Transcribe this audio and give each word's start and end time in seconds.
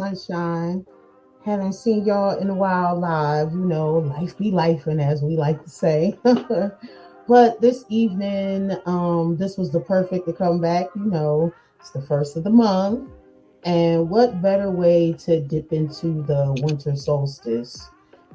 Sunshine. 0.00 0.86
Haven't 1.44 1.74
seen 1.74 2.06
y'all 2.06 2.38
in 2.38 2.48
a 2.48 2.54
while 2.54 2.98
live. 2.98 3.52
You 3.52 3.66
know, 3.66 3.98
life 3.98 4.38
be 4.38 4.50
life, 4.50 4.86
and 4.86 4.98
as 4.98 5.22
we 5.22 5.36
like 5.36 5.62
to 5.62 5.68
say. 5.68 6.18
but 7.28 7.60
this 7.60 7.84
evening, 7.90 8.78
um, 8.86 9.36
this 9.36 9.58
was 9.58 9.70
the 9.70 9.80
perfect 9.80 10.26
to 10.26 10.32
come 10.32 10.58
back. 10.58 10.86
You 10.96 11.04
know, 11.04 11.54
it's 11.78 11.90
the 11.90 12.00
first 12.00 12.38
of 12.38 12.44
the 12.44 12.50
month, 12.50 13.10
and 13.64 14.08
what 14.08 14.40
better 14.40 14.70
way 14.70 15.12
to 15.24 15.40
dip 15.40 15.70
into 15.70 16.22
the 16.22 16.58
winter 16.62 16.96
solstice 16.96 17.86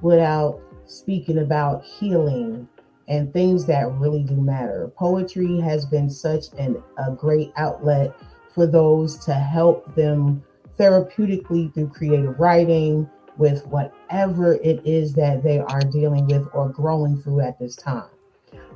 without 0.02 0.62
speaking 0.86 1.40
about 1.40 1.84
healing 1.84 2.70
and 3.08 3.34
things 3.34 3.66
that 3.66 3.92
really 3.94 4.24
do 4.24 4.36
matter. 4.36 4.92
Poetry 4.96 5.60
has 5.62 5.84
been 5.88 6.12
such 6.12 6.46
an, 6.60 6.82
a 7.00 7.12
great 7.12 7.52
outlet 7.58 8.14
for 8.54 8.68
those 8.68 9.18
to 9.26 9.34
help 9.34 9.96
them 9.96 10.44
therapeutically 10.78 11.74
through 11.74 11.90
creative 11.90 12.40
writing 12.40 13.10
with 13.38 13.66
whatever 13.68 14.56
it 14.56 14.86
is 14.86 15.14
that 15.14 15.44
they 15.44 15.60
are 15.60 15.82
dealing 15.82 16.28
with 16.28 16.48
or 16.54 16.70
growing 16.70 17.22
through 17.22 17.42
at 17.42 17.60
this 17.60 17.76
time. 17.76 18.10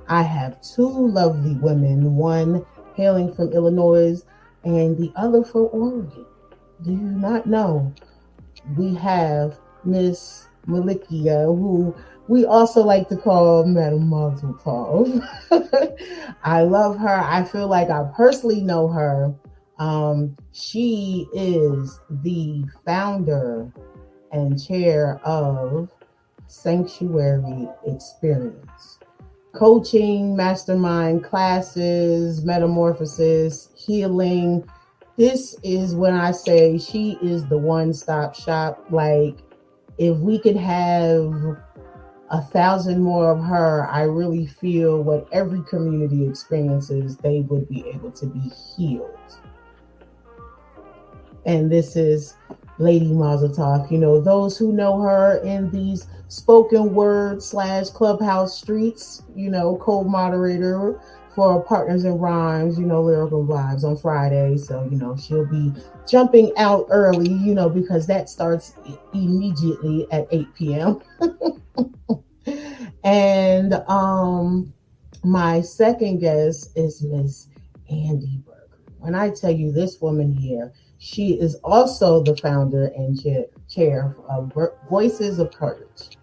I 0.08 0.24
have 0.24 0.62
two 0.62 0.90
lovely 0.90 1.54
women, 1.56 2.16
one 2.16 2.66
hailing 2.96 3.34
from 3.34 3.54
Illinois 3.54 4.22
and 4.64 4.98
the 4.98 5.12
other 5.16 5.44
from 5.44 5.70
Oregon. 5.72 6.26
Do 6.84 6.92
you 6.92 6.98
not 6.98 7.46
know? 7.46 7.94
We 8.78 8.96
have 8.96 9.58
Miss 9.86 10.48
Malikia, 10.68 11.46
who 11.46 11.96
we 12.28 12.46
also 12.46 12.84
like 12.84 13.10
to 13.10 13.18
call 13.18 13.66
Madam 13.66 14.08
Mazel 14.08 14.54
I 16.44 16.62
love 16.62 16.98
her. 16.98 17.20
I 17.20 17.44
feel 17.44 17.68
like 17.68 17.90
I 17.90 18.10
personally 18.16 18.62
know 18.62 18.88
her. 18.88 19.34
Um, 19.80 20.36
she 20.52 21.28
is 21.34 22.00
the 22.10 22.66
founder 22.86 23.72
and 24.32 24.62
chair 24.62 25.22
of 25.24 25.90
Sanctuary 26.48 27.70
Experience. 27.88 29.00
Coaching, 29.54 30.36
mastermind 30.36 31.24
classes, 31.24 32.44
metamorphosis, 32.44 33.70
healing. 33.76 34.70
This 35.18 35.56
is 35.64 35.96
when 35.96 36.14
I 36.14 36.32
say 36.32 36.78
she 36.78 37.18
is 37.22 37.48
the 37.48 37.58
one 37.58 37.94
stop 37.94 38.36
shop. 38.36 38.86
Like, 38.92 39.38
if 39.98 40.18
we 40.18 40.40
could 40.40 40.58
have 40.58 41.58
a 42.32 42.42
thousand 42.52 43.02
more 43.02 43.32
of 43.32 43.44
her, 43.44 43.88
I 43.90 44.04
really 44.04 44.46
feel 44.46 45.04
what 45.04 45.28
every 45.32 45.64
community 45.64 46.28
experiences, 46.28 47.18
they 47.18 47.42
would 47.42 47.68
be 47.70 47.88
able 47.88 48.12
to 48.12 48.26
be 48.26 48.52
healed. 48.76 49.18
And 51.46 51.72
this 51.72 51.96
is 51.96 52.36
Lady 52.78 53.12
Mazel 53.12 53.50
Tov. 53.50 53.92
You 53.92 53.98
know, 53.98 54.22
those 54.22 54.58
who 54.58 54.72
know 54.72 55.00
her 55.02 55.38
in 55.44 55.70
these 55.72 56.08
spoken 56.30 56.94
word 56.94 57.42
slash 57.44 57.90
clubhouse 57.90 58.58
streets, 58.58 59.24
you 59.36 59.50
know, 59.50 59.78
co-moderator 59.78 61.00
for 61.36 61.64
Partners 61.64 62.04
in 62.06 62.18
Rhymes, 62.18 62.78
you 62.78 62.86
know, 62.86 63.02
Lyrical 63.02 63.46
Vibes 63.46 63.84
on 63.84 63.98
Friday. 63.98 64.58
So, 64.58 64.88
you 64.90 64.98
know, 64.98 65.16
she'll 65.18 65.46
be 65.46 65.74
jumping 66.08 66.52
out 66.58 66.88
early, 66.90 67.30
you 67.30 67.54
know, 67.54 67.70
because 67.70 68.08
that 68.08 68.30
starts 68.30 68.74
immediately 69.14 70.08
at 70.12 70.28
8 70.32 70.56
p.m. 70.56 71.02
and 73.04 73.74
um 73.88 74.74
my 75.24 75.62
second 75.62 76.20
guest 76.20 76.72
is 76.76 77.02
Miss 77.02 77.48
Andy 77.90 78.42
Berger. 78.46 78.80
When 79.00 79.16
I 79.16 79.30
tell 79.30 79.52
you 79.52 79.72
this 79.72 80.00
woman 80.00 80.34
here, 80.34 80.74
she 81.00 81.40
is 81.40 81.56
also 81.64 82.22
the 82.22 82.36
founder 82.38 82.88
and 82.96 83.20
chair, 83.70 84.16
of 84.30 84.54
Voices 84.90 85.40
of 85.40 85.52
Courage. 85.54 86.18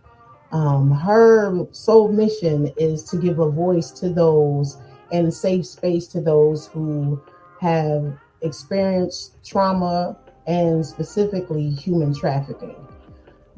Um, 0.52 0.90
her 0.90 1.66
sole 1.72 2.12
mission 2.12 2.72
is 2.76 3.02
to 3.04 3.16
give 3.16 3.38
a 3.38 3.50
voice 3.50 3.90
to 3.92 4.10
those 4.10 4.76
and 5.10 5.32
safe 5.32 5.66
space 5.66 6.06
to 6.08 6.20
those 6.20 6.66
who 6.68 7.20
have 7.60 8.18
experienced 8.42 9.44
trauma 9.44 10.16
and 10.46 10.84
specifically 10.84 11.70
human 11.70 12.14
trafficking. 12.14 12.76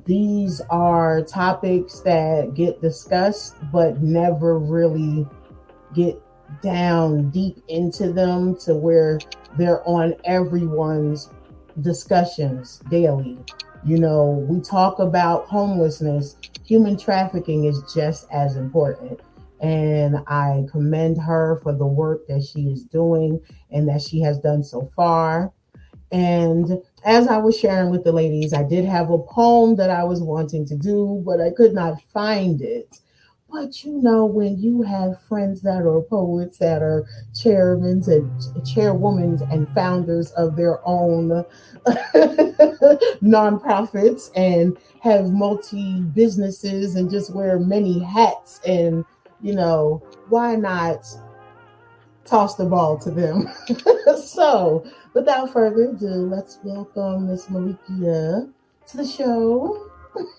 These 0.06 0.62
are 0.70 1.22
topics 1.22 2.00
that 2.00 2.54
get 2.54 2.80
discussed 2.80 3.56
but 3.72 4.00
never 4.00 4.58
really 4.58 5.26
get 5.94 6.16
down 6.62 7.31
deep 7.31 7.56
into 7.69 8.12
them 8.12 8.56
to 8.60 8.75
where 8.75 9.19
they're 9.56 9.86
on 9.88 10.14
everyone's 10.25 11.28
discussions 11.82 12.81
daily. 12.91 13.38
You 13.84 13.98
know, 13.98 14.44
we 14.48 14.60
talk 14.60 14.98
about 14.98 15.47
homelessness, 15.47 16.37
human 16.64 16.98
trafficking 16.98 17.64
is 17.64 17.81
just 17.94 18.26
as 18.32 18.56
important. 18.56 19.20
And 19.60 20.19
I 20.26 20.66
commend 20.70 21.20
her 21.20 21.60
for 21.62 21.72
the 21.72 21.87
work 21.87 22.26
that 22.28 22.44
she 22.44 22.69
is 22.69 22.82
doing 22.84 23.41
and 23.70 23.88
that 23.88 24.03
she 24.03 24.20
has 24.20 24.38
done 24.38 24.62
so 24.62 24.91
far. 24.94 25.53
And 26.12 26.81
as 27.04 27.28
I 27.28 27.38
was 27.38 27.58
sharing 27.58 27.91
with 27.91 28.04
the 28.04 28.12
ladies, 28.12 28.53
I 28.53 28.62
did 28.62 28.84
have 28.84 29.10
a 29.10 29.19
poem 29.19 29.76
that 29.76 29.91
I 29.91 30.04
was 30.04 30.20
wanting 30.20 30.66
to 30.66 30.76
do, 30.76 31.22
but 31.25 31.41
I 31.41 31.50
could 31.50 31.75
not 31.75 32.00
find 32.12 32.60
it. 32.62 32.98
But 33.50 33.82
you 33.82 34.03
know, 34.03 34.26
when 34.26 34.59
you 34.59 34.82
have 34.82 35.22
friends 35.22 35.62
that 35.62 35.82
are 35.82 36.02
poets 36.02 36.58
that 36.58 36.82
are 36.82 37.06
chairmen 37.34 38.02
and 38.06 38.67
chairwomen 38.67 39.40
and 39.50 39.67
founders 39.70 40.31
of 40.32 40.55
their 40.55 40.87
own 40.87 41.28
nonprofits 43.22 44.31
and 44.37 44.76
have 45.00 45.31
multi 45.31 46.02
businesses 46.02 46.94
and 46.94 47.11
just 47.11 47.34
wear 47.34 47.58
many 47.58 47.99
hats 48.00 48.61
and 48.67 49.05
you 49.40 49.55
know, 49.55 50.02
why 50.28 50.56
not 50.56 51.06
toss 52.25 52.56
the 52.56 52.67
ball 52.67 52.99
to 52.99 53.11
them? 53.11 53.49
so, 54.25 54.84
without 55.14 55.52
further 55.52 55.90
ado, 55.90 56.06
let's 56.06 56.58
welcome 56.64 57.28
Miss 57.28 57.46
Malikia 57.46 58.52
to 58.88 58.96
the 58.96 59.06
show. 59.06 59.90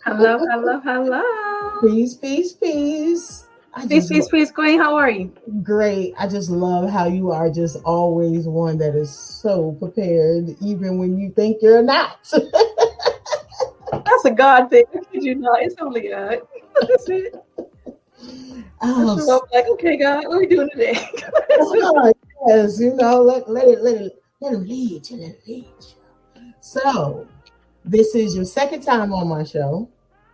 Hello, 0.05 0.39
hello, 0.39 0.79
hello. 0.79 1.81
Peace, 1.81 2.15
peace, 2.15 2.53
peace. 2.53 3.45
I 3.73 3.87
peace, 3.87 4.07
peace, 4.09 4.27
peace, 4.27 4.51
Queen. 4.51 4.79
How 4.79 4.95
are 4.95 5.09
you? 5.09 5.31
Great. 5.63 6.13
I 6.17 6.27
just 6.27 6.49
love 6.49 6.89
how 6.89 7.07
you 7.07 7.31
are 7.31 7.49
just 7.49 7.77
always 7.83 8.45
one 8.45 8.77
that 8.79 8.95
is 8.95 9.15
so 9.15 9.73
prepared, 9.79 10.55
even 10.61 10.97
when 10.97 11.17
you 11.17 11.29
think 11.31 11.61
you're 11.61 11.83
not. 11.83 12.19
That's 13.91 14.25
a 14.25 14.31
God 14.31 14.69
thing. 14.69 14.85
Did 15.13 15.23
you 15.23 15.35
know, 15.35 15.55
it's 15.59 15.75
only 15.79 16.09
God. 16.09 16.39
That's 16.81 17.09
it. 17.09 17.35
Oh, 18.81 19.19
so 19.19 19.41
I'm 19.41 19.49
like, 19.53 19.69
okay, 19.71 19.97
God, 19.97 20.25
what 20.25 20.35
are 20.35 20.39
we 20.39 20.47
doing 20.47 20.69
today? 20.71 20.99
oh, 21.59 22.13
yes, 22.47 22.79
you 22.79 22.95
know, 22.95 23.21
let, 23.21 23.49
let 23.49 23.67
it 23.67 23.81
let 23.81 24.01
it 24.01 24.23
let 24.41 24.53
it 24.53 24.57
lead 24.59 25.09
you, 25.09 25.17
let 25.17 25.31
it 25.31 25.41
lead 25.47 25.65
you. 25.79 26.53
So 26.61 27.27
this 27.89 28.13
is 28.13 28.35
your 28.35 28.45
second 28.45 28.81
time 28.81 29.11
on 29.13 29.27
my 29.27 29.43
show. 29.43 29.89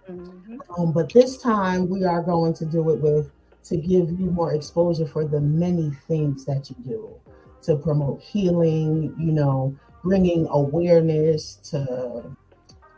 Mm-hmm. 0.09 0.57
Um, 0.77 0.91
but 0.91 1.11
this 1.13 1.37
time 1.37 1.89
we 1.89 2.03
are 2.03 2.21
going 2.21 2.53
to 2.55 2.65
do 2.65 2.89
it 2.91 2.99
with 2.99 3.31
to 3.63 3.77
give 3.77 4.11
you 4.19 4.29
more 4.29 4.53
exposure 4.53 5.07
for 5.07 5.25
the 5.25 5.39
many 5.39 5.89
things 6.07 6.45
that 6.45 6.69
you 6.69 6.75
do 6.85 7.15
to 7.63 7.75
promote 7.77 8.21
healing, 8.21 9.15
you 9.17 9.31
know, 9.31 9.75
bringing 10.03 10.47
awareness 10.51 11.55
to 11.71 12.35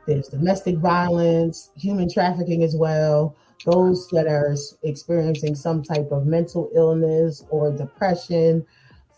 there's 0.08 0.30
domestic 0.30 0.78
violence, 0.78 1.70
human 1.78 2.10
trafficking 2.10 2.64
as 2.64 2.76
well, 2.76 3.36
those 3.66 4.08
that 4.10 4.26
are 4.26 4.56
experiencing 4.84 5.54
some 5.54 5.84
type 5.84 6.12
of 6.12 6.26
mental 6.26 6.70
illness 6.74 7.44
or 7.50 7.72
depression. 7.72 8.66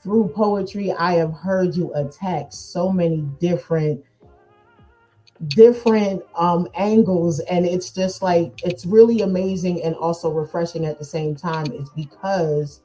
Through 0.02 0.30
poetry, 0.30 0.92
I 0.92 1.14
have 1.14 1.34
heard 1.34 1.76
you 1.76 1.94
attack 1.94 2.48
so 2.52 2.92
many 2.92 3.22
different 3.40 4.04
different 5.48 6.22
um 6.36 6.68
angles 6.76 7.40
and 7.42 7.66
it's 7.66 7.92
just 7.92 8.22
like 8.22 8.52
it's 8.66 8.86
really 8.86 9.22
amazing 9.22 9.82
and 9.84 9.96
also 9.96 10.30
refreshing 10.30 10.86
at 10.86 11.00
the 11.00 11.06
same 11.06 11.34
time 11.34 11.66
it's 11.72 11.90
because 11.92 12.82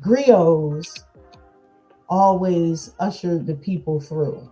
griots 0.00 1.04
always 2.08 2.92
ushered 2.98 3.46
the 3.46 3.54
people 3.56 4.00
through 4.00 4.50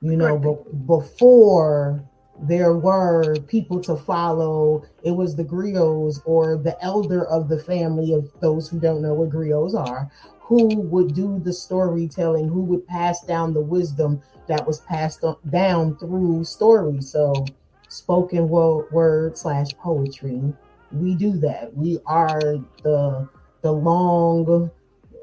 you 0.00 0.16
know 0.16 0.38
be- 0.38 0.86
before 0.86 2.02
there 2.42 2.74
were 2.74 3.36
people 3.42 3.82
to 3.82 3.96
follow. 3.96 4.84
It 5.02 5.12
was 5.12 5.36
the 5.36 5.44
griots 5.44 6.20
or 6.24 6.56
the 6.56 6.80
elder 6.82 7.24
of 7.26 7.48
the 7.48 7.58
family 7.58 8.12
of 8.12 8.28
those 8.40 8.68
who 8.68 8.80
don't 8.80 9.02
know 9.02 9.14
what 9.14 9.30
griots 9.30 9.74
are, 9.74 10.10
who 10.52 10.82
would 10.82 11.14
do 11.14 11.38
the 11.38 11.52
storytelling, 11.52 12.46
who 12.46 12.62
would 12.62 12.86
pass 12.86 13.22
down 13.22 13.54
the 13.54 13.60
wisdom 13.60 14.22
that 14.48 14.66
was 14.66 14.80
passed 14.80 15.24
down 15.48 15.96
through 15.96 16.44
stories. 16.44 17.10
So, 17.10 17.46
spoken 17.88 18.50
word 18.50 19.38
slash 19.38 19.68
poetry, 19.78 20.52
we 20.90 21.14
do 21.14 21.32
that. 21.38 21.74
We 21.74 22.00
are 22.04 22.58
the 22.82 23.26
the 23.62 23.72
long 23.72 24.70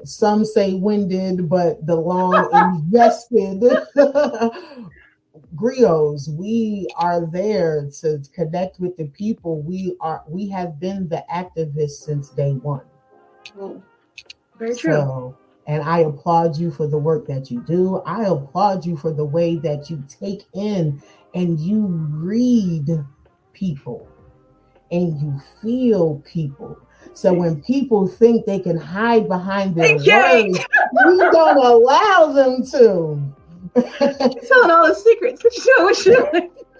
some 0.02 0.44
say 0.44 0.74
winded, 0.74 1.48
but 1.48 1.86
the 1.86 1.94
long 1.94 2.50
invested 2.82 3.62
griots, 5.54 6.28
we 6.28 6.88
are 6.96 7.24
there 7.24 7.88
to 8.00 8.20
connect 8.34 8.80
with 8.80 8.96
the 8.96 9.06
people. 9.06 9.62
We 9.62 9.94
are 10.00 10.24
we 10.28 10.48
have 10.48 10.80
been 10.80 11.08
the 11.08 11.24
activists 11.32 12.02
since 12.04 12.30
day 12.30 12.54
one. 12.54 12.82
Very 14.60 14.76
true. 14.76 14.92
So, 14.92 15.36
and 15.66 15.82
I 15.82 16.00
applaud 16.00 16.56
you 16.56 16.70
for 16.70 16.86
the 16.86 16.98
work 16.98 17.26
that 17.26 17.50
you 17.50 17.62
do. 17.62 18.02
I 18.06 18.24
applaud 18.24 18.84
you 18.84 18.96
for 18.96 19.12
the 19.12 19.24
way 19.24 19.56
that 19.56 19.90
you 19.90 20.04
take 20.20 20.44
in 20.54 21.02
and 21.34 21.58
you 21.58 21.86
read 21.86 23.04
people 23.52 24.08
and 24.90 25.20
you 25.20 25.40
feel 25.62 26.22
people. 26.30 26.78
So 27.14 27.32
when 27.32 27.62
people 27.62 28.06
think 28.06 28.46
they 28.46 28.58
can 28.58 28.76
hide 28.76 29.28
behind 29.28 29.74
their 29.74 29.94
words, 29.94 30.06
we 31.06 31.16
don't 31.18 31.56
allow 31.56 32.32
them 32.32 32.64
to. 32.66 33.34
telling 33.78 34.70
all 34.70 34.86
the 34.88 34.94
secrets. 34.94 35.42
What 35.44 35.56
you 35.56 35.74
What 35.78 36.06
you 36.06 36.70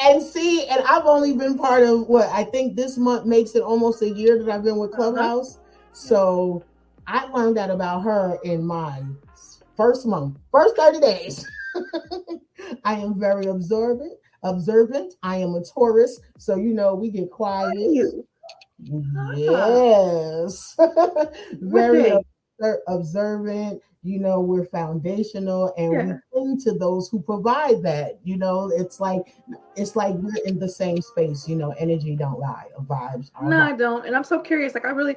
and 0.00 0.22
see, 0.22 0.66
and 0.66 0.82
I've 0.84 1.06
only 1.06 1.34
been 1.34 1.58
part 1.58 1.82
of 1.82 2.06
what 2.08 2.28
I 2.28 2.44
think 2.44 2.76
this 2.76 2.96
month 2.96 3.26
makes 3.26 3.54
it 3.54 3.62
almost 3.62 4.02
a 4.02 4.08
year 4.08 4.42
that 4.42 4.52
I've 4.52 4.62
been 4.62 4.78
with 4.78 4.92
uh-huh. 4.92 5.12
Clubhouse. 5.12 5.58
So 5.92 6.62
I 7.06 7.26
learned 7.26 7.56
that 7.56 7.70
about 7.70 8.02
her 8.02 8.38
in 8.44 8.66
my 8.66 9.02
first 9.76 10.06
month, 10.06 10.38
first 10.50 10.76
30 10.76 11.00
days. 11.00 11.46
I 12.84 12.94
am 12.94 13.18
very 13.18 13.46
observant, 13.46 14.18
observant. 14.42 15.14
I 15.22 15.36
am 15.36 15.54
a 15.54 15.62
Taurus, 15.62 16.20
so 16.38 16.56
you 16.56 16.72
know 16.72 16.94
we 16.94 17.10
get 17.10 17.30
quiet. 17.30 18.24
Yes. 18.78 20.76
very 21.60 22.12
observant. 22.88 23.82
You 24.02 24.20
know, 24.20 24.40
we're 24.40 24.66
foundational 24.66 25.74
and 25.76 25.92
yeah. 25.92 26.04
we 26.04 26.14
cling 26.32 26.60
to 26.60 26.78
those 26.78 27.08
who 27.08 27.20
provide 27.20 27.82
that. 27.82 28.20
You 28.22 28.36
know, 28.36 28.70
it's 28.72 29.00
like 29.00 29.22
it's 29.74 29.96
like 29.96 30.14
we're 30.14 30.44
in 30.44 30.60
the 30.60 30.68
same 30.68 31.02
space, 31.02 31.48
you 31.48 31.56
know, 31.56 31.72
energy 31.72 32.14
don't 32.14 32.38
lie, 32.38 32.66
vibes 32.82 33.32
No, 33.42 33.58
I 33.58 33.72
don't. 33.72 34.06
And 34.06 34.14
I'm 34.14 34.22
so 34.22 34.38
curious. 34.38 34.74
Like 34.74 34.84
I 34.84 34.90
really 34.90 35.16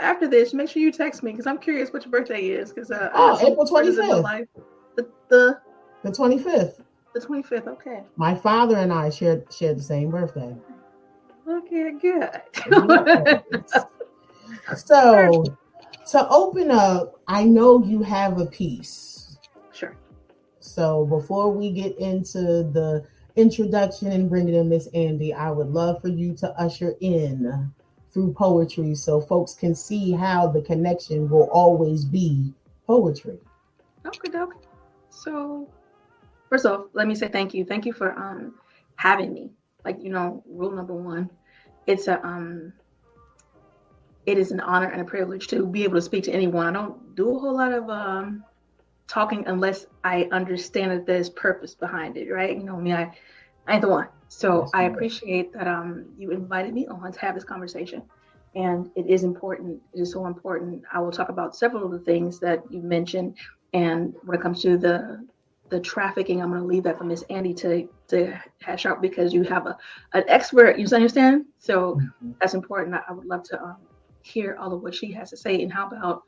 after 0.00 0.28
this, 0.28 0.54
make 0.54 0.68
sure 0.68 0.82
you 0.82 0.92
text 0.92 1.22
me 1.22 1.32
because 1.32 1.46
I'm 1.46 1.58
curious 1.58 1.92
what 1.92 2.04
your 2.04 2.12
birthday 2.12 2.46
is. 2.46 2.72
Because 2.72 2.90
uh, 2.90 3.10
oh, 3.14 3.38
April 3.40 3.66
25th. 3.66 4.46
The, 4.96 5.08
the 5.28 5.60
the 6.02 6.10
25th. 6.10 6.80
The 7.14 7.20
25th. 7.20 7.66
Okay. 7.66 8.02
My 8.16 8.34
father 8.34 8.76
and 8.76 8.92
I 8.92 9.10
shared 9.10 9.52
shared 9.52 9.78
the 9.78 9.82
same 9.82 10.10
birthday. 10.10 10.56
Okay, 11.48 11.92
good. 12.00 12.30
so, 14.76 15.44
to 16.10 16.28
open 16.28 16.70
up, 16.70 17.14
I 17.26 17.44
know 17.44 17.82
you 17.82 18.02
have 18.02 18.38
a 18.38 18.46
piece. 18.46 19.38
Sure. 19.72 19.96
So, 20.60 21.06
before 21.06 21.50
we 21.50 21.72
get 21.72 21.98
into 21.98 22.38
the 22.64 23.06
introduction 23.36 24.12
and 24.12 24.28
bringing 24.28 24.54
in 24.54 24.68
Miss 24.68 24.88
Andy, 24.88 25.32
I 25.32 25.50
would 25.50 25.68
love 25.68 26.02
for 26.02 26.08
you 26.08 26.34
to 26.36 26.48
usher 26.60 26.94
in 27.00 27.72
through 28.12 28.32
poetry 28.32 28.94
so 28.94 29.20
folks 29.20 29.54
can 29.54 29.74
see 29.74 30.12
how 30.12 30.48
the 30.48 30.62
connection 30.62 31.28
will 31.28 31.48
always 31.50 32.04
be 32.04 32.52
poetry. 32.86 33.38
Okay, 34.06 34.38
okay. 34.38 34.58
So, 35.10 35.68
first 36.48 36.64
off, 36.64 36.86
let 36.92 37.06
me 37.06 37.14
say 37.14 37.28
thank 37.28 37.52
you. 37.54 37.64
Thank 37.64 37.84
you 37.86 37.92
for 37.92 38.12
um 38.18 38.54
having 38.96 39.32
me. 39.32 39.50
Like 39.84 40.02
you 40.02 40.10
know, 40.10 40.42
rule 40.46 40.70
number 40.70 40.94
one, 40.94 41.30
it's 41.86 42.08
a 42.08 42.24
um 42.24 42.72
it 44.26 44.38
is 44.38 44.50
an 44.50 44.60
honor 44.60 44.88
and 44.88 45.00
a 45.00 45.04
privilege 45.04 45.46
to 45.48 45.66
be 45.66 45.84
able 45.84 45.94
to 45.94 46.02
speak 46.02 46.24
to 46.24 46.32
anyone. 46.32 46.66
I 46.66 46.72
don't 46.72 47.14
do 47.14 47.36
a 47.36 47.38
whole 47.38 47.56
lot 47.56 47.72
of 47.72 47.88
um 47.88 48.44
talking 49.06 49.44
unless 49.46 49.86
I 50.04 50.28
understand 50.32 50.92
that 50.92 51.06
there's 51.06 51.30
purpose 51.30 51.74
behind 51.74 52.16
it, 52.16 52.30
right? 52.30 52.56
You 52.56 52.62
know 52.64 52.76
I 52.76 52.80
me, 52.80 52.92
I 52.92 53.14
I 53.66 53.72
ain't 53.74 53.82
the 53.82 53.88
one. 53.88 54.08
So 54.28 54.68
I 54.74 54.84
appreciate 54.84 55.52
that 55.52 55.66
um 55.66 56.06
you 56.18 56.30
invited 56.30 56.74
me 56.74 56.86
on 56.86 57.12
to 57.12 57.20
have 57.20 57.34
this 57.34 57.44
conversation. 57.44 58.02
And 58.54 58.90
it 58.96 59.06
is 59.06 59.24
important. 59.24 59.80
It 59.92 60.00
is 60.00 60.12
so 60.12 60.26
important. 60.26 60.82
I 60.92 61.00
will 61.00 61.12
talk 61.12 61.28
about 61.28 61.54
several 61.54 61.84
of 61.84 61.92
the 61.92 61.98
things 61.98 62.40
that 62.40 62.62
you 62.70 62.80
mentioned. 62.80 63.36
And 63.74 64.14
when 64.24 64.38
it 64.38 64.42
comes 64.42 64.62
to 64.62 64.76
the 64.78 65.26
the 65.68 65.80
trafficking, 65.80 66.40
I'm 66.42 66.48
going 66.48 66.62
to 66.62 66.66
leave 66.66 66.84
that 66.84 66.96
for 66.96 67.04
Miss 67.04 67.22
Andy 67.30 67.52
to 67.54 67.88
to 68.08 68.38
hash 68.62 68.86
out 68.86 69.02
because 69.02 69.34
you 69.34 69.42
have 69.44 69.66
a 69.66 69.76
an 70.14 70.24
expert. 70.28 70.78
You 70.78 70.86
understand? 70.92 71.44
So 71.58 71.94
mm-hmm. 71.94 72.32
that's 72.40 72.54
important. 72.54 72.94
I, 72.94 73.02
I, 73.08 73.12
would 73.12 73.26
love 73.26 73.42
to 73.44 73.62
um, 73.62 73.76
hear 74.22 74.56
all 74.58 74.72
of 74.72 74.82
what 74.82 74.94
she 74.94 75.12
has 75.12 75.30
to 75.30 75.36
say. 75.36 75.62
And 75.62 75.72
how 75.72 75.86
about 75.86 76.22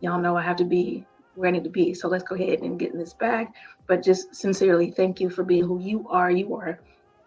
y'all 0.00 0.20
know 0.20 0.36
I 0.36 0.42
have 0.42 0.56
to 0.56 0.64
be 0.64 1.06
where 1.34 1.48
I 1.48 1.52
need 1.52 1.64
to 1.64 1.70
be. 1.70 1.94
So 1.94 2.08
let's 2.08 2.24
go 2.24 2.34
ahead 2.34 2.60
and 2.60 2.78
get 2.78 2.92
in 2.92 2.98
this 2.98 3.14
bag. 3.14 3.48
But 3.86 4.02
just 4.02 4.34
sincerely, 4.34 4.90
thank 4.90 5.20
you 5.20 5.30
for 5.30 5.44
being 5.44 5.64
who 5.64 5.80
you 5.80 6.06
are. 6.08 6.30
You 6.30 6.54
are, 6.56 6.80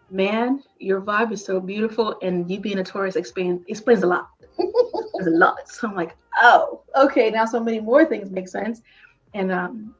man. 0.09 0.63
Your 0.79 1.01
vibe 1.01 1.31
is 1.31 1.43
so 1.43 1.59
beautiful, 1.59 2.17
and 2.21 2.49
you 2.49 2.59
being 2.59 2.79
a 2.79 2.83
Taurus 2.83 3.15
explains 3.15 3.63
explains 3.67 4.03
a 4.03 4.07
lot. 4.07 4.27
A 5.21 5.29
lot. 5.29 5.57
So 5.67 5.87
I'm 5.87 5.95
like, 5.95 6.15
oh, 6.41 6.83
okay. 6.95 7.29
Now 7.29 7.45
so 7.45 7.59
many 7.59 7.79
more 7.79 8.05
things 8.05 8.29
make 8.29 8.47
sense. 8.47 8.81
And 9.33 9.51
um, 9.51 9.95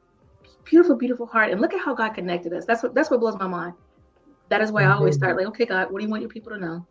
beautiful, 0.64 0.96
beautiful 0.96 1.26
heart. 1.26 1.50
And 1.50 1.60
look 1.60 1.74
at 1.74 1.80
how 1.80 1.94
God 1.94 2.10
connected 2.10 2.52
us. 2.52 2.64
That's 2.66 2.82
what 2.82 2.94
that's 2.94 3.10
what 3.10 3.20
blows 3.20 3.38
my 3.38 3.46
mind. 3.46 3.74
That 4.48 4.60
is 4.60 4.70
why 4.70 4.84
I 4.84 4.92
always 4.92 5.16
start 5.16 5.36
like, 5.36 5.46
okay, 5.46 5.66
God, 5.66 5.90
what 5.90 5.98
do 5.98 6.04
you 6.04 6.10
want 6.10 6.22
your 6.22 6.30
people 6.30 6.52
to 6.52 6.58
know? 6.58 6.86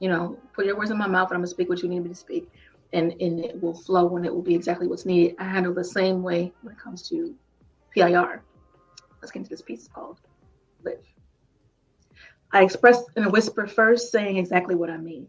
You 0.00 0.08
know, 0.08 0.38
put 0.54 0.66
your 0.66 0.76
words 0.76 0.90
in 0.90 0.98
my 0.98 1.06
mouth 1.06 1.28
and 1.28 1.36
I'm 1.36 1.40
gonna 1.40 1.48
speak 1.48 1.68
what 1.68 1.82
you 1.82 1.88
need 1.88 2.00
me 2.00 2.08
to 2.08 2.14
speak. 2.14 2.48
And 2.92 3.12
and 3.20 3.44
it 3.44 3.60
will 3.60 3.74
flow 3.74 4.16
and 4.16 4.24
it 4.24 4.32
will 4.32 4.42
be 4.42 4.54
exactly 4.54 4.86
what's 4.86 5.04
needed. 5.04 5.36
I 5.38 5.44
handle 5.44 5.74
the 5.74 5.84
same 5.84 6.22
way 6.22 6.52
when 6.62 6.74
it 6.74 6.80
comes 6.80 7.08
to 7.08 7.34
PIR. 7.94 8.42
Let's 9.20 9.32
get 9.32 9.40
into 9.40 9.50
this 9.50 9.62
piece 9.62 9.88
called 9.88 10.18
Live. 10.82 11.13
I 12.54 12.62
express 12.62 13.02
in 13.16 13.24
a 13.24 13.30
whisper 13.30 13.66
first, 13.66 14.12
saying 14.12 14.36
exactly 14.36 14.76
what 14.76 14.88
I 14.88 14.96
mean. 14.96 15.26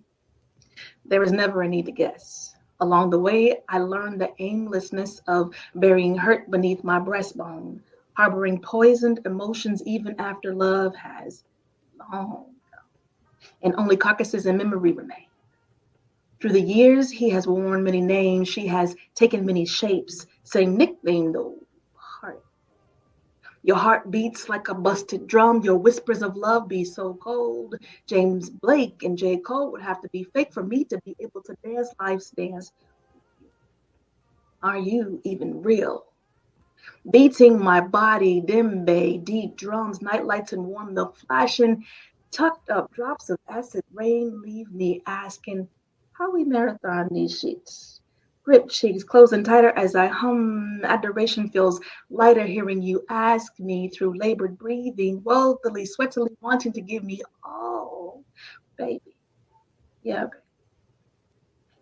There 1.05 1.23
is 1.23 1.31
never 1.31 1.63
a 1.63 1.67
need 1.67 1.87
to 1.87 1.91
guess. 1.91 2.55
Along 2.81 3.09
the 3.09 3.19
way, 3.19 3.61
I 3.67 3.79
learned 3.79 4.21
the 4.21 4.31
aimlessness 4.37 5.21
of 5.27 5.55
burying 5.73 6.15
hurt 6.15 6.51
beneath 6.51 6.83
my 6.83 6.99
breastbone, 6.99 7.79
harboring 8.13 8.61
poisoned 8.61 9.21
emotions 9.25 9.81
even 9.87 10.15
after 10.19 10.53
love 10.53 10.95
has 10.95 11.43
long 12.11 12.45
and 13.63 13.73
only 13.77 13.97
carcasses 13.97 14.45
in 14.45 14.57
memory 14.57 14.91
remain. 14.91 15.25
Through 16.39 16.51
the 16.51 16.61
years, 16.61 17.09
he 17.09 17.31
has 17.31 17.47
worn 17.47 17.83
many 17.83 18.01
names, 18.01 18.47
she 18.47 18.67
has 18.67 18.95
taken 19.15 19.45
many 19.45 19.65
shapes, 19.65 20.27
same 20.43 20.77
nickname 20.77 21.33
heart. 21.33 21.64
Your 23.65 23.77
heart 23.77 24.11
beats 24.11 24.47
like 24.47 24.67
a 24.67 24.75
busted 24.75 25.25
drum, 25.25 25.63
your 25.63 25.77
whispers 25.77 26.21
of 26.21 26.35
love 26.35 26.67
be 26.67 26.85
so 26.85 27.15
cold. 27.15 27.73
James 28.05 28.47
Blake 28.47 29.01
and 29.01 29.17
J. 29.17 29.37
Cole 29.37 29.71
would 29.71 29.81
have 29.81 29.99
to 30.03 30.09
be 30.09 30.23
fake 30.23 30.53
for 30.53 30.61
me 30.61 30.83
to 30.83 30.99
be 31.03 31.15
able 31.19 31.41
to 31.41 31.55
dance 31.63 31.89
life's 31.99 32.29
dance. 32.29 32.71
Are 34.61 34.77
you 34.77 35.19
even 35.23 35.63
real? 35.63 36.05
Beating 37.09 37.59
my 37.59 37.81
body, 37.81 38.39
dim 38.39 38.85
bay, 38.85 39.17
deep 39.17 39.57
drums, 39.57 39.99
night 39.99 40.27
lights 40.27 40.53
and 40.53 40.63
warm 40.63 40.93
milk 40.93 41.17
flashing, 41.17 41.83
tucked 42.29 42.69
up 42.69 42.93
drops 42.93 43.31
of 43.31 43.39
acid 43.49 43.83
rain 43.95 44.43
leave 44.43 44.71
me 44.71 45.01
asking 45.07 45.67
how 46.11 46.31
we 46.31 46.43
marathon 46.43 47.07
these 47.11 47.39
sheets. 47.39 47.94
Grip 48.45 48.69
cheeks 48.69 49.03
closing 49.03 49.43
tighter 49.43 49.71
as 49.75 49.95
I 49.95 50.05
hum. 50.05 50.81
Adoration 50.83 51.49
feels 51.49 51.81
lighter 52.11 52.45
hearing 52.45 52.79
you 52.79 53.03
ask 53.09 53.59
me 53.59 53.89
through 53.89 54.19
labored 54.19 54.55
breathing, 54.59 55.19
woefully, 55.23 55.83
sweatily 55.83 56.29
wanting 56.41 56.71
to 56.73 56.81
give 56.81 57.03
me 57.03 57.23
all, 57.43 58.23
baby. 58.77 59.15
Yeah. 60.03 60.27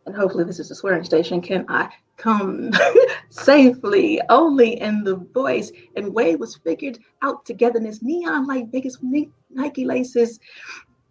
And 0.05 0.15
hopefully, 0.15 0.45
this 0.45 0.59
is 0.59 0.71
a 0.71 0.75
swearing 0.75 1.03
station. 1.03 1.41
Can 1.41 1.65
I 1.67 1.89
come 2.15 2.71
safely? 3.29 4.21
Only 4.29 4.79
in 4.79 5.03
the 5.03 5.17
voice 5.17 5.69
and 5.97 6.13
way 6.13 6.37
was 6.37 6.55
figured 6.55 6.97
out 7.21 7.45
togetherness. 7.45 8.01
Neon 8.01 8.47
light 8.47 8.67
Vegas 8.71 8.97
Nike 9.49 9.83
laces. 9.83 10.39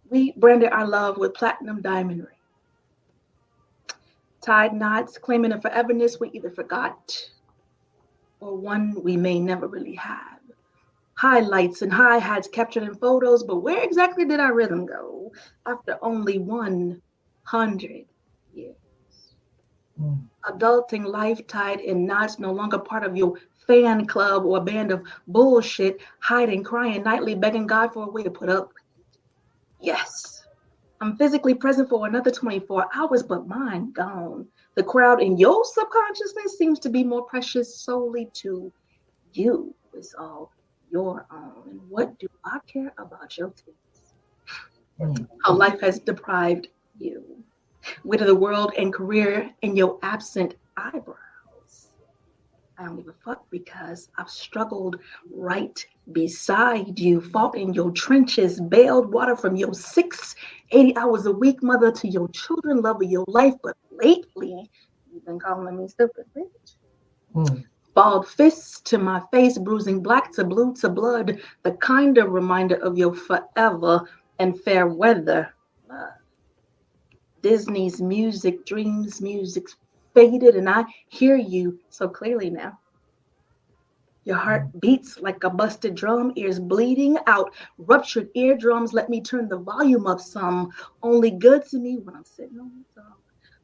We 0.09 0.33
branded 0.37 0.71
our 0.71 0.87
love 0.87 1.17
with 1.17 1.35
platinum 1.35 1.83
diamond 1.83 2.21
ring 2.21 2.32
tied 4.43 4.73
knots, 4.73 5.17
claiming 5.17 5.53
a 5.53 5.57
foreverness 5.57 6.19
we 6.19 6.29
either 6.31 6.51
forgot 6.51 7.17
or 8.39 8.57
one 8.57 9.01
we 9.01 9.15
may 9.15 9.39
never 9.39 9.67
really 9.67 9.95
have. 9.95 10.39
Highlights 11.15 11.81
and 11.81 11.93
high 11.93 12.17
hats 12.17 12.47
captured 12.47 12.83
in 12.83 12.95
photos, 12.95 13.43
but 13.43 13.57
where 13.57 13.81
exactly 13.83 14.25
did 14.25 14.39
our 14.39 14.53
rhythm 14.53 14.85
go 14.85 15.31
after 15.65 15.97
only 16.01 16.39
100 16.39 18.05
years? 18.53 18.75
Mm. 20.01 20.23
Adulting 20.45 21.05
life 21.05 21.45
tied 21.47 21.79
in 21.79 22.05
knots, 22.05 22.39
no 22.39 22.51
longer 22.51 22.79
part 22.79 23.03
of 23.03 23.15
your 23.15 23.37
fan 23.65 24.05
club 24.05 24.43
or 24.45 24.59
band 24.59 24.91
of 24.91 25.03
bullshit, 25.27 26.01
hiding, 26.19 26.63
crying 26.63 27.03
nightly, 27.03 27.35
begging 27.35 27.67
God 27.67 27.93
for 27.93 28.07
a 28.07 28.11
way 28.11 28.23
to 28.23 28.31
put 28.31 28.49
up. 28.49 28.73
Yes, 29.79 30.32
I'm 31.03 31.17
physically 31.17 31.53
present 31.53 31.89
for 31.89 32.07
another 32.07 32.31
24 32.31 32.87
hours, 32.95 33.23
but 33.23 33.45
mine 33.45 33.91
gone. 33.91 34.47
The 34.75 34.83
crowd 34.83 35.21
in 35.21 35.37
your 35.37 35.65
subconsciousness 35.65 36.57
seems 36.57 36.79
to 36.79 36.89
be 36.89 37.03
more 37.03 37.23
precious 37.23 37.75
solely 37.75 38.29
to 38.35 38.71
you. 39.33 39.75
It's 39.93 40.15
all 40.17 40.53
your 40.89 41.25
own. 41.29 41.63
And 41.69 41.81
what 41.89 42.17
do 42.19 42.27
I 42.45 42.59
care 42.71 42.93
about 42.97 43.37
your 43.37 43.49
things? 43.49 43.77
Mm. 44.97 45.27
How 45.43 45.51
life 45.51 45.81
has 45.81 45.99
deprived 45.99 46.69
you. 46.97 47.21
Wit 48.05 48.21
of 48.21 48.27
the 48.27 48.35
world 48.35 48.71
and 48.77 48.93
career 48.93 49.51
in 49.61 49.75
your 49.75 49.99
absent 50.03 50.55
eyebrow. 50.77 51.15
I 52.77 52.85
don't 52.85 52.97
give 52.97 53.07
a 53.07 53.13
fuck 53.23 53.45
because 53.51 54.09
I've 54.17 54.29
struggled 54.29 54.97
right 55.31 55.85
beside 56.11 56.99
you, 56.99 57.21
fought 57.21 57.55
in 57.55 57.73
your 57.73 57.91
trenches, 57.91 58.59
bailed 58.59 59.11
water 59.11 59.35
from 59.35 59.55
your 59.55 59.73
six, 59.73 60.35
80 60.71 60.97
hours 60.97 61.25
a 61.25 61.31
week 61.31 61.61
mother 61.61 61.91
to 61.91 62.07
your 62.07 62.27
children, 62.29 62.81
love 62.81 63.01
of 63.01 63.09
your 63.09 63.25
life. 63.27 63.53
But 63.63 63.77
lately, 63.91 64.69
you've 65.11 65.25
been 65.25 65.39
calling 65.39 65.77
me 65.77 65.87
stupid 65.87 66.25
bitch. 66.35 66.75
Mm. 67.35 67.63
Bald 67.93 68.27
fists 68.27 68.81
to 68.81 68.97
my 68.97 69.21
face, 69.31 69.57
bruising 69.59 70.01
black 70.01 70.31
to 70.33 70.43
blue 70.43 70.73
to 70.75 70.89
blood, 70.89 71.39
the 71.61 71.73
kinder 71.73 72.27
reminder 72.27 72.75
of 72.77 72.97
your 72.97 73.13
forever 73.13 74.09
and 74.39 74.59
fair 74.61 74.87
weather. 74.87 75.53
Uh, 75.91 76.07
Disney's 77.41 78.01
music, 78.01 78.65
dreams, 78.65 79.21
music, 79.21 79.65
faded, 80.13 80.55
and 80.55 80.69
I 80.69 80.85
hear 81.07 81.35
you 81.35 81.79
so 81.89 82.07
clearly 82.07 82.49
now. 82.49 82.79
Your 84.25 84.37
heart 84.37 84.79
beats 84.79 85.19
like 85.19 85.43
a 85.43 85.49
busted 85.49 85.95
drum, 85.95 86.31
ears 86.35 86.57
bleeding 86.57 87.17
out, 87.27 87.53
ruptured 87.77 88.29
eardrums. 88.35 88.93
Let 88.93 89.09
me 89.09 89.21
turn 89.21 89.49
the 89.49 89.57
volume 89.57 90.07
up 90.07 90.21
some. 90.21 90.71
Only 91.01 91.31
good 91.31 91.65
to 91.69 91.77
me 91.77 91.97
when 91.97 92.15
I'm 92.15 92.23
sitting 92.23 92.57
on 92.57 92.71
the 92.95 93.01
top. 93.01 93.19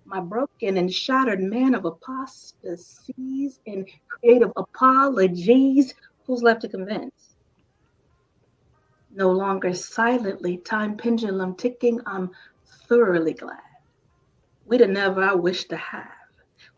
My 0.05 0.19
broken 0.19 0.77
and 0.77 0.93
shattered 0.93 1.39
man 1.39 1.75
of 1.75 1.85
apostasies 1.85 3.59
and 3.67 3.87
creative 4.09 4.51
apologies. 4.57 5.93
Who's 6.25 6.43
left 6.43 6.61
to 6.61 6.67
convince? 6.67 7.35
No 9.15 9.31
longer 9.31 9.73
silently, 9.73 10.57
time 10.57 10.97
pendulum 10.97 11.55
ticking. 11.55 12.01
I'm 12.05 12.31
thoroughly 12.87 13.33
glad. 13.33 13.59
We'd 14.65 14.81
have 14.81 14.89
never 14.89 15.23
I 15.23 15.33
wish 15.35 15.65
to 15.65 15.77
have. 15.77 16.18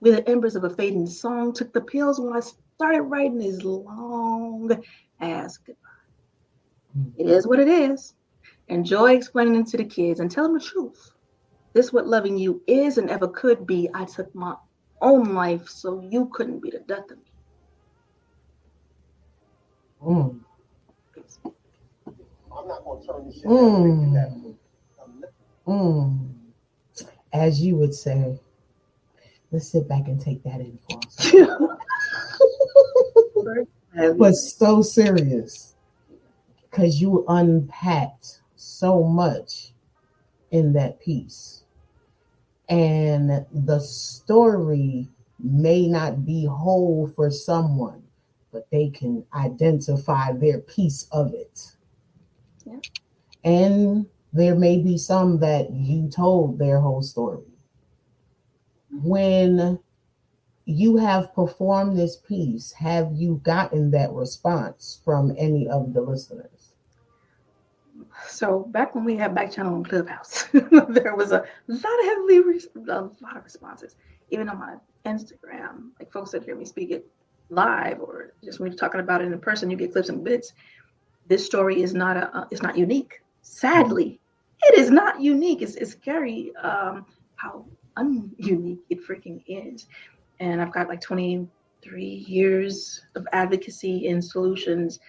We 0.02 0.12
the 0.12 0.28
embers 0.28 0.56
of 0.56 0.64
a 0.64 0.70
fading 0.70 1.08
song, 1.08 1.54
took 1.54 1.72
the 1.72 1.82
pills 1.82 2.20
when 2.20 2.34
I 2.34 2.40
started 2.40 3.04
writing 3.04 3.38
this 3.38 3.64
long 3.64 4.84
ass 5.20 5.58
goodbye. 5.58 5.90
It 7.18 7.28
is 7.28 7.48
what 7.48 7.60
it 7.60 7.68
is. 7.68 8.16
Enjoy 8.68 9.14
explaining 9.16 9.62
it 9.62 9.68
to 9.68 9.78
the 9.78 9.86
kids 9.86 10.20
and 10.20 10.30
tell 10.30 10.46
them 10.46 10.56
the 10.56 10.60
truth. 10.60 11.12
This 11.74 11.94
what 11.94 12.08
loving 12.08 12.38
you 12.38 12.62
is 12.68 12.98
and 12.98 13.10
ever 13.10 13.28
could 13.28 13.66
be. 13.66 13.90
I 13.94 14.06
took 14.06 14.34
my 14.34 14.56
own 15.02 15.34
life 15.36 15.70
so 15.70 16.02
you 16.10 16.30
couldn't 16.34 16.60
be 16.62 16.72
the 16.72 16.80
death 16.80 17.10
of 17.12 17.18
me. 17.18 17.24
Mm. 20.04 20.40
I'm 22.58 22.68
not 22.68 22.84
gonna 22.84 23.06
turn 23.06 23.28
this 23.28 23.36
shit 23.36 23.46
mm. 23.46 24.56
Mm. 25.68 26.30
As 27.32 27.62
you 27.62 27.78
would 27.78 27.94
say, 27.94 28.38
let's 29.52 29.70
sit 29.70 29.88
back 29.88 30.08
and 30.08 30.22
take 30.22 30.44
that 30.44 30.60
in 30.60 30.80
for 30.90 31.00
but 34.18 34.34
so 34.34 34.82
serious 34.82 35.74
because 36.64 37.02
you 37.02 37.26
unpacked 37.28 38.40
so 38.56 39.04
much 39.04 39.72
in 40.52 40.74
that 40.74 41.00
piece. 41.02 41.64
And 42.70 43.46
the 43.52 43.80
story 43.82 45.08
may 45.40 45.88
not 45.88 46.26
be 46.26 46.46
whole 46.46 47.12
for 47.16 47.30
someone, 47.30 48.04
but 48.54 48.70
they 48.72 48.90
can 48.90 49.26
identify 49.34 50.32
their 50.32 50.60
piece 50.60 51.08
of 51.12 51.34
it. 51.34 51.72
Yeah. 52.66 52.80
And 53.44 54.06
there 54.32 54.56
may 54.56 54.78
be 54.82 54.98
some 54.98 55.40
that 55.40 55.72
you 55.72 56.10
told 56.10 56.58
their 56.58 56.80
whole 56.80 57.02
story 57.02 57.51
when 58.92 59.80
you 60.66 60.98
have 60.98 61.34
performed 61.34 61.98
this 61.98 62.18
piece, 62.18 62.72
have 62.74 63.12
you 63.14 63.42
gotten 63.44 63.92
that 63.92 64.12
response 64.12 65.00
from 65.04 65.34
any 65.38 65.68
of 65.68 65.94
the 65.94 66.02
listeners? 66.02 66.48
So 68.28 68.68
back 68.70 68.96
when 68.96 69.04
we 69.04 69.16
had 69.16 69.36
back 69.36 69.52
channel 69.52 69.76
on 69.76 69.84
Clubhouse, 69.84 70.44
there 70.54 71.16
was 71.16 71.32
a 71.32 71.44
lot 71.68 72.00
of 72.00 72.06
heavily 72.06 72.62
a 72.88 73.02
lot 73.02 73.38
of 73.38 73.44
responses. 73.44 73.96
Even 74.30 74.48
on 74.48 74.60
my 74.60 74.76
Instagram, 75.06 75.90
like 76.00 76.12
folks 76.12 76.32
that 76.32 76.44
hear 76.44 76.56
me 76.56 76.66
speak 76.66 76.92
it 76.92 77.06
live, 77.50 78.00
or 78.00 78.34
just 78.44 78.60
when 78.60 78.72
you're 78.72 78.78
talking 78.78 79.02
about 79.02 79.22
it 79.22 79.32
in 79.32 79.40
person, 79.40 79.70
you 79.70 79.78
get 79.78 79.92
clips 79.92 80.10
and 80.10 80.24
bits. 80.24 80.54
This 81.28 81.46
story 81.46 81.82
is 81.82 81.94
not 81.94 82.18
a 82.18 82.36
uh, 82.36 82.46
it's 82.52 82.62
not 82.62 82.78
unique. 82.78 83.22
Sadly, 83.42 84.20
it 84.64 84.80
is 84.80 84.90
not 84.90 85.20
unique. 85.20 85.62
It's, 85.62 85.76
it's 85.76 85.92
scary 85.92 86.56
um, 86.56 87.06
how 87.36 87.66
ununique 87.98 88.80
it 88.90 89.06
freaking 89.06 89.44
is. 89.48 89.88
And 90.40 90.62
I've 90.62 90.74
got 90.74 90.88
like 90.88 91.02
23 91.02 92.04
years 92.06 93.02
of 93.16 93.28
advocacy 93.32 94.08
and 94.08 94.24
solutions 94.24 95.00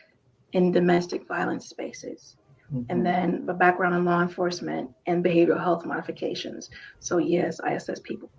in 0.53 0.73
domestic 0.73 1.27
violence 1.27 1.69
spaces. 1.69 2.37
Mm-hmm. 2.73 2.91
And 2.91 3.05
then 3.05 3.47
a 3.49 3.55
background 3.55 3.95
in 3.95 4.05
law 4.05 4.23
enforcement 4.23 4.91
and 5.07 5.25
behavioral 5.25 5.61
health 5.61 5.85
modifications. 5.85 6.71
So, 7.01 7.19
yes, 7.19 7.61
I 7.61 7.73
assess 7.73 8.01
people. 8.01 8.31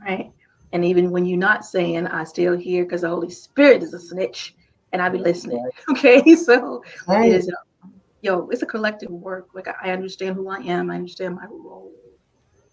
Right. 0.00 0.30
And 0.72 0.84
even 0.84 1.10
when 1.10 1.24
you're 1.24 1.38
not 1.38 1.64
saying, 1.64 2.06
I 2.06 2.24
still 2.24 2.56
hear 2.56 2.84
because 2.84 3.02
the 3.02 3.08
Holy 3.08 3.30
Spirit 3.30 3.82
is 3.82 3.94
a 3.94 4.00
snitch 4.00 4.54
and 4.92 5.02
I 5.02 5.08
be 5.08 5.18
listening. 5.18 5.68
Okay. 5.90 6.34
So, 6.34 6.82
right. 7.06 7.30
it 7.30 7.34
is, 7.34 7.52
yo, 8.22 8.48
it's 8.48 8.62
a 8.62 8.66
collective 8.66 9.10
work. 9.10 9.48
Like, 9.54 9.68
I 9.82 9.90
understand 9.90 10.36
who 10.36 10.48
I 10.48 10.58
am, 10.58 10.90
I 10.90 10.94
understand 10.94 11.36
my 11.36 11.46
role 11.46 11.92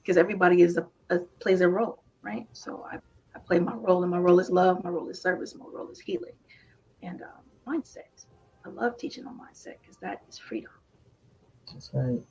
because 0.05 0.17
everybody 0.17 0.61
is 0.61 0.77
a, 0.77 0.85
a, 1.09 1.19
plays 1.39 1.61
a 1.61 1.67
role, 1.67 2.03
right? 2.21 2.45
So 2.53 2.85
I, 2.91 2.97
I 3.35 3.39
play 3.39 3.59
my 3.59 3.73
role, 3.73 4.03
and 4.03 4.11
my 4.11 4.19
role 4.19 4.39
is 4.39 4.51
love, 4.51 4.83
my 4.83 4.91
role 4.91 5.09
is 5.09 5.19
service, 5.19 5.55
my 5.55 5.65
role 5.65 5.89
is 5.89 5.99
healing, 5.99 6.33
and 7.01 7.23
um, 7.23 7.43
mindset. 7.67 8.25
I 8.65 8.69
love 8.69 8.97
teaching 8.97 9.25
on 9.25 9.39
mindset 9.39 9.75
because 9.81 9.97
that 10.01 10.21
is 10.29 10.37
freedom. 10.37 10.71
That's 11.73 11.89
right. 11.93 12.21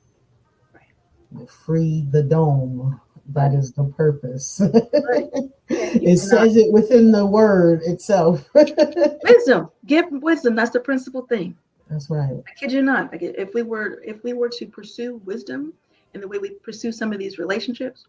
Right. 0.73 1.49
Free 1.49 2.05
the 2.11 2.23
dome. 2.23 2.99
That 3.27 3.53
is 3.53 3.73
the 3.73 3.85
purpose. 3.85 4.61
Right. 4.61 5.29
it 5.69 6.17
says 6.17 6.55
it 6.55 6.71
within 6.71 7.11
the 7.11 7.25
word 7.25 7.81
itself. 7.83 8.47
wisdom. 9.23 9.69
Give 9.85 10.05
wisdom. 10.11 10.55
That's 10.55 10.69
the 10.69 10.79
principal 10.79 11.23
thing. 11.23 11.57
That's 11.89 12.09
right. 12.09 12.41
I 12.47 12.59
kid 12.59 12.71
you 12.71 12.83
not. 12.83 13.11
Like 13.11 13.23
if 13.23 13.53
we 13.53 13.63
were 13.63 14.01
if 14.05 14.23
we 14.23 14.33
were 14.33 14.49
to 14.49 14.65
pursue 14.67 15.17
wisdom 15.25 15.73
in 16.15 16.21
the 16.21 16.27
way 16.27 16.39
we 16.39 16.51
pursue 16.63 16.91
some 16.91 17.13
of 17.13 17.19
these 17.19 17.37
relationships. 17.37 18.07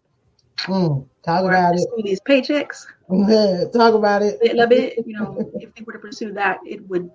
Mm, 0.60 1.06
talk 1.24 1.44
about 1.44 1.74
it. 1.74 1.86
These 2.02 2.20
paychecks. 2.20 2.86
talk 3.72 3.94
about 3.94 4.22
it. 4.22 4.38
A 4.42 4.54
little 4.54 4.66
bit, 4.66 4.96
you 5.04 5.18
know, 5.18 5.36
if 5.60 5.70
we 5.78 5.84
were 5.84 5.92
to 5.92 5.98
pursue 5.98 6.32
that, 6.32 6.60
it 6.64 6.88
would. 6.88 7.10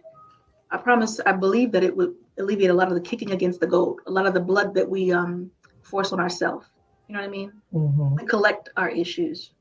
I 0.70 0.78
promise. 0.78 1.20
I 1.26 1.32
believe 1.32 1.72
that 1.72 1.84
it 1.84 1.96
would 1.96 2.14
alleviate 2.38 2.70
a 2.70 2.74
lot 2.74 2.90
of 2.90 2.94
the 2.94 3.02
kicking 3.02 3.32
against 3.32 3.60
the 3.60 3.68
goat, 3.68 4.02
a 4.06 4.12
lot 4.12 4.26
of 4.26 4.34
the 4.34 4.40
blood 4.40 4.74
that 4.76 4.88
we 4.88 5.12
um 5.12 5.50
force 5.82 6.14
on 6.14 6.20
ourselves. 6.20 6.68
You 7.08 7.16
know 7.16 7.22
what 7.22 7.28
I 7.28 7.32
mean? 7.32 7.52
Mm-hmm. 7.74 8.16
We 8.16 8.26
collect 8.26 8.70
our 8.78 8.90
issues. 8.90 9.52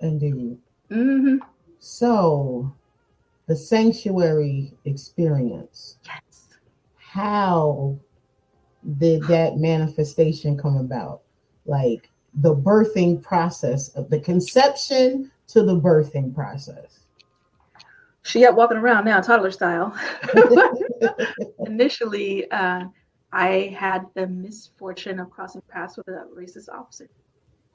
Indeed. 0.00 0.58
Mm-hmm. 0.90 1.38
So, 1.80 2.72
the 3.46 3.56
sanctuary 3.56 4.72
experience. 4.84 5.96
Yes. 6.06 6.46
How 6.96 7.98
did 8.98 9.22
that 9.24 9.56
manifestation 9.56 10.56
come 10.56 10.76
about? 10.76 11.22
Like 11.66 12.10
the 12.34 12.54
birthing 12.54 13.22
process 13.22 13.88
of 13.90 14.10
the 14.10 14.20
conception 14.20 15.30
to 15.48 15.62
the 15.62 15.76
birthing 15.76 16.34
process. 16.34 17.00
She 18.22 18.44
up 18.44 18.54
walking 18.54 18.76
around 18.76 19.06
now, 19.06 19.20
toddler 19.20 19.50
style. 19.50 19.98
Initially, 21.60 22.50
uh, 22.50 22.84
I 23.32 23.74
had 23.78 24.06
the 24.14 24.26
misfortune 24.26 25.18
of 25.18 25.30
crossing 25.30 25.62
paths 25.68 25.96
with 25.96 26.08
a 26.08 26.26
racist 26.36 26.68
officer. 26.68 27.08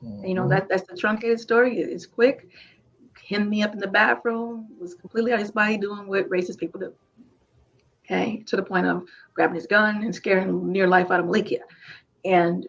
Mm-hmm. 0.03 0.25
You 0.25 0.35
know 0.35 0.47
that 0.49 0.69
that's 0.69 0.87
the 0.87 0.95
truncated 0.95 1.39
story. 1.39 1.79
It's 1.79 2.05
quick. 2.05 2.49
Him 3.19 3.49
me 3.49 3.63
up 3.63 3.73
in 3.73 3.79
the 3.79 3.87
bathroom 3.87 4.67
was 4.79 4.93
completely 4.93 5.31
out 5.31 5.35
of 5.35 5.41
his 5.41 5.51
body 5.51 5.77
doing 5.77 6.07
what 6.07 6.29
racist 6.29 6.57
people 6.59 6.79
do 6.79 6.93
okay, 8.05 8.43
to 8.45 8.55
the 8.55 8.63
point 8.63 8.85
of 8.85 9.07
grabbing 9.33 9.55
his 9.55 9.67
gun 9.67 10.03
and 10.03 10.13
scaring 10.13 10.71
near 10.71 10.87
life 10.87 11.11
out 11.11 11.19
of 11.19 11.25
Malikia. 11.25 11.61
And 12.25 12.67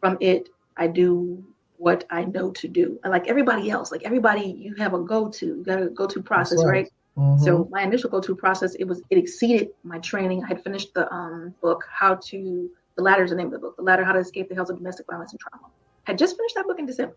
from 0.00 0.16
it, 0.20 0.48
I 0.76 0.86
do 0.86 1.44
what 1.78 2.04
I 2.10 2.24
know 2.24 2.50
to 2.52 2.68
do. 2.68 2.98
And 3.04 3.12
like 3.12 3.28
everybody 3.28 3.70
else, 3.70 3.92
like 3.92 4.04
everybody, 4.04 4.46
you 4.58 4.74
have 4.76 4.94
a 4.94 4.98
go-to, 4.98 5.46
you 5.46 5.64
got 5.64 5.82
a 5.82 5.88
go-to 5.88 6.22
process, 6.22 6.64
right? 6.64 6.72
right? 6.72 6.88
Mm-hmm. 7.16 7.44
So 7.44 7.68
my 7.70 7.82
initial 7.82 8.10
go-to 8.10 8.34
process, 8.34 8.74
it 8.74 8.84
was 8.84 9.02
it 9.10 9.18
exceeded 9.18 9.70
my 9.84 9.98
training. 9.98 10.44
I 10.44 10.48
had 10.48 10.62
finished 10.62 10.92
the 10.94 11.12
um, 11.12 11.54
book, 11.62 11.84
How 11.90 12.14
to 12.14 12.70
The 12.96 13.02
Ladder 13.02 13.24
is 13.24 13.30
the 13.30 13.36
name 13.36 13.46
of 13.46 13.52
the 13.52 13.58
book. 13.58 13.76
The 13.76 13.82
Ladder: 13.82 14.04
How 14.04 14.12
to 14.12 14.18
Escape 14.18 14.48
the 14.48 14.54
Hells 14.54 14.70
of 14.70 14.76
Domestic 14.78 15.06
Violence 15.10 15.32
and 15.32 15.40
Trauma. 15.40 15.68
Had 16.04 16.18
just 16.18 16.36
finished 16.36 16.54
that 16.56 16.66
book 16.66 16.78
in 16.78 16.86
December. 16.86 17.16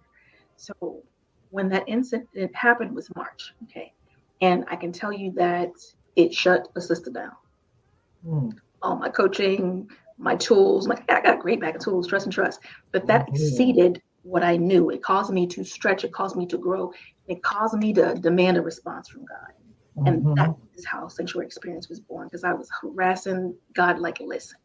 So 0.56 1.04
when 1.52 1.70
that 1.70 1.84
incident 1.88 2.56
happened 2.56 2.96
was 2.96 3.14
March. 3.16 3.54
Okay, 3.64 3.94
and 4.42 4.64
I 4.70 4.78
can 4.78 4.94
tell 4.94 5.12
you 5.12 5.32
that 5.34 5.72
it 6.16 6.34
shut 6.34 6.70
a 6.76 6.82
sister 6.82 7.12
down. 7.12 7.32
Mm. 8.26 8.58
All 8.82 8.96
my 8.96 9.10
coaching, 9.10 9.90
my 10.18 10.36
tools, 10.36 10.88
like 10.88 11.10
I 11.12 11.22
got 11.22 11.36
a 11.40 11.42
great 11.42 11.62
bag 11.62 11.76
of 11.76 11.82
tools, 11.82 12.08
trust 12.08 12.26
and 12.26 12.34
trust, 12.34 12.60
but 12.92 13.08
that 13.08 13.26
mm-hmm. 13.26 13.36
exceeded 13.36 14.02
what 14.24 14.44
I 14.44 14.58
knew. 14.58 14.90
It 14.90 15.02
caused 15.02 15.32
me 15.32 15.48
to 15.48 15.64
stretch. 15.64 16.04
It 16.04 16.12
caused 16.12 16.36
me 16.36 16.46
to 16.48 16.58
grow. 16.58 16.92
It 17.28 17.42
caused 17.42 17.78
me 17.78 17.94
to 17.94 18.16
demand 18.16 18.58
a 18.58 18.62
response 18.62 19.08
from 19.08 19.26
God. 19.26 20.08
And 20.08 20.24
mm-hmm. 20.24 20.36
that 20.36 20.56
is 20.76 20.86
how 20.86 21.08
sanctuary 21.08 21.48
experience 21.48 21.90
was 21.90 22.00
born 22.00 22.28
because 22.28 22.44
I 22.44 22.54
was 22.54 22.70
harassing 22.82 23.56
God 23.74 24.00
like, 24.00 24.20
listen, 24.20 24.58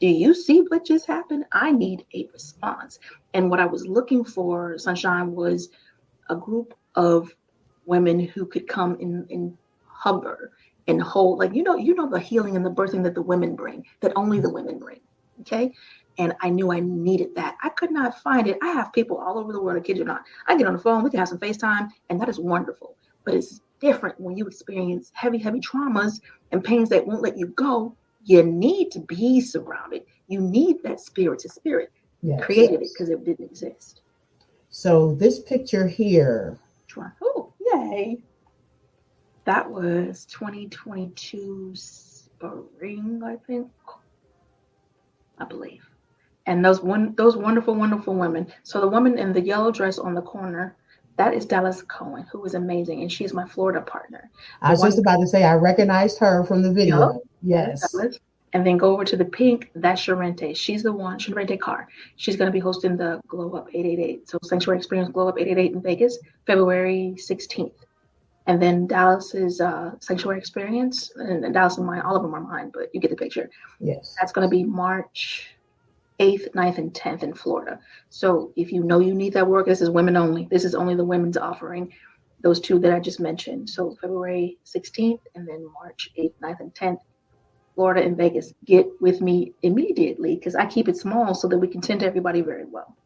do 0.00 0.06
you 0.06 0.34
see 0.34 0.60
what 0.68 0.84
just 0.84 1.06
happened? 1.06 1.44
I 1.52 1.70
need 1.70 2.04
a 2.14 2.28
response. 2.32 2.98
And 3.32 3.50
what 3.50 3.60
I 3.60 3.66
was 3.66 3.86
looking 3.86 4.24
for, 4.24 4.76
Sunshine, 4.78 5.32
was 5.32 5.70
a 6.28 6.36
group 6.36 6.74
of 6.94 7.34
women 7.86 8.20
who 8.20 8.46
could 8.46 8.66
come 8.66 8.96
in 9.00 9.26
and 9.30 9.56
hover 9.86 10.52
and 10.86 11.00
hold, 11.00 11.38
like 11.38 11.54
you 11.54 11.62
know, 11.62 11.76
you 11.76 11.94
know 11.94 12.08
the 12.08 12.18
healing 12.18 12.56
and 12.56 12.64
the 12.64 12.70
birthing 12.70 13.02
that 13.04 13.14
the 13.14 13.22
women 13.22 13.54
bring, 13.56 13.84
that 14.00 14.12
only 14.16 14.40
the 14.40 14.50
women 14.50 14.78
bring. 14.78 15.00
Okay. 15.40 15.72
And 16.18 16.32
I 16.42 16.48
knew 16.48 16.72
I 16.72 16.78
needed 16.80 17.34
that. 17.34 17.56
I 17.62 17.70
could 17.70 17.90
not 17.90 18.20
find 18.22 18.46
it. 18.46 18.56
I 18.62 18.68
have 18.68 18.92
people 18.92 19.18
all 19.18 19.38
over 19.38 19.52
the 19.52 19.60
world, 19.60 19.76
I 19.76 19.80
kid 19.80 19.98
you 19.98 20.04
not. 20.04 20.22
I 20.46 20.56
get 20.56 20.66
on 20.66 20.74
the 20.74 20.78
phone, 20.78 21.02
we 21.02 21.10
can 21.10 21.18
have 21.18 21.28
some 21.28 21.38
FaceTime, 21.38 21.88
and 22.08 22.20
that 22.20 22.28
is 22.28 22.38
wonderful. 22.38 22.96
But 23.24 23.34
it's 23.34 23.60
different 23.80 24.20
when 24.20 24.36
you 24.36 24.46
experience 24.46 25.10
heavy, 25.14 25.38
heavy 25.38 25.60
traumas 25.60 26.20
and 26.52 26.62
pains 26.62 26.88
that 26.90 27.06
won't 27.06 27.22
let 27.22 27.36
you 27.36 27.48
go. 27.48 27.96
You 28.24 28.42
need 28.42 28.90
to 28.92 29.00
be 29.00 29.40
surrounded. 29.40 30.04
You 30.28 30.40
need 30.40 30.82
that 30.84 31.00
spirit 31.00 31.40
to 31.40 31.48
spirit. 31.48 31.90
Yes. 32.22 32.42
Created 32.44 32.80
it 32.80 32.90
because 32.92 33.10
it 33.10 33.24
didn't 33.24 33.44
exist. 33.44 34.00
So 34.70 35.14
this 35.14 35.40
picture 35.40 35.86
here. 35.86 36.58
Oh, 37.22 37.52
yay. 37.60 38.18
That 39.44 39.70
was 39.70 40.24
2022 40.26 41.72
spring, 41.74 43.22
I 43.24 43.36
think. 43.46 43.70
I 45.38 45.44
believe. 45.44 45.84
And 46.46 46.64
those 46.64 46.80
one 46.80 47.14
those 47.16 47.36
wonderful, 47.36 47.74
wonderful 47.74 48.14
women. 48.14 48.46
So 48.62 48.80
the 48.80 48.88
woman 48.88 49.18
in 49.18 49.32
the 49.32 49.40
yellow 49.40 49.70
dress 49.70 49.98
on 49.98 50.14
the 50.14 50.22
corner, 50.22 50.76
that 51.16 51.34
is 51.34 51.46
Dallas 51.46 51.82
Cohen, 51.82 52.26
who 52.30 52.44
is 52.44 52.54
amazing, 52.54 53.00
and 53.00 53.10
she's 53.10 53.32
my 53.32 53.46
Florida 53.46 53.80
partner. 53.80 54.30
The 54.60 54.66
I 54.66 54.70
was 54.72 54.82
just 54.82 54.98
about 54.98 55.18
to 55.18 55.26
say 55.26 55.44
I 55.44 55.54
recognized 55.54 56.18
her 56.18 56.44
from 56.44 56.62
the 56.62 56.72
video. 56.72 57.12
Yep. 57.12 57.22
Yes. 57.42 57.94
And 58.52 58.64
then 58.64 58.76
go 58.76 58.92
over 58.92 59.04
to 59.04 59.16
the 59.16 59.24
pink, 59.24 59.72
that's 59.74 60.00
Sharente. 60.00 60.54
She's 60.54 60.84
the 60.84 60.92
one, 60.92 61.18
Sharente 61.18 61.58
Carr. 61.58 61.88
She's 62.14 62.36
going 62.36 62.46
to 62.46 62.52
be 62.52 62.60
hosting 62.60 62.96
the 62.96 63.20
Glow 63.26 63.52
Up 63.54 63.66
888. 63.74 64.30
So 64.30 64.38
Sanctuary 64.44 64.78
Experience 64.78 65.10
Glow 65.10 65.26
Up 65.26 65.40
888 65.40 65.72
in 65.74 65.82
Vegas, 65.82 66.18
February 66.46 67.16
16th. 67.16 67.72
And 68.46 68.60
then 68.60 68.86
Dallas's 68.86 69.60
uh, 69.60 69.92
Sanctuary 70.00 70.38
Experience, 70.38 71.10
and, 71.16 71.44
and 71.44 71.54
Dallas 71.54 71.78
and 71.78 71.86
mine, 71.86 72.02
all 72.02 72.14
of 72.14 72.22
them 72.22 72.34
are 72.34 72.40
mine, 72.40 72.70
but 72.74 72.94
you 72.94 73.00
get 73.00 73.10
the 73.10 73.16
picture. 73.16 73.48
Yes. 73.80 74.14
That's 74.20 74.32
going 74.32 74.46
to 74.46 74.50
be 74.50 74.64
March 74.64 75.48
8th, 76.20 76.52
9th, 76.52 76.78
and 76.78 76.92
10th 76.92 77.22
in 77.22 77.32
Florida. 77.32 77.80
So 78.10 78.52
if 78.56 78.70
you 78.70 78.82
know 78.82 79.00
you 79.00 79.14
need 79.14 79.32
that 79.32 79.46
work, 79.46 79.66
this 79.66 79.80
is 79.80 79.88
women 79.88 80.16
only. 80.16 80.46
This 80.50 80.64
is 80.64 80.74
only 80.74 80.94
the 80.94 81.04
women's 81.04 81.38
offering, 81.38 81.92
those 82.42 82.60
two 82.60 82.78
that 82.80 82.92
I 82.92 83.00
just 83.00 83.18
mentioned. 83.18 83.70
So 83.70 83.96
February 84.00 84.58
16th 84.66 85.20
and 85.34 85.48
then 85.48 85.66
March 85.72 86.10
8th, 86.18 86.34
9th, 86.42 86.60
and 86.60 86.74
10th 86.74 87.00
Florida 87.74 88.02
and 88.02 88.16
Vegas, 88.16 88.54
get 88.64 88.86
with 89.00 89.20
me 89.20 89.52
immediately 89.62 90.36
because 90.36 90.54
I 90.54 90.66
keep 90.66 90.88
it 90.88 90.96
small 90.96 91.34
so 91.34 91.48
that 91.48 91.58
we 91.58 91.66
can 91.66 91.80
tend 91.80 92.00
to 92.00 92.06
everybody 92.06 92.40
very 92.40 92.64
well. 92.64 92.96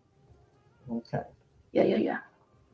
Okay. 0.91 1.23
Yeah, 1.73 1.85
yeah, 1.85 1.97
yeah. 1.97 2.19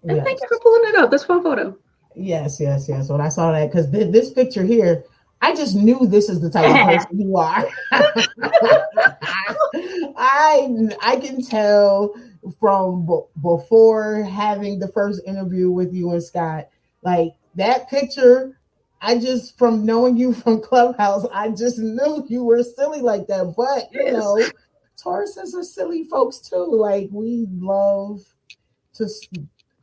And 0.03 0.16
yes. 0.16 0.24
thank 0.24 0.40
you 0.40 0.48
for 0.48 0.59
pulling 0.61 0.88
it 0.88 0.96
up. 0.96 1.11
That's 1.11 1.29
one 1.29 1.42
photo. 1.42 1.77
Yes, 2.16 2.61
yes, 2.61 2.88
yes. 2.88 3.09
When 3.09 3.20
I 3.20 3.29
saw 3.29 3.53
that, 3.53 3.70
because 3.70 3.90
th- 3.90 4.12
this 4.12 4.33
picture 4.33 4.64
here, 4.64 5.05
I 5.42 5.55
just 5.55 5.74
knew 5.77 6.07
this 6.07 6.29
is 6.29 6.40
the 6.40 6.50
type 6.50 6.70
of 6.70 6.77
person 6.87 7.20
you 7.20 7.37
are. 7.37 7.66
I 10.16 10.68
I 11.03 11.16
can 11.16 11.42
tell 11.44 12.14
from 12.61 13.07
b- 13.07 13.20
before 13.42 14.22
having 14.24 14.79
the 14.79 14.88
first 14.88 15.22
interview 15.27 15.70
with 15.70 15.92
you 15.92 16.11
and 16.12 16.22
Scott, 16.22 16.68
like 17.03 17.33
that 17.57 17.88
picture 17.90 18.59
I 19.00 19.18
just 19.18 19.59
from 19.59 19.85
knowing 19.85 20.16
you 20.16 20.33
from 20.35 20.61
Clubhouse, 20.61 21.27
I 21.33 21.50
just 21.50 21.79
knew 21.79 22.24
you 22.29 22.42
were 22.44 22.62
silly 22.62 23.03
like 23.03 23.27
that. 23.29 23.55
But 23.57 23.92
you 23.92 24.05
yes. 24.05 24.14
know, 24.14 24.40
Tauruses 25.03 25.55
are 25.55 25.62
silly 25.64 26.05
folks 26.05 26.38
too. 26.38 26.64
Like 26.64 27.09
we 27.12 27.46
love 27.50 28.22
to. 28.94 29.09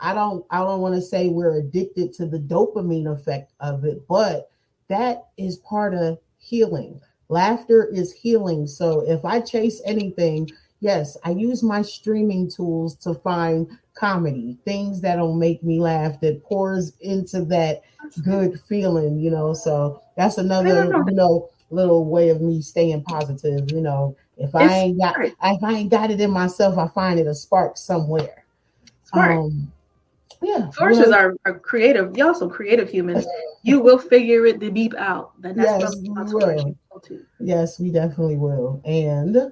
I 0.01 0.13
don't. 0.13 0.45
I 0.49 0.59
don't 0.59 0.81
want 0.81 0.95
to 0.95 1.01
say 1.01 1.29
we're 1.29 1.59
addicted 1.59 2.13
to 2.15 2.25
the 2.25 2.39
dopamine 2.39 3.11
effect 3.11 3.51
of 3.59 3.85
it, 3.85 4.05
but 4.07 4.49
that 4.89 5.23
is 5.37 5.57
part 5.57 5.93
of 5.93 6.19
healing. 6.37 6.99
Laughter 7.29 7.85
is 7.93 8.11
healing. 8.11 8.67
So 8.67 9.01
if 9.09 9.23
I 9.23 9.39
chase 9.39 9.81
anything, 9.85 10.51
yes, 10.81 11.15
I 11.23 11.31
use 11.31 11.63
my 11.63 11.81
streaming 11.81 12.49
tools 12.49 12.95
to 12.97 13.13
find 13.13 13.69
comedy, 13.93 14.57
things 14.65 14.99
that'll 15.01 15.35
make 15.35 15.63
me 15.63 15.79
laugh, 15.79 16.19
that 16.21 16.43
pours 16.43 16.93
into 16.99 17.45
that 17.45 17.83
good 18.23 18.59
feeling, 18.67 19.19
you 19.19 19.29
know. 19.29 19.53
So 19.53 20.01
that's 20.17 20.37
another, 20.37 20.87
you 21.07 21.13
know, 21.13 21.49
little 21.69 22.05
way 22.05 22.29
of 22.29 22.41
me 22.41 22.61
staying 22.61 23.03
positive. 23.03 23.71
You 23.71 23.81
know, 23.81 24.17
if 24.37 24.53
I 24.55 24.73
ain't 24.73 24.99
got 24.99 25.15
if 25.23 25.63
I 25.63 25.73
ain't 25.73 25.91
got 25.91 26.11
it 26.11 26.19
in 26.19 26.31
myself, 26.31 26.77
I 26.77 26.87
find 26.87 27.19
it 27.19 27.27
a 27.27 27.35
spark 27.35 27.77
somewhere. 27.77 28.43
Smart. 29.05 29.31
Um, 29.37 29.71
yeah. 30.41 30.69
Sources 30.71 31.11
are, 31.11 31.35
are 31.45 31.59
creative. 31.59 32.15
You're 32.17 32.27
also 32.27 32.49
creative 32.49 32.89
humans. 32.89 33.25
you 33.63 33.79
will 33.79 33.99
figure 33.99 34.45
it 34.45 34.59
the 34.59 34.69
beep 34.69 34.95
out. 34.95 35.33
That's 35.41 35.57
yes, 35.57 35.95
we 35.97 36.09
will. 36.09 36.75
Yes, 37.39 37.79
we 37.79 37.91
definitely 37.91 38.37
will. 38.37 38.81
And 38.85 39.51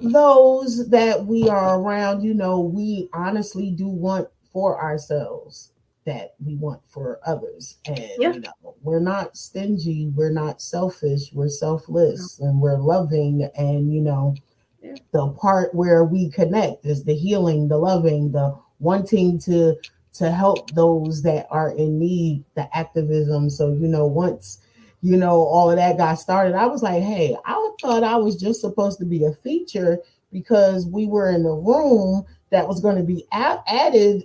those 0.00 0.88
that 0.88 1.24
we 1.24 1.48
are 1.48 1.78
around, 1.78 2.22
you 2.22 2.34
know, 2.34 2.60
we 2.60 3.08
honestly 3.12 3.70
do 3.70 3.86
want 3.86 4.28
for 4.52 4.80
ourselves 4.80 5.70
that 6.04 6.34
we 6.44 6.56
want 6.56 6.80
for 6.88 7.20
others. 7.26 7.76
And 7.86 8.10
yeah. 8.18 8.32
you 8.32 8.40
know, 8.40 8.74
we're 8.82 9.00
not 9.00 9.36
stingy, 9.36 10.10
we're 10.14 10.32
not 10.32 10.60
selfish, 10.60 11.32
we're 11.32 11.48
selfless 11.48 12.40
no. 12.40 12.48
and 12.48 12.60
we're 12.60 12.78
loving 12.78 13.48
and 13.56 13.92
you 13.92 14.00
know, 14.00 14.34
yeah. 14.82 14.94
the 15.12 15.28
part 15.40 15.74
where 15.74 16.04
we 16.04 16.28
connect 16.30 16.84
is 16.84 17.04
the 17.04 17.14
healing, 17.14 17.68
the 17.68 17.78
loving, 17.78 18.32
the 18.32 18.58
wanting 18.82 19.38
to 19.38 19.76
to 20.14 20.30
help 20.30 20.70
those 20.72 21.22
that 21.22 21.46
are 21.50 21.70
in 21.70 21.98
need, 21.98 22.44
the 22.54 22.68
activism. 22.76 23.48
So, 23.48 23.72
you 23.72 23.88
know, 23.88 24.04
once 24.04 24.58
you 25.00 25.16
know 25.16 25.40
all 25.40 25.70
of 25.70 25.76
that 25.76 25.96
got 25.96 26.14
started, 26.16 26.54
I 26.54 26.66
was 26.66 26.82
like, 26.82 27.02
hey, 27.02 27.36
I 27.46 27.70
thought 27.80 28.04
I 28.04 28.16
was 28.16 28.36
just 28.36 28.60
supposed 28.60 28.98
to 28.98 29.04
be 29.04 29.24
a 29.24 29.32
feature 29.32 29.98
because 30.30 30.86
we 30.86 31.06
were 31.06 31.30
in 31.30 31.46
a 31.46 31.54
room 31.54 32.24
that 32.50 32.68
was 32.68 32.80
going 32.80 32.96
to 32.96 33.02
be 33.02 33.24
a- 33.32 33.62
added 33.66 34.24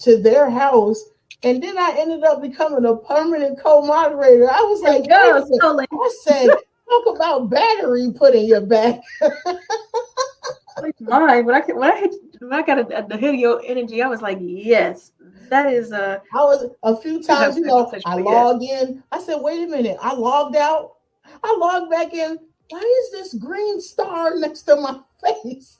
to 0.00 0.20
their 0.20 0.50
house. 0.50 1.02
And 1.42 1.62
then 1.62 1.78
I 1.78 1.94
ended 1.98 2.24
up 2.24 2.40
becoming 2.40 2.84
a 2.84 2.96
permanent 2.96 3.58
co-moderator. 3.60 4.50
I 4.50 4.60
was 4.62 4.80
like, 4.82 5.04
no, 5.06 5.46
I 5.92 6.10
said, 6.24 6.48
talk 6.48 7.16
about 7.16 7.50
battery 7.50 8.12
put 8.16 8.34
in 8.34 8.46
your 8.46 8.62
back. 8.62 9.00
like 9.20 11.00
mine. 11.00 11.44
When 11.44 11.54
I 11.54 11.72
when 11.72 11.90
I 11.90 12.08
when 12.48 12.52
I 12.52 12.62
got 12.62 12.78
a, 12.78 12.98
a, 12.98 13.08
the 13.08 13.16
video 13.16 13.56
energy, 13.56 14.02
I 14.02 14.08
was 14.08 14.22
like, 14.22 14.38
yes, 14.40 15.12
that 15.48 15.72
is 15.72 15.92
a. 15.92 16.22
I 16.32 16.38
was 16.38 16.70
a 16.82 16.96
few 16.96 17.22
times, 17.22 17.56
you 17.56 17.62
know, 17.62 17.90
I 18.04 18.16
log 18.16 18.62
in. 18.62 19.02
I 19.10 19.20
said, 19.20 19.36
wait 19.40 19.62
a 19.62 19.66
minute. 19.66 19.96
I 20.00 20.14
logged 20.14 20.56
out. 20.56 20.94
I 21.42 21.56
logged 21.58 21.90
back 21.90 22.12
in. 22.12 22.38
Why 22.70 23.02
is 23.04 23.12
this 23.12 23.34
green 23.34 23.80
star 23.80 24.36
next 24.36 24.62
to 24.62 24.76
my 24.76 24.98
face? 25.22 25.78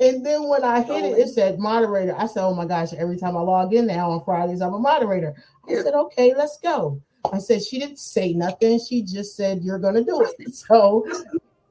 and 0.00 0.24
then 0.24 0.48
when 0.48 0.62
I 0.62 0.82
hit 0.82 1.04
it, 1.04 1.18
it 1.18 1.28
said 1.28 1.58
moderator. 1.58 2.14
I 2.16 2.26
said, 2.26 2.44
oh 2.44 2.54
my 2.54 2.66
gosh, 2.66 2.92
every 2.92 3.16
time 3.16 3.36
I 3.36 3.40
log 3.40 3.74
in 3.74 3.86
now 3.86 4.10
on 4.10 4.24
Fridays, 4.24 4.60
I'm 4.60 4.74
a 4.74 4.78
moderator. 4.78 5.34
I 5.68 5.82
said, 5.82 5.94
okay, 5.94 6.34
let's 6.34 6.58
go. 6.58 7.00
I 7.32 7.38
said, 7.38 7.64
she 7.64 7.78
didn't 7.78 7.98
say 7.98 8.34
nothing. 8.34 8.78
She 8.78 9.02
just 9.02 9.34
said, 9.34 9.62
you're 9.62 9.78
going 9.78 9.94
to 9.94 10.04
do 10.04 10.22
it. 10.22 10.52
So, 10.54 11.06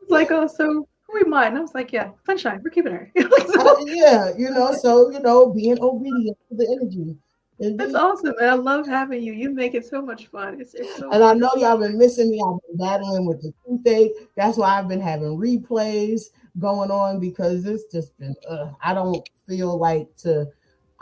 like, 0.09 0.31
oh, 0.31 0.47
so 0.47 0.87
who 1.19 1.29
might. 1.29 1.45
I? 1.45 1.47
And 1.47 1.57
I 1.57 1.61
was 1.61 1.73
like, 1.73 1.91
yeah, 1.91 2.11
sunshine, 2.25 2.61
we're 2.63 2.69
keeping 2.69 2.93
her. 2.93 3.11
so, 3.53 3.87
yeah, 3.87 4.31
you 4.37 4.49
know, 4.49 4.73
so, 4.73 5.11
you 5.11 5.19
know, 5.19 5.49
being 5.49 5.79
obedient 5.81 6.37
to 6.49 6.55
the 6.55 6.77
energy. 6.79 7.17
Indeed. 7.59 7.79
That's 7.79 7.93
awesome, 7.93 8.33
and 8.39 8.49
I 8.49 8.55
love 8.55 8.87
having 8.87 9.21
you. 9.21 9.31
You 9.31 9.51
make 9.51 9.75
it 9.75 9.85
so 9.85 10.01
much 10.01 10.27
fun. 10.27 10.59
It's, 10.59 10.73
it's 10.73 10.97
so 10.97 11.03
and 11.11 11.21
fun. 11.21 11.21
I 11.21 11.33
know 11.33 11.51
y'all 11.55 11.77
been 11.77 11.97
missing 11.97 12.31
me. 12.31 12.41
I've 12.41 12.59
been 12.67 12.77
battling 12.77 13.27
with 13.27 13.41
the 13.41 13.53
toothache. 13.65 14.11
That's 14.35 14.57
why 14.57 14.77
I've 14.77 14.87
been 14.87 14.99
having 14.99 15.37
replays 15.37 16.29
going 16.59 16.89
on 16.89 17.19
because 17.19 17.65
it's 17.65 17.91
just 17.91 18.17
been. 18.17 18.35
Uh, 18.49 18.71
I 18.81 18.93
don't 18.93 19.27
feel 19.47 19.77
like 19.77 20.15
to. 20.17 20.47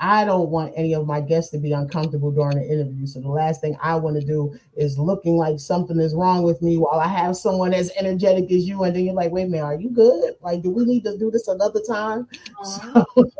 I 0.04 0.26
don't 0.26 0.50
want 0.50 0.74
any 0.76 0.96
of 0.96 1.06
my 1.06 1.22
guests 1.22 1.52
to 1.52 1.60
be 1.60 1.74
uncomfortable 1.74 2.32
during 2.32 2.58
the 2.58 2.66
interview. 2.66 3.06
So 3.06 3.22
the 3.22 3.30
last 3.30 3.62
thing 3.62 3.78
I 3.80 3.96
want 3.96 4.20
to 4.20 4.26
do 4.26 4.58
is 4.76 4.98
looking 4.98 5.38
like 5.38 5.60
something 5.60 6.00
is 6.00 6.16
wrong 6.16 6.42
with 6.42 6.60
me 6.64 6.78
while 6.78 7.00
I 7.00 7.08
have 7.08 7.38
someone 7.38 7.72
as 7.72 7.92
energetic 7.96 8.52
as 8.52 8.68
you, 8.68 8.84
and 8.84 8.96
then 8.96 9.06
you're 9.06 9.14
like, 9.14 9.32
"Wait 9.32 9.44
a 9.44 9.48
minute, 9.48 9.64
are 9.64 9.76
you 9.76 9.92
good? 9.92 10.34
Like, 10.42 10.64
do 10.64 10.72
we 10.72 10.86
need 10.86 11.04
to 11.04 11.16
do 11.20 11.30
this 11.30 11.48
another 11.48 11.82
time?" 11.88 12.28
So, 12.64 13.06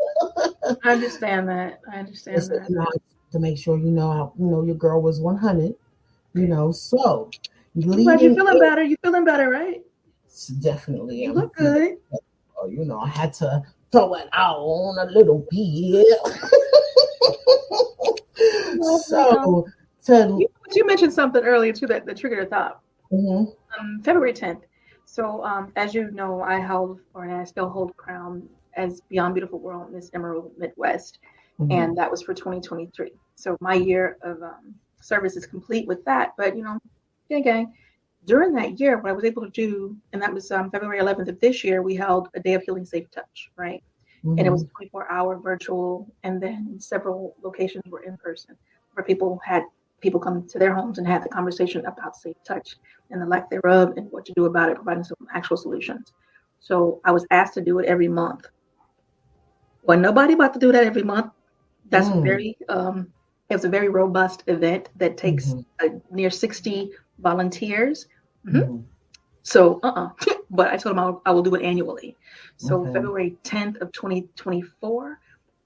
I 0.84 0.92
understand 0.92 1.48
that. 1.48 1.80
I 1.92 1.98
understand 1.98 2.42
that. 2.42 3.00
To 3.32 3.38
make 3.40 3.58
sure 3.58 3.76
you 3.76 3.90
know, 3.90 4.12
how, 4.12 4.32
you 4.38 4.46
know, 4.46 4.62
your 4.62 4.76
girl 4.76 5.02
was 5.02 5.20
100. 5.20 5.74
You 6.34 6.46
know, 6.46 6.70
so. 6.70 7.30
But 7.74 7.84
you're 8.22 8.34
feeling 8.34 8.54
in, 8.54 8.60
better. 8.60 8.82
You're 8.84 8.98
feeling 9.02 9.24
better, 9.24 9.48
right? 9.48 9.82
Definitely. 10.60 11.22
You 11.22 11.32
look 11.32 11.54
good. 11.56 11.96
Oh, 12.56 12.68
you 12.68 12.84
know, 12.84 13.00
I 13.00 13.08
had 13.08 13.32
to 13.34 13.64
throw 13.92 14.14
it 14.14 14.28
out 14.32 14.56
on 14.56 15.06
a 15.06 15.10
little 15.12 15.46
bit. 15.50 16.06
so, 19.04 19.66
to, 20.06 20.36
you, 20.40 20.48
you, 20.72 20.86
mentioned 20.86 21.12
something 21.12 21.44
earlier 21.44 21.72
too 21.72 21.86
that, 21.86 22.06
that 22.06 22.16
triggered 22.16 22.46
a 22.46 22.46
thought. 22.46 22.80
Mm-hmm. 23.12 23.44
Um, 23.78 24.02
February 24.02 24.32
10th. 24.32 24.62
So, 25.04 25.44
um, 25.44 25.72
as 25.76 25.94
you 25.94 26.10
know, 26.10 26.40
I 26.40 26.58
held, 26.58 27.00
or 27.12 27.30
I 27.30 27.44
still 27.44 27.68
hold 27.68 27.94
crown 27.96 28.48
as 28.74 29.02
Beyond 29.10 29.34
Beautiful 29.34 29.58
World 29.58 29.92
Miss 29.92 30.10
Emerald 30.14 30.52
Midwest, 30.56 31.18
mm-hmm. 31.60 31.70
and 31.70 31.96
that 31.98 32.10
was 32.10 32.22
for 32.22 32.32
2023. 32.32 33.12
So, 33.34 33.56
my 33.60 33.74
year 33.74 34.16
of 34.22 34.42
um, 34.42 34.74
service 35.00 35.36
is 35.36 35.44
complete 35.44 35.86
with 35.86 36.02
that. 36.06 36.32
But 36.38 36.56
you 36.56 36.64
know, 36.64 36.78
again, 37.30 37.74
during 38.26 38.54
that 38.54 38.78
year, 38.78 38.98
what 38.98 39.10
I 39.10 39.12
was 39.12 39.24
able 39.24 39.42
to 39.42 39.50
do, 39.50 39.96
and 40.12 40.22
that 40.22 40.32
was 40.32 40.50
um, 40.50 40.70
February 40.70 41.00
11th 41.00 41.28
of 41.28 41.40
this 41.40 41.64
year, 41.64 41.82
we 41.82 41.94
held 41.94 42.28
a 42.34 42.40
day 42.40 42.54
of 42.54 42.62
healing 42.62 42.84
safe 42.84 43.10
touch, 43.10 43.50
right? 43.56 43.82
Mm-hmm. 44.24 44.38
And 44.38 44.46
it 44.46 44.50
was 44.50 44.62
a 44.62 44.66
24 44.66 45.10
hour 45.10 45.38
virtual, 45.38 46.12
and 46.22 46.40
then 46.40 46.76
several 46.78 47.34
locations 47.42 47.84
were 47.88 48.02
in 48.02 48.16
person 48.16 48.56
where 48.94 49.04
people 49.04 49.40
had 49.44 49.64
people 50.00 50.20
come 50.20 50.46
to 50.48 50.58
their 50.58 50.74
homes 50.74 50.98
and 50.98 51.06
had 51.06 51.24
the 51.24 51.28
conversation 51.28 51.86
about 51.86 52.16
safe 52.16 52.36
touch 52.44 52.76
and 53.10 53.22
the 53.22 53.26
lack 53.26 53.48
thereof 53.50 53.94
and 53.96 54.10
what 54.10 54.24
to 54.26 54.32
do 54.34 54.46
about 54.46 54.68
it, 54.68 54.74
providing 54.74 55.04
some 55.04 55.16
actual 55.32 55.56
solutions. 55.56 56.12
So 56.60 57.00
I 57.04 57.12
was 57.12 57.24
asked 57.30 57.54
to 57.54 57.60
do 57.60 57.78
it 57.78 57.86
every 57.86 58.08
month. 58.08 58.46
Well, 59.84 59.98
nobody 59.98 60.34
about 60.34 60.52
to 60.54 60.58
do 60.58 60.72
that 60.72 60.84
every 60.84 61.02
month. 61.02 61.32
That's 61.88 62.08
mm. 62.08 62.22
very 62.22 62.56
um, 62.68 63.12
it 63.48 63.56
was 63.56 63.64
a 63.64 63.68
very 63.68 63.88
robust 63.88 64.44
event 64.46 64.88
that 64.96 65.16
takes 65.16 65.52
mm-hmm. 65.52 65.98
near 66.14 66.30
60 66.30 66.90
volunteers. 67.18 68.06
Mm-hmm. 68.46 68.58
Mm-hmm. 68.58 68.82
So, 69.42 69.80
uh-uh. 69.82 70.10
but 70.50 70.68
I 70.68 70.76
told 70.76 70.92
him 70.92 70.98
I'll, 70.98 71.22
I 71.26 71.30
will 71.32 71.42
do 71.42 71.54
it 71.54 71.62
annually. 71.62 72.16
So 72.56 72.82
okay. 72.82 72.92
February 72.92 73.36
10th 73.44 73.80
of 73.80 73.90
2024, 73.92 75.18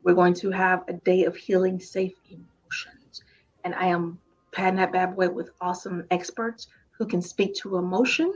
we're 0.02 0.14
going 0.14 0.34
to 0.34 0.50
have 0.50 0.84
a 0.88 0.94
day 0.94 1.24
of 1.24 1.36
healing 1.36 1.80
safe 1.80 2.14
emotions. 2.30 3.22
And 3.64 3.74
I 3.74 3.86
am 3.86 4.18
padding 4.52 4.76
that 4.76 4.92
bad 4.92 5.16
boy 5.16 5.28
with 5.28 5.50
awesome 5.60 6.04
experts 6.10 6.68
who 6.92 7.06
can 7.06 7.20
speak 7.20 7.54
to 7.56 7.76
emotion 7.76 8.32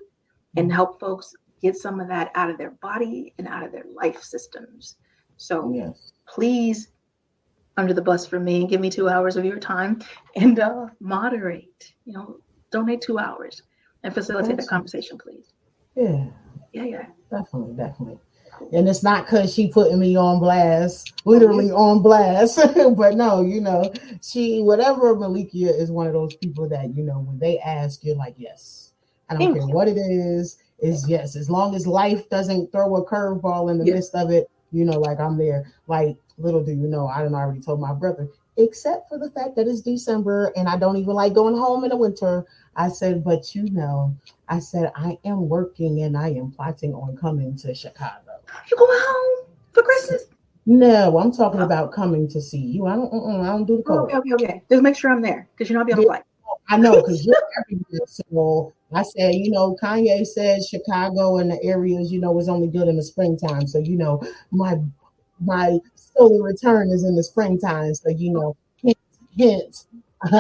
and 0.57 0.66
mm-hmm. 0.66 0.74
help 0.74 1.00
folks 1.00 1.35
get 1.62 1.76
some 1.76 2.00
of 2.00 2.09
that 2.09 2.33
out 2.35 2.50
of 2.50 2.59
their 2.59 2.72
body 2.83 3.33
and 3.38 3.46
out 3.46 3.64
of 3.64 3.72
their 3.72 3.85
life 3.94 4.22
systems. 4.22 4.96
So 5.37 5.72
yes. 5.72 6.12
please 6.26 6.88
under 7.76 7.94
the 7.94 8.03
bus 8.03 8.26
for 8.26 8.40
me 8.40 8.61
and 8.61 8.68
give 8.68 8.81
me 8.81 8.90
two 8.90 9.09
hours 9.09 9.37
of 9.37 9.44
your 9.44 9.59
time 9.59 10.03
and 10.37 10.59
uh, 10.59 10.88
moderate, 11.00 11.92
you 12.05 12.12
know, 12.12 12.37
donate 12.70 13.00
two 13.00 13.18
hours 13.18 13.62
and 14.03 14.15
facilitate 14.15 14.57
the 14.57 14.67
conversation, 14.67 15.19
please. 15.19 15.45
Yeah. 15.97 16.27
Yeah, 16.73 16.85
yeah. 16.85 17.07
Definitely, 17.31 17.77
definitely. 17.77 18.19
And 18.73 18.89
it's 18.89 19.03
not 19.03 19.25
because 19.25 19.55
she 19.55 19.69
putting 19.69 19.99
me 19.99 20.17
on 20.17 20.39
blast, 20.39 21.15
literally 21.25 21.67
mm-hmm. 21.67 21.77
on 21.77 22.03
blast. 22.03 22.59
but 22.97 23.15
no, 23.17 23.43
you 23.43 23.61
know, 23.61 23.93
she 24.23 24.61
whatever 24.61 25.15
Malikia 25.15 25.79
is 25.79 25.91
one 25.91 26.07
of 26.07 26.13
those 26.13 26.35
people 26.37 26.69
that, 26.69 26.95
you 26.95 27.03
know, 27.03 27.21
when 27.21 27.39
they 27.39 27.59
ask, 27.59 28.05
you're 28.05 28.17
like, 28.17 28.35
yes. 28.37 28.93
I 29.29 29.35
don't 29.35 29.43
Thank 29.43 29.55
care 29.59 29.69
you. 29.69 29.75
what 29.75 29.89
it 29.89 29.97
is, 29.97 30.59
is 30.81 31.09
yes. 31.09 31.37
As 31.37 31.49
long 31.49 31.75
as 31.75 31.87
life 31.87 32.29
doesn't 32.29 32.73
throw 32.73 32.97
a 32.97 33.07
curveball 33.07 33.71
in 33.71 33.79
the 33.79 33.87
yes. 33.87 33.95
midst 33.95 34.15
of 34.15 34.31
it, 34.31 34.51
you 34.73 34.85
know, 34.85 34.99
like 34.99 35.21
I'm 35.21 35.39
there. 35.39 35.73
Like, 35.87 36.17
little 36.39 36.65
do 36.65 36.73
you 36.73 36.89
know, 36.89 37.07
I 37.07 37.23
done 37.23 37.35
already 37.35 37.61
told 37.61 37.81
my 37.81 37.95
brother, 37.95 38.29
except 38.57 39.09
for 39.09 39.19
the 39.19 39.31
fact 39.31 39.57
that 39.57 39.69
it's 39.69 39.81
December 39.81 40.53
and 40.57 40.69
I 40.69 40.77
don't 40.77 40.97
even 40.97 41.15
like 41.15 41.33
going 41.33 41.57
home 41.57 41.85
in 41.85 41.91
the 41.91 41.97
winter. 41.97 42.47
I 42.76 42.88
said, 42.88 43.24
but 43.24 43.54
you 43.54 43.70
know, 43.70 44.14
I 44.48 44.59
said, 44.59 44.92
I 44.96 45.18
am 45.24 45.48
working 45.48 46.02
and 46.02 46.16
I 46.16 46.30
am 46.30 46.52
plotting 46.52 46.94
on 46.94 47.16
coming 47.16 47.56
to 47.59 47.74
Chicago. 47.74 48.33
You 48.70 48.76
going 48.76 49.00
home 49.02 49.46
for 49.72 49.83
Christmas? 49.83 50.26
No, 50.66 51.18
I'm 51.18 51.33
talking 51.33 51.61
oh. 51.61 51.64
about 51.64 51.92
coming 51.92 52.28
to 52.28 52.40
see 52.40 52.59
you. 52.59 52.87
I 52.87 52.94
don't, 52.94 53.12
I 53.40 53.46
don't 53.46 53.64
do 53.64 53.78
the 53.78 53.83
code. 53.83 54.11
Okay, 54.11 54.18
okay, 54.18 54.44
okay. 54.44 54.62
Just 54.70 54.83
make 54.83 54.96
sure 54.96 55.11
I'm 55.11 55.22
there 55.22 55.48
because 55.52 55.68
you 55.68 55.74
know 55.74 55.80
I'll 55.80 55.87
be 55.87 55.92
on 55.92 56.02
flight. 56.02 56.22
I 56.68 56.76
know 56.76 56.96
because 56.96 57.24
you're 57.26 57.35
everywhere. 57.64 58.06
So 58.06 58.72
I 58.92 59.02
said, 59.02 59.35
you 59.35 59.50
know, 59.50 59.76
Kanye 59.83 60.24
says 60.24 60.68
Chicago 60.68 61.38
and 61.38 61.50
the 61.50 61.62
areas, 61.64 62.12
you 62.12 62.20
know, 62.20 62.38
is 62.38 62.48
only 62.48 62.68
good 62.68 62.88
in 62.88 62.96
the 62.96 63.02
springtime. 63.02 63.66
So 63.66 63.78
you 63.78 63.96
know, 63.96 64.22
my 64.50 64.76
my 65.40 65.78
solar 65.94 66.42
return 66.42 66.90
is 66.90 67.04
in 67.04 67.16
the 67.16 67.24
springtime. 67.24 67.94
So 67.94 68.11
you 68.11 68.33
know, 68.33 68.56
hint, 68.76 68.98
hint 69.37 69.85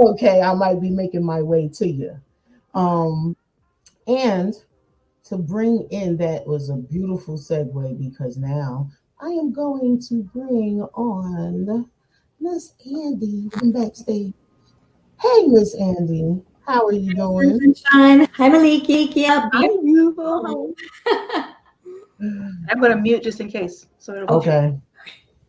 okay, 0.00 0.40
I 0.40 0.54
might 0.54 0.80
be 0.80 0.90
making 0.90 1.24
my 1.24 1.42
way 1.42 1.68
to 1.74 1.86
you. 1.86 2.16
Um, 2.74 3.36
and 4.06 4.54
to 5.28 5.36
bring 5.36 5.86
in 5.90 6.16
that 6.18 6.46
was 6.46 6.70
a 6.70 6.76
beautiful 6.76 7.36
segue 7.36 7.98
because 7.98 8.36
now 8.36 8.90
I 9.20 9.28
am 9.28 9.52
going 9.52 10.00
to 10.08 10.22
bring 10.34 10.82
on 10.82 11.88
Miss 12.40 12.72
Andy 12.84 13.48
from 13.50 13.72
backstage. 13.72 14.32
Hey, 15.20 15.46
Miss 15.46 15.74
Andy, 15.74 16.42
how 16.66 16.86
are 16.86 16.92
you 16.92 17.14
doing? 17.14 17.74
Sunshine. 17.74 18.28
Hi, 18.34 18.50
Maliki. 18.50 19.12
Yeah, 19.14 19.48
beautiful. 19.52 20.74
I'm 22.20 22.80
going 22.80 22.90
to 22.90 22.96
mute 22.96 23.22
just 23.22 23.40
in 23.40 23.50
case. 23.50 23.86
So 23.98 24.26
okay. 24.28 24.78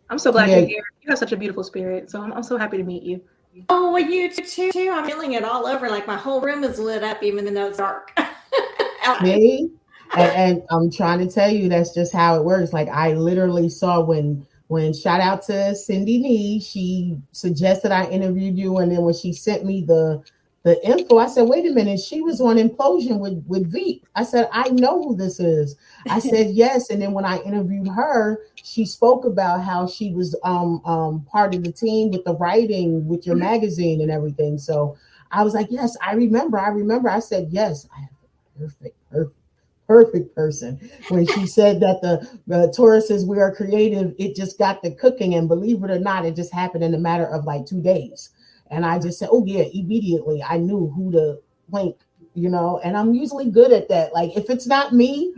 I'm 0.10 0.20
so 0.20 0.32
glad 0.32 0.50
yeah. 0.50 0.58
you're 0.58 0.68
here. 0.68 0.84
You 1.02 1.10
have 1.10 1.20
such 1.20 1.32
a 1.32 1.38
beautiful 1.38 1.63
spirit. 1.63 2.10
So 2.12 2.22
I'm, 2.22 2.32
I'm 2.34 2.44
so 2.44 2.58
happy 2.58 2.78
to 2.78 2.84
meet 2.84 3.04
you. 3.04 3.22
Oh, 3.70 3.91
well, 3.94 4.02
you 4.02 4.32
too. 4.32 4.72
Too. 4.72 4.89
I'm 4.91 5.06
feeling 5.06 5.34
it 5.34 5.44
all 5.44 5.65
over. 5.65 5.89
Like 5.89 6.08
my 6.08 6.18
whole 6.18 6.41
room 6.41 6.63
is 6.63 6.78
lit 6.78 7.04
up, 7.04 7.24
even 7.24 7.52
though 7.54 7.68
it's 7.68 7.78
dark. 7.78 8.12
Me? 9.22 9.70
and, 10.15 10.32
and 10.32 10.63
I'm 10.72 10.91
trying 10.91 11.20
to 11.20 11.34
tell 11.34 11.50
you 11.50 11.70
that's 11.70 11.94
just 11.94 12.13
how 12.13 12.36
it 12.36 12.44
works. 12.44 12.74
Like 12.74 12.89
I 12.89 13.13
literally 13.13 13.70
saw 13.70 14.02
when 14.02 14.46
when 14.68 14.94
shout 14.94 15.22
out 15.22 15.44
to 15.44 15.76
Cindy 15.76 16.18
Nee, 16.18 16.60
she 16.60 17.18
suggested 17.32 17.91
I 17.91 18.10
interviewed 18.10 18.58
you, 18.58 18.78
and 18.78 18.91
then 18.91 19.02
when 19.02 19.13
she 19.13 19.32
sent 19.32 19.63
me 19.63 19.82
the 19.82 20.24
the 20.63 20.84
info. 20.84 21.20
I 21.20 21.28
said, 21.28 21.44
wait 21.44 21.68
a 21.68 21.72
minute, 21.72 22.00
she 22.00 22.22
was 22.22 22.41
on 22.41 22.58
implosion 22.58 23.20
with 23.20 23.44
with 23.48 23.72
Veep. 23.72 24.06
I 24.15 24.24
said, 24.24 24.50
I 24.52 24.70
know 24.70 25.02
who 25.02 25.15
this 25.15 25.39
is. 25.39 25.76
I 26.10 26.20
said 26.32 26.52
yes, 26.52 26.89
and 26.89 27.02
then 27.02 27.12
when 27.12 27.26
I 27.26 27.39
interviewed 27.41 27.88
her, 27.88 28.39
she 28.65 28.86
spoke 28.86 29.25
about 29.25 29.63
how 29.63 29.88
she 29.88 30.12
was 30.12 30.36
um 30.43 30.82
um 30.86 31.25
part 31.32 31.54
of 31.54 31.63
the 31.63 31.71
team 31.71 32.12
with 32.12 32.23
the 32.25 32.36
writing 32.36 33.08
with 33.08 33.25
your 33.25 33.36
mm-hmm. 33.36 33.45
magazine 33.45 34.01
and 34.01 34.12
everything. 34.12 34.58
So 34.58 34.97
I 35.32 35.43
was 35.43 35.54
like, 35.54 35.67
yes, 35.69 35.95
I 36.01 36.13
remember. 36.13 36.60
I 36.60 36.69
remember. 36.69 37.10
I 37.10 37.19
said 37.19 37.47
yes. 37.51 37.88
I 37.95 38.01
have 38.01 38.10
the 38.10 38.60
perfect, 38.60 39.12
perfect 39.12 39.39
perfect 39.88 40.34
person 40.34 40.89
when 41.10 41.28
she 41.28 41.45
said 41.58 41.80
that 41.80 42.01
the, 42.01 42.28
the 42.47 42.73
Taurus 42.75 43.08
says 43.08 43.23
we 43.23 43.39
are 43.39 43.54
creative 43.54 44.15
it 44.17 44.36
just 44.36 44.58
got 44.58 44.82
the 44.82 44.89
cooking 44.89 45.36
and 45.36 45.47
believe 45.47 45.84
it 45.84 45.91
or 45.91 45.99
not 45.99 46.25
it 46.25 46.36
just 46.36 46.51
happened 46.51 46.84
in 46.84 46.95
a 46.95 46.97
matter 46.97 47.28
of 47.28 47.45
like 47.45 47.67
two 47.67 47.84
days 47.84 48.32
and 48.71 48.86
I 48.86 48.99
just 48.99 49.19
said, 49.19 49.30
oh, 49.32 49.45
yeah, 49.45 49.63
immediately 49.73 50.43
I 50.43 50.58
knew 50.58 50.88
who 50.88 51.12
to 51.12 51.39
link, 51.69 51.97
you 52.34 52.49
know, 52.49 52.80
and 52.84 52.97
I'm 52.97 53.13
usually 53.13 53.49
good 53.49 53.71
at 53.71 53.89
that. 53.89 54.13
Like 54.13 54.36
if 54.36 54.49
it's 54.49 54.67
not 54.67 54.93
me, 54.93 55.36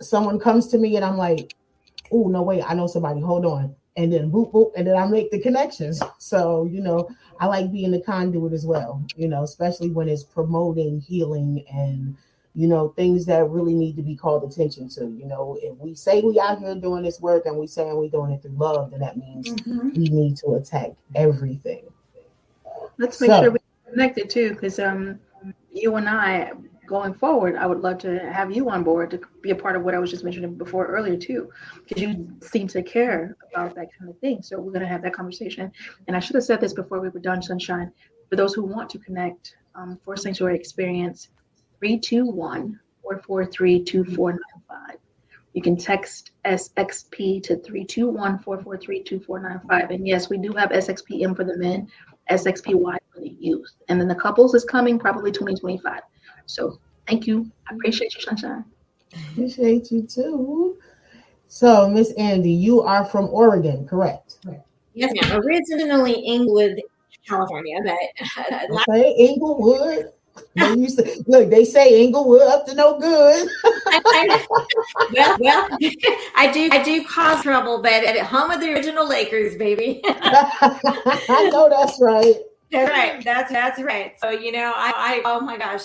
someone 0.00 0.38
comes 0.38 0.68
to 0.68 0.78
me 0.78 0.96
and 0.96 1.04
I'm 1.04 1.16
like, 1.16 1.54
oh, 2.12 2.28
no, 2.28 2.42
wait, 2.42 2.62
I 2.66 2.74
know 2.74 2.86
somebody, 2.86 3.20
hold 3.20 3.44
on. 3.44 3.74
And 3.96 4.12
then 4.12 4.30
boop, 4.30 4.52
boop, 4.52 4.72
and 4.76 4.86
then 4.86 4.96
I 4.96 5.06
make 5.06 5.30
the 5.30 5.40
connections. 5.40 6.02
So, 6.18 6.64
you 6.64 6.80
know, 6.80 7.08
I 7.38 7.46
like 7.46 7.70
being 7.70 7.90
the 7.90 8.00
conduit 8.00 8.52
as 8.52 8.64
well, 8.64 9.04
you 9.14 9.28
know, 9.28 9.42
especially 9.42 9.90
when 9.90 10.08
it's 10.08 10.24
promoting 10.24 11.00
healing 11.00 11.64
and, 11.70 12.16
you 12.54 12.66
know, 12.66 12.88
things 12.88 13.26
that 13.26 13.48
really 13.50 13.74
need 13.74 13.94
to 13.96 14.02
be 14.02 14.16
called 14.16 14.50
attention 14.50 14.88
to. 14.90 15.06
You 15.06 15.26
know, 15.26 15.58
if 15.60 15.76
we 15.78 15.94
say 15.94 16.22
we 16.22 16.40
out 16.40 16.60
here 16.60 16.74
doing 16.74 17.02
this 17.02 17.20
work 17.20 17.44
and 17.46 17.58
we 17.58 17.66
saying 17.66 17.98
we 17.98 18.08
doing 18.08 18.32
it 18.32 18.42
through 18.42 18.52
love, 18.52 18.90
then 18.90 19.00
that 19.00 19.18
means 19.18 19.50
mm-hmm. 19.50 19.90
we 19.90 20.08
need 20.08 20.36
to 20.38 20.54
attack 20.54 20.92
everything 21.14 21.84
Let's 22.98 23.20
make 23.20 23.30
so, 23.30 23.42
sure 23.42 23.50
we're 23.50 23.90
connected 23.90 24.30
too, 24.30 24.50
because 24.50 24.78
um, 24.78 25.18
you 25.72 25.96
and 25.96 26.08
I, 26.08 26.52
going 26.86 27.14
forward, 27.14 27.56
I 27.56 27.66
would 27.66 27.80
love 27.80 27.98
to 27.98 28.18
have 28.30 28.54
you 28.54 28.70
on 28.70 28.82
board 28.82 29.10
to 29.12 29.20
be 29.40 29.50
a 29.50 29.54
part 29.54 29.76
of 29.76 29.82
what 29.82 29.94
I 29.94 29.98
was 29.98 30.10
just 30.10 30.24
mentioning 30.24 30.54
before 30.54 30.86
earlier 30.86 31.16
too, 31.16 31.50
because 31.86 32.02
you 32.02 32.28
seem 32.40 32.68
to 32.68 32.82
care 32.82 33.36
about 33.52 33.74
that 33.76 33.88
kind 33.98 34.10
of 34.10 34.18
thing. 34.18 34.42
So 34.42 34.58
we're 34.58 34.72
going 34.72 34.82
to 34.82 34.88
have 34.88 35.02
that 35.02 35.14
conversation. 35.14 35.70
And 36.06 36.16
I 36.16 36.20
should 36.20 36.34
have 36.34 36.44
said 36.44 36.60
this 36.60 36.72
before 36.72 37.00
we 37.00 37.08
were 37.08 37.20
done, 37.20 37.42
Sunshine. 37.42 37.92
For 38.30 38.36
those 38.36 38.54
who 38.54 38.62
want 38.62 38.90
to 38.90 38.98
connect 38.98 39.56
um, 39.74 39.98
for 40.04 40.16
Sanctuary 40.16 40.56
Experience, 40.56 41.28
321 41.80 42.78
443 43.02 43.84
2495. 43.84 44.98
You 45.52 45.62
can 45.62 45.76
text 45.76 46.32
SXP 46.44 47.42
to 47.44 47.56
321 47.56 48.38
443 48.40 49.02
2495. 49.04 49.90
And 49.90 50.06
yes, 50.06 50.28
we 50.28 50.38
do 50.38 50.52
have 50.52 50.70
SXPM 50.70 51.36
for 51.36 51.44
the 51.44 51.56
men, 51.56 51.88
SXPY 52.30 52.96
for 53.12 53.20
the 53.20 53.36
youth. 53.38 53.70
And 53.88 54.00
then 54.00 54.08
the 54.08 54.16
couples 54.16 54.54
is 54.54 54.64
coming 54.64 54.98
probably 54.98 55.30
2025. 55.30 56.00
So 56.46 56.78
thank 57.06 57.26
you. 57.26 57.38
I 57.38 57.40
mm-hmm. 57.42 57.76
appreciate 57.76 58.14
you, 58.14 58.20
Sunshine. 58.22 58.64
Appreciate 59.32 59.90
you 59.90 60.02
too. 60.02 60.78
So, 61.48 61.88
Miss 61.88 62.12
Andy, 62.14 62.50
you 62.50 62.80
are 62.80 63.04
from 63.04 63.28
Oregon, 63.30 63.86
correct? 63.86 64.38
Yes, 64.94 65.12
ma'am. 65.14 65.40
Originally 65.40 66.12
Inglewood, 66.12 66.80
California, 67.28 67.78
but 67.84 68.80
okay, 68.90 69.14
Inglewood. 69.18 70.10
They 70.56 70.74
used 70.74 70.98
to, 70.98 71.24
look, 71.28 71.48
they 71.50 71.64
say 71.64 72.02
Inglewood 72.02 72.42
up 72.42 72.66
to 72.66 72.74
no 72.74 72.98
good. 72.98 73.48
well, 75.12 75.36
well, 75.38 75.68
I 76.34 76.50
do, 76.52 76.68
I 76.72 76.82
do 76.82 77.04
cause 77.04 77.44
trouble, 77.44 77.80
but 77.80 78.04
at 78.04 78.18
home 78.18 78.50
of 78.50 78.60
the 78.60 78.72
original 78.72 79.08
Lakers, 79.08 79.56
baby. 79.56 80.00
I 80.04 81.50
know 81.52 81.68
that's 81.68 82.00
right. 82.00 82.34
That's 82.72 82.90
right. 82.90 83.24
That's 83.24 83.52
that's 83.52 83.80
right. 83.80 84.14
So 84.18 84.30
you 84.30 84.50
know, 84.50 84.72
I, 84.74 84.92
I 84.96 85.22
oh 85.24 85.40
my 85.40 85.56
gosh, 85.56 85.84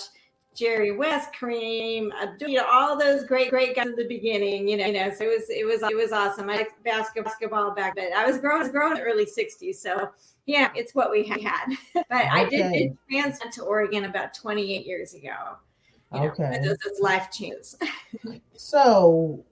Jerry 0.59 0.91
West, 0.91 1.29
Kareem, 1.33 2.09
uh, 2.21 2.33
you 2.45 2.57
know, 2.57 2.65
all 2.69 2.97
those 2.97 3.23
great, 3.23 3.49
great 3.49 3.77
guys 3.77 3.87
in 3.87 3.95
the 3.95 4.07
beginning, 4.07 4.67
you 4.67 4.75
know, 4.75 4.85
you 4.87 4.93
know, 4.93 5.09
so 5.09 5.23
it 5.23 5.27
was, 5.27 5.49
it 5.49 5.65
was, 5.65 5.81
it 5.89 5.95
was 5.95 6.11
awesome. 6.11 6.49
I 6.49 6.57
liked 6.57 6.83
basketball 6.83 7.73
back 7.73 7.95
then. 7.95 8.11
I 8.13 8.25
was 8.25 8.39
growing, 8.39 8.57
I 8.57 8.63
was 8.63 8.71
growing 8.71 8.97
in 8.97 8.97
the 8.97 9.03
early 9.03 9.25
'60s, 9.25 9.75
so 9.75 10.09
yeah, 10.47 10.69
it's 10.75 10.93
what 10.93 11.11
we 11.11 11.25
had. 11.25 11.67
but 11.93 12.05
okay. 12.11 12.27
I 12.29 12.49
did, 12.49 12.73
did 12.73 12.97
transfer 13.09 13.49
to 13.49 13.63
Oregon 13.63 14.03
about 14.03 14.33
28 14.33 14.85
years 14.85 15.13
ago. 15.13 15.55
You 16.13 16.19
know, 16.19 16.25
okay, 16.27 16.59
those, 16.61 16.77
those 16.85 16.99
life 16.99 17.31
changes. 17.31 17.77
so, 18.53 19.45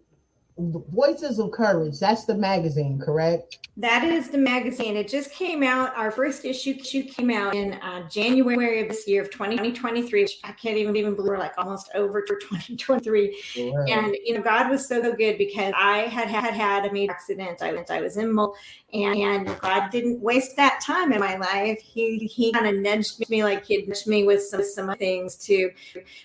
Voices 0.58 1.40
of 1.40 1.52
Courage, 1.52 2.00
that's 2.00 2.26
the 2.26 2.36
magazine, 2.36 3.00
correct? 3.00 3.60
That 3.80 4.04
is 4.04 4.30
the 4.30 4.40
magazine. 4.40 4.98
It 4.98 5.08
just 5.08 5.32
came 5.32 5.62
out. 5.62 5.96
Our 5.96 6.10
first 6.10 6.46
issue, 6.46 6.74
came 6.74 7.30
out 7.30 7.54
in 7.54 7.74
uh, 7.74 8.10
January 8.10 8.82
of 8.82 8.90
this 8.90 9.08
year 9.08 9.22
of 9.22 9.30
2023. 9.30 10.28
I 10.44 10.52
can't 10.54 10.78
even 10.78 10.96
even 10.96 11.14
believe 11.14 11.30
we're 11.30 11.38
like 11.38 11.54
almost 11.60 11.92
over 11.94 12.24
to 12.24 12.34
2023. 12.42 13.40
And 13.88 14.18
you 14.26 14.34
know, 14.34 14.42
God 14.42 14.72
was 14.72 14.88
so 14.88 15.14
good 15.14 15.38
because 15.38 15.74
I 15.78 16.00
had 16.00 16.28
had 16.28 16.56
had 16.56 16.86
a 16.86 16.92
major 16.92 17.12
accident. 17.12 17.62
I 17.62 17.74
went, 17.74 17.92
I 17.92 18.02
was 18.02 18.18
in 18.18 18.34
Mol, 18.34 18.56
and, 18.94 19.16
and 19.16 19.60
God 19.60 19.92
didn't 19.92 20.22
waste 20.22 20.56
that 20.56 20.82
time 20.82 21.12
in 21.12 21.20
my 21.20 21.38
life. 21.38 21.80
He 21.80 22.18
he 22.26 22.52
kind 22.52 22.66
of 22.66 22.82
nudged 22.82 23.30
me 23.30 23.44
like 23.44 23.64
he'd 23.68 23.88
nudged 23.88 24.08
me 24.08 24.24
with 24.24 24.42
some 24.42 24.64
some 24.64 24.96
things 24.96 25.36
to 25.46 25.70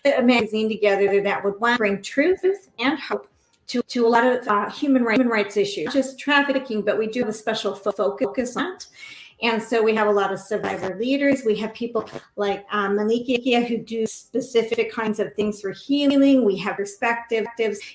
put 0.02 0.18
a 0.18 0.22
magazine 0.22 0.70
together 0.70 1.20
that 1.20 1.44
would 1.44 1.60
one 1.60 1.76
bring 1.76 2.00
truth 2.00 2.42
and 2.78 2.98
hope 2.98 3.28
to, 3.68 3.82
to 3.82 4.06
a 4.06 4.08
lot 4.08 4.24
of 4.24 4.46
uh, 4.48 4.70
human, 4.70 5.02
right, 5.02 5.16
human 5.16 5.32
rights 5.32 5.56
issues, 5.56 5.86
not 5.86 5.94
just 5.94 6.18
trafficking, 6.18 6.82
but 6.82 6.98
we 6.98 7.06
do 7.06 7.20
have 7.20 7.28
a 7.28 7.32
special 7.32 7.74
focus 7.74 8.56
on 8.56 8.74
it. 8.74 8.86
And 9.42 9.60
so 9.60 9.82
we 9.82 9.94
have 9.96 10.06
a 10.06 10.12
lot 10.12 10.32
of 10.32 10.38
survivor 10.38 10.96
leaders. 10.96 11.42
We 11.44 11.56
have 11.56 11.74
people 11.74 12.08
like 12.36 12.64
um, 12.70 12.94
Malika 12.94 13.60
who 13.62 13.78
do 13.78 14.06
specific 14.06 14.92
kinds 14.92 15.18
of 15.18 15.34
things 15.34 15.60
for 15.60 15.72
healing. 15.72 16.44
We 16.44 16.56
have 16.58 16.76
perspectives. 16.76 17.48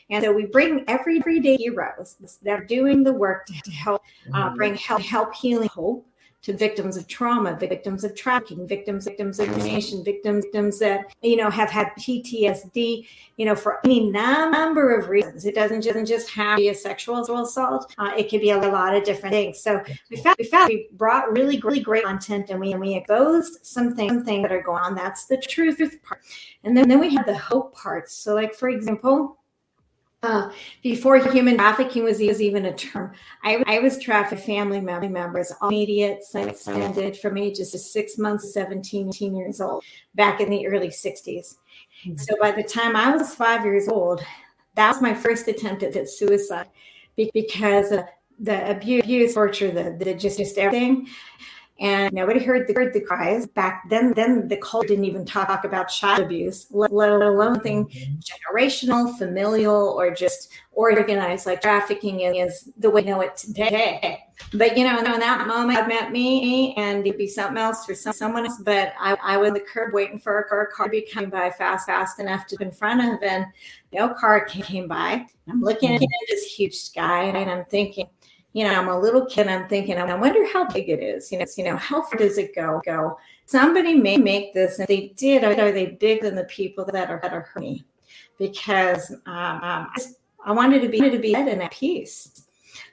And 0.09 0.23
so 0.23 0.33
we 0.33 0.45
bring 0.45 0.83
everyday 0.89 1.55
heroes 1.55 2.17
that 2.43 2.51
are 2.51 2.65
doing 2.65 3.03
the 3.03 3.13
work 3.13 3.45
to, 3.45 3.53
to 3.61 3.71
help 3.71 4.03
uh, 4.33 4.53
bring 4.55 4.75
help, 4.75 5.01
help 5.01 5.33
healing 5.33 5.69
hope 5.69 6.06
to 6.43 6.53
victims 6.53 6.97
of 6.97 7.07
trauma, 7.07 7.57
victims 7.59 8.03
of 8.03 8.15
trafficking, 8.15 8.67
victims, 8.67 9.05
victims 9.05 9.39
of 9.39 9.47
discrimination, 9.47 10.03
victims, 10.03 10.45
victims 10.45 10.79
that 10.79 11.13
you 11.21 11.35
know 11.35 11.49
have 11.49 11.69
had 11.69 11.87
PTSD, 11.99 13.07
you 13.37 13.45
know, 13.45 13.55
for 13.55 13.79
any 13.83 14.09
number 14.09 14.97
of 14.97 15.09
reasons. 15.09 15.45
It 15.45 15.55
doesn't 15.55 15.81
just, 15.81 16.05
just 16.05 16.29
have 16.29 16.57
to 16.57 16.61
be 16.61 16.69
a 16.69 16.75
sexual 16.75 17.19
assault. 17.19 17.93
Uh, 17.97 18.11
it 18.17 18.29
could 18.29 18.41
be 18.41 18.51
a 18.51 18.57
lot 18.57 18.95
of 18.95 19.03
different 19.03 19.33
things. 19.33 19.59
So 19.59 19.83
we 20.09 20.17
found 20.17 20.35
we 20.39 20.45
found 20.45 20.69
we 20.69 20.87
brought 20.93 21.31
really 21.31 21.59
really 21.59 21.79
great 21.79 22.03
content 22.03 22.49
and 22.49 22.59
we 22.59 22.71
and 22.71 22.81
we 22.81 22.95
exposed 22.95 23.65
some 23.65 23.95
things, 23.95 24.11
some 24.11 24.23
things 24.23 24.43
that 24.43 24.51
are 24.51 24.61
going 24.61 24.81
on. 24.81 24.95
That's 24.95 25.25
the 25.25 25.37
truth 25.37 25.79
part, 26.03 26.21
and 26.63 26.75
then 26.77 26.87
then 26.87 26.99
we 26.99 27.13
have 27.15 27.25
the 27.25 27.37
hope 27.37 27.73
parts. 27.75 28.13
So 28.13 28.35
like 28.35 28.53
for 28.53 28.69
example 28.69 29.36
uh, 30.23 30.49
before 30.81 31.17
human 31.17 31.57
trafficking 31.57 32.03
was, 32.03 32.19
was 32.19 32.41
even 32.41 32.65
a 32.65 32.73
term, 32.73 33.13
I, 33.43 33.63
I 33.67 33.79
was 33.79 33.99
trafficked 33.99 34.43
family 34.43 34.81
members, 34.81 35.51
all 35.61 35.69
immediate, 35.69 36.23
extended 36.33 37.17
from 37.17 37.37
ages 37.37 37.73
of 37.75 37.81
six 37.81 38.17
months, 38.17 38.53
17, 38.53 39.09
18 39.09 39.35
years 39.35 39.61
old, 39.61 39.83
back 40.15 40.41
in 40.41 40.49
the 40.49 40.67
early 40.67 40.89
60s. 40.89 41.57
Mm-hmm. 42.05 42.17
So 42.17 42.35
by 42.39 42.51
the 42.51 42.63
time 42.63 42.95
I 42.95 43.15
was 43.15 43.35
five 43.35 43.63
years 43.63 43.87
old, 43.87 44.23
that 44.75 44.91
was 44.91 45.01
my 45.01 45.13
first 45.13 45.47
attempt 45.47 45.83
at 45.83 46.09
suicide 46.09 46.67
because 47.15 47.93
the 48.39 48.71
abuse, 48.71 49.33
torture, 49.33 49.71
the, 49.71 49.95
the 50.03 50.13
just, 50.13 50.37
just 50.37 50.57
everything 50.57 51.07
and 51.79 52.13
nobody 52.13 52.43
heard 52.43 52.67
the, 52.67 52.73
heard 52.73 52.93
the 52.93 53.01
cries 53.01 53.45
back 53.45 53.89
then. 53.89 54.13
Then 54.13 54.47
the 54.47 54.57
culture 54.57 54.89
didn't 54.89 55.05
even 55.05 55.25
talk 55.25 55.63
about 55.63 55.89
child 55.89 56.23
abuse, 56.23 56.67
let, 56.71 56.91
let 56.91 57.11
alone 57.11 57.59
thing 57.61 57.87
generational, 58.19 59.17
familial, 59.17 59.95
or 59.97 60.13
just 60.13 60.51
organized 60.71 61.45
like 61.45 61.61
trafficking 61.61 62.21
is 62.21 62.69
the 62.77 62.89
way 62.89 62.97
we 62.97 63.09
know 63.09 63.21
it 63.21 63.35
today. 63.35 64.23
But 64.53 64.77
you 64.77 64.83
know, 64.83 64.97
in 64.99 65.19
that 65.19 65.47
moment, 65.47 65.79
God 65.79 65.87
met 65.87 66.11
me, 66.11 66.75
and 66.75 67.05
it'd 67.05 67.17
be 67.17 67.27
something 67.27 67.57
else 67.57 67.85
for 67.85 67.95
some, 67.95 68.13
someone 68.13 68.45
else. 68.45 68.61
But 68.63 68.93
I, 68.99 69.17
I 69.23 69.37
was 69.37 69.49
on 69.49 69.53
the 69.55 69.59
curb 69.59 69.93
waiting 69.93 70.19
for 70.19 70.39
a 70.39 70.47
car, 70.47 70.67
car 70.67 70.85
to 70.85 70.91
be 70.91 71.01
coming 71.01 71.29
by 71.29 71.49
fast, 71.49 71.87
fast 71.87 72.19
enough 72.19 72.45
to 72.47 72.57
in 72.59 72.71
front 72.71 73.01
of, 73.01 73.21
and 73.23 73.45
no 73.91 74.13
car 74.13 74.45
came 74.45 74.87
by. 74.87 75.25
I'm 75.49 75.61
looking 75.61 75.95
at 75.95 76.01
this 76.29 76.45
huge 76.45 76.75
sky, 76.75 77.23
and 77.23 77.49
I'm 77.49 77.65
thinking 77.65 78.07
you 78.57 78.63
know, 78.63 78.73
I'm 78.73 78.87
a 78.87 78.99
little 78.99 79.23
kid. 79.27 79.47
I'm 79.47 79.67
thinking, 79.67 79.99
I 79.99 80.15
wonder 80.15 80.43
how 80.51 80.67
big 80.67 80.89
it 80.89 80.99
is. 80.99 81.31
You 81.31 81.37
know, 81.37 81.45
you 81.55 81.63
know, 81.63 81.77
how 81.77 82.01
far 82.01 82.17
does 82.17 82.39
it 82.39 82.55
go? 82.55 82.81
Go. 82.83 83.19
Somebody 83.45 83.93
may 83.93 84.17
make 84.17 84.51
this, 84.55 84.79
and 84.79 84.87
they 84.87 85.13
did. 85.15 85.43
Are 85.43 85.71
they 85.71 85.85
bigger 85.85 86.23
than 86.23 86.33
the 86.33 86.45
people 86.45 86.83
that 86.85 87.11
are 87.11 87.19
that 87.21 87.33
are 87.33 87.41
hurting 87.41 87.73
me? 87.73 87.85
Because 88.39 89.11
um, 89.27 89.61
um, 89.61 89.87
I 90.43 90.53
wanted 90.53 90.81
to 90.81 90.89
be 90.89 90.99
to 90.99 91.19
be 91.19 91.35
and 91.35 91.61
at 91.61 91.71
peace. 91.71 92.47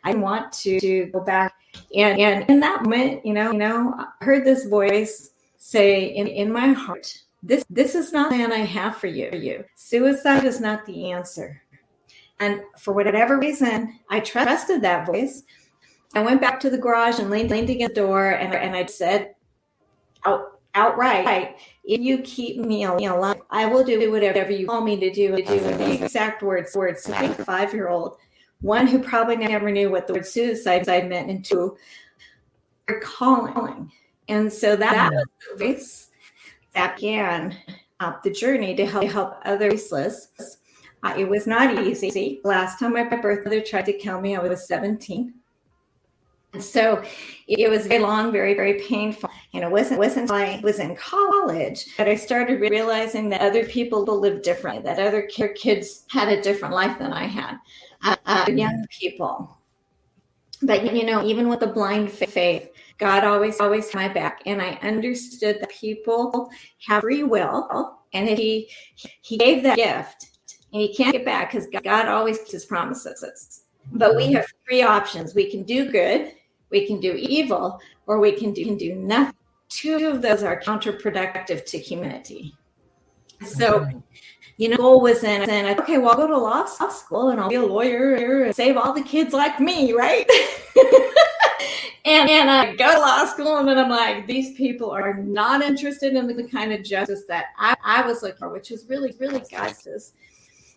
I 0.05 0.15
want 0.15 0.53
to, 0.53 0.79
to 0.81 1.07
go 1.07 1.21
back 1.21 1.55
and 1.97 2.21
and 2.21 2.51
in 2.51 2.61
that 2.61 2.83
moment, 2.83 3.25
you 3.25 3.33
know, 3.33 3.53
you 3.53 3.59
know, 3.59 3.95
I 3.97 4.23
heard 4.23 4.45
this 4.45 4.67
voice 4.67 5.31
say 5.57 6.05
in 6.05 6.27
in 6.27 6.53
my 6.53 6.75
heart, 6.75 7.23
this 7.43 7.65
this 7.71 7.95
is 7.95 8.13
not 8.13 8.29
the 8.29 8.37
plan 8.37 8.53
I 8.53 8.67
have 8.67 8.99
for 8.99 9.07
you. 9.07 9.31
You. 9.33 9.65
Suicide 9.77 10.45
is 10.45 10.61
not 10.61 10.85
the 10.85 11.11
answer. 11.11 11.63
And 12.41 12.63
for 12.79 12.93
whatever 12.93 13.39
reason, 13.39 13.99
I 14.11 14.21
trusted 14.21 14.83
that 14.83 15.07
voice. 15.07 15.45
I 16.15 16.23
went 16.23 16.41
back 16.41 16.61
to 16.61 16.71
the 16.71 16.79
garage 16.79 17.19
and 17.19 17.31
leaned, 17.31 17.51
leaned 17.51 17.71
against 17.71 17.95
the 17.95 18.03
door 18.03 18.31
and, 18.31 18.55
and 18.55 18.75
I 18.75 18.87
said 18.87 19.35
out, 20.25 20.61
outright, 20.75 21.57
if 21.85 22.01
you 22.01 22.19
keep 22.19 22.59
me 22.59 22.85
alive, 22.85 23.41
I 23.51 23.67
will 23.67 23.85
do 23.85 24.11
whatever 24.11 24.53
you 24.53 24.67
call 24.67 24.81
me 24.81 24.99
to 24.99 25.11
do. 25.13 25.37
To 25.37 25.43
do 25.43 25.61
the 25.61 26.05
exact 26.05 26.43
words, 26.43 26.75
words 26.75 27.05
to 27.05 27.25
a 27.25 27.29
five 27.45 27.73
year 27.73 27.89
old, 27.89 28.17
one 28.61 28.87
who 28.87 29.01
probably 29.01 29.37
never 29.37 29.71
knew 29.71 29.91
what 29.91 30.07
the 30.07 30.15
word 30.15 30.27
suicide 30.27 30.87
meant, 30.87 31.31
and 31.31 31.45
two, 31.45 31.77
are 32.89 33.01
calling. 33.01 33.91
And 34.29 34.53
so 34.53 34.77
that, 34.77 34.93
that 34.93 35.13
was 35.13 35.27
the 35.51 35.65
voice 35.65 36.11
that 36.75 36.97
began 36.97 37.57
uh, 38.01 38.15
the 38.25 38.31
journey 38.31 38.75
to 38.77 38.87
help, 38.87 39.05
help 39.05 39.35
other 39.45 39.71
voiceless 39.71 40.29
uh, 41.05 41.15
it 41.17 41.29
was 41.29 41.47
not 41.47 41.79
easy. 41.85 42.41
Last 42.45 42.79
time 42.79 42.95
my 42.95 43.05
birth 43.05 43.45
mother 43.45 43.61
tried 43.61 43.87
to 43.87 43.93
kill 43.93 44.21
me, 44.21 44.37
I 44.37 44.41
was 44.41 44.67
17. 44.67 45.35
So 46.61 47.03
it 47.47 47.69
was 47.69 47.87
very 47.87 48.03
long, 48.03 48.33
very, 48.33 48.55
very 48.55 48.81
painful. 48.81 49.29
And 49.53 49.65
it 49.65 49.71
wasn't, 49.71 49.99
wasn't 49.99 50.31
I 50.31 50.61
was 50.63 50.79
in 50.79 50.97
college 50.97 51.95
that 51.97 52.09
I 52.09 52.15
started 52.15 52.61
realizing 52.61 53.29
that 53.31 53.41
other 53.41 53.65
people 53.65 54.05
live 54.05 54.43
differently, 54.43 54.83
that 54.85 54.99
other 54.99 55.23
kids 55.23 56.05
had 56.11 56.29
a 56.29 56.41
different 56.41 56.75
life 56.75 56.99
than 56.99 57.13
I 57.13 57.27
had, 57.27 57.59
uh, 58.05 58.17
uh, 58.25 58.47
young 58.49 58.87
people. 58.89 59.59
But, 60.63 60.95
you 60.95 61.05
know, 61.05 61.25
even 61.25 61.49
with 61.49 61.63
a 61.63 61.67
blind 61.67 62.11
faith, 62.11 62.71
God 62.99 63.25
always, 63.25 63.61
always 63.61 63.91
had 63.91 63.99
my 63.99 64.09
back. 64.09 64.43
And 64.47 64.63
I 64.63 64.79
understood 64.83 65.61
that 65.61 65.71
people 65.71 66.49
have 66.87 67.03
free 67.03 67.25
will. 67.25 67.99
And 68.15 68.29
he, 68.29 68.71
he 69.23 69.37
gave 69.37 69.65
that 69.65 69.77
gift, 69.77 70.34
and 70.75 70.83
you 70.83 70.89
can't 70.95 71.13
get 71.13 71.25
back 71.25 71.53
because 71.53 71.69
God 71.85 72.09
always 72.09 72.39
keeps 72.39 72.51
his 72.51 72.65
promises. 72.65 73.63
But 73.93 74.17
we 74.17 74.33
have 74.33 74.45
three 74.67 74.83
options. 74.83 75.35
We 75.35 75.49
can 75.49 75.63
do 75.63 75.91
good, 75.91 76.33
we 76.71 76.85
can 76.85 77.01
do 77.01 77.15
evil, 77.15 77.81
or 78.07 78.19
we 78.19 78.33
can 78.33 78.53
do, 78.53 78.65
can 78.65 78.77
do 78.77 78.97
nothing. 78.97 79.37
Two 79.69 80.09
of 80.09 80.21
those 80.21 80.43
are 80.43 80.61
counterproductive 80.61 81.65
to 81.67 81.79
humanity. 81.79 82.57
So, 83.45 83.87
you 84.57 84.69
know, 84.69 84.77
goal 84.77 85.01
was 85.01 85.23
in, 85.23 85.49
and 85.49 85.67
I, 85.69 85.77
okay, 85.77 85.99
well, 85.99 86.11
I'll 86.11 86.17
go 86.17 86.27
to 86.27 86.39
law 86.39 86.65
school 86.65 87.31
and 87.31 87.41
I'll 87.41 87.49
be 87.49 87.57
a 87.57 87.63
lawyer 87.63 88.45
and 88.45 88.55
save 88.55 88.77
all 88.77 88.93
the 88.93 89.03
kids 89.03 89.33
like 89.33 89.61
me, 89.61 89.93
right? 89.93 90.29
and 92.05 92.29
and 92.29 92.51
I 92.51 92.75
go 92.75 92.95
to 92.95 92.99
law 92.99 93.27
school, 93.27 93.59
and 93.59 93.69
then 93.69 93.79
I'm 93.79 93.91
like, 93.91 94.27
these 94.27 94.57
people 94.57 94.91
are 94.91 95.15
not 95.15 95.63
interested 95.63 96.15
in 96.15 96.27
the 96.27 96.49
kind 96.49 96.73
of 96.73 96.83
justice 96.83 97.25
that 97.29 97.47
I, 97.59 97.77
I 97.85 98.07
was 98.07 98.23
looking 98.23 98.39
for, 98.39 98.49
which 98.49 98.71
is 98.73 98.87
really, 98.89 99.15
really 99.21 99.43
justice 99.49 100.15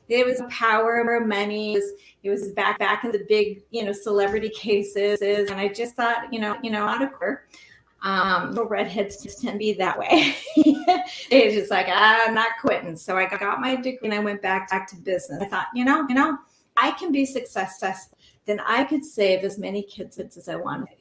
it 0.09 0.25
was 0.25 0.41
power 0.49 1.03
money. 1.25 1.73
It 1.73 1.77
was, 1.77 1.91
it 2.23 2.29
was 2.29 2.47
back 2.49 2.79
back 2.79 3.03
in 3.03 3.11
the 3.11 3.25
big, 3.27 3.63
you 3.71 3.85
know, 3.85 3.91
celebrity 3.91 4.49
cases. 4.49 5.21
And 5.21 5.59
I 5.59 5.67
just 5.67 5.95
thought, 5.95 6.31
you 6.31 6.39
know, 6.39 6.57
you 6.63 6.71
know, 6.71 6.85
out 6.85 7.01
of 7.01 7.11
her. 7.19 7.47
Um, 8.03 8.53
the 8.53 8.63
redheads 8.63 9.23
just 9.23 9.41
tend 9.41 9.53
to 9.53 9.57
be 9.57 9.73
that 9.73 9.97
way. 9.97 10.35
it's 10.55 11.55
just 11.55 11.71
like 11.71 11.87
I'm 11.89 12.33
not 12.33 12.51
quitting. 12.61 12.95
So 12.95 13.17
I 13.17 13.25
got 13.25 13.59
my 13.59 13.75
degree 13.75 13.99
and 14.03 14.13
I 14.13 14.19
went 14.19 14.41
back 14.41 14.69
back 14.69 14.87
to 14.89 14.95
business. 14.95 15.41
I 15.41 15.45
thought, 15.45 15.67
you 15.73 15.83
know, 15.83 16.05
you 16.07 16.15
know, 16.15 16.37
I 16.77 16.91
can 16.91 17.11
be 17.11 17.25
successful. 17.25 18.17
Then 18.45 18.59
I 18.61 18.83
could 18.83 19.03
save 19.03 19.43
as 19.43 19.57
many 19.57 19.81
kids 19.83 20.19
as 20.19 20.47
I 20.47 20.55
wanted. 20.55 20.95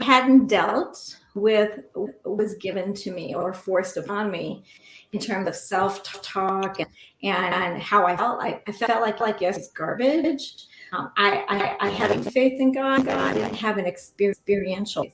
I 0.00 0.04
hadn't 0.04 0.46
dealt 0.46 1.18
with 1.34 1.80
was 2.24 2.54
given 2.54 2.94
to 2.94 3.10
me 3.10 3.34
or 3.34 3.52
forced 3.52 3.96
upon 3.96 4.30
me 4.30 4.64
in 5.12 5.20
terms 5.20 5.48
of 5.48 5.54
self-talk 5.54 6.78
and, 6.78 6.88
and 7.24 7.80
how 7.82 8.06
I 8.06 8.16
felt. 8.16 8.42
I, 8.42 8.60
I 8.66 8.72
felt 8.72 9.00
like 9.00 9.20
like 9.20 9.40
yes, 9.40 9.56
it's 9.56 9.72
garbage. 9.72 10.66
Um, 10.92 11.10
I, 11.16 11.76
I 11.80 11.86
I 11.86 11.88
had 11.90 12.24
faith 12.32 12.60
in 12.60 12.72
God. 12.72 13.04
God, 13.06 13.34
didn't 13.34 13.54
have 13.54 13.78
an 13.78 13.86
experiential. 13.86 15.06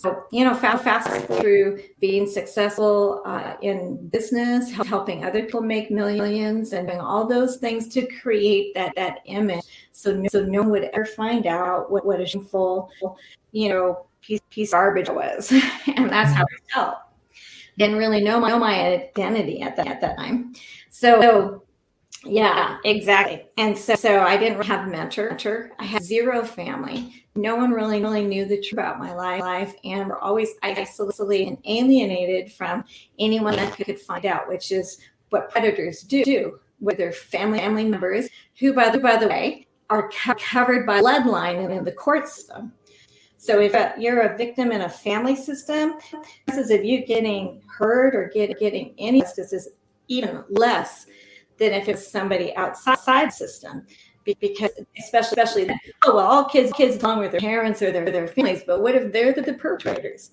So, 0.00 0.24
you 0.32 0.46
know, 0.46 0.54
fast, 0.54 0.82
fast 0.82 1.26
through 1.26 1.82
being 2.00 2.26
successful 2.26 3.20
uh, 3.26 3.56
in 3.60 4.08
business, 4.08 4.70
helping 4.70 5.26
other 5.26 5.42
people 5.42 5.60
make 5.60 5.90
millions, 5.90 6.72
and 6.72 6.88
doing 6.88 7.00
all 7.00 7.26
those 7.26 7.58
things 7.58 7.86
to 7.88 8.06
create 8.22 8.72
that 8.72 8.94
that 8.96 9.18
image, 9.26 9.62
so 9.92 10.16
no, 10.16 10.26
so 10.28 10.42
no 10.42 10.62
one 10.62 10.70
would 10.70 10.84
ever 10.94 11.04
find 11.04 11.46
out 11.46 11.90
what 11.90 12.06
what 12.06 12.18
a 12.18 12.24
shameful, 12.24 12.90
you 13.52 13.68
know, 13.68 14.06
piece 14.22 14.40
piece 14.48 14.70
of 14.70 14.78
garbage 14.78 15.10
was, 15.10 15.52
and 15.96 16.08
that's 16.08 16.32
how 16.32 16.44
I 16.44 16.72
felt. 16.72 16.94
Didn't 17.76 17.98
really 17.98 18.24
know 18.24 18.40
my 18.40 18.48
know 18.48 18.58
my 18.58 18.80
identity 18.94 19.60
at 19.60 19.76
that 19.76 19.86
at 19.86 20.00
that 20.00 20.16
time, 20.16 20.54
so 21.00 21.62
yeah, 22.26 22.76
exactly. 22.84 23.46
And 23.56 23.76
so, 23.76 23.94
so 23.94 24.20
I 24.20 24.36
didn't 24.36 24.62
have 24.64 24.86
a 24.86 24.90
mentor. 24.90 25.70
I 25.78 25.84
had 25.84 26.02
zero 26.02 26.44
family. 26.44 27.24
No 27.34 27.56
one 27.56 27.70
really, 27.70 28.02
really 28.02 28.26
knew 28.26 28.44
the 28.44 28.60
truth 28.60 28.74
about 28.74 28.98
my 28.98 29.14
life. 29.14 29.74
And 29.84 30.10
we're 30.10 30.18
always 30.18 30.50
isolated 30.62 31.48
and 31.48 31.58
alienated 31.64 32.52
from 32.52 32.84
anyone 33.18 33.56
that 33.56 33.74
could 33.74 33.98
find 33.98 34.26
out, 34.26 34.48
which 34.48 34.70
is 34.72 34.98
what 35.30 35.50
predators 35.50 36.02
do 36.02 36.58
with 36.80 36.98
their 36.98 37.12
family 37.12 37.58
family 37.58 37.84
members, 37.84 38.28
who, 38.58 38.74
by 38.74 38.90
the, 38.90 38.98
by 38.98 39.16
the 39.16 39.28
way, 39.28 39.66
are 39.88 40.10
co- 40.10 40.34
covered 40.34 40.86
by 40.86 41.00
bloodline 41.00 41.64
and 41.64 41.72
in 41.72 41.84
the 41.84 41.92
court 41.92 42.28
system. 42.28 42.72
So 43.38 43.60
if 43.60 43.74
you're 43.98 44.20
a 44.20 44.36
victim 44.36 44.70
in 44.72 44.82
a 44.82 44.88
family 44.90 45.34
system, 45.34 45.94
this 46.46 46.58
is 46.58 46.68
if 46.68 46.84
you 46.84 47.06
getting 47.06 47.62
hurt 47.66 48.14
or 48.14 48.28
get, 48.34 48.58
getting 48.58 48.94
any 48.98 49.22
justice 49.22 49.54
is 49.54 49.70
even 50.10 50.44
less 50.50 51.06
than 51.58 51.72
if 51.72 51.88
it's 51.88 52.06
somebody 52.06 52.54
outside 52.56 53.32
system 53.32 53.86
because 54.24 54.70
especially 54.98 55.42
especially 55.42 55.64
that, 55.64 55.78
oh 56.04 56.14
well 56.14 56.26
all 56.26 56.44
kids 56.44 56.72
kids 56.72 56.98
belong 56.98 57.20
with 57.20 57.30
their 57.30 57.40
parents 57.40 57.80
or 57.80 57.90
their, 57.90 58.10
their 58.10 58.28
families 58.28 58.62
but 58.66 58.82
what 58.82 58.94
if 58.94 59.12
they're 59.12 59.32
the, 59.32 59.40
the 59.40 59.54
perpetrators? 59.54 60.32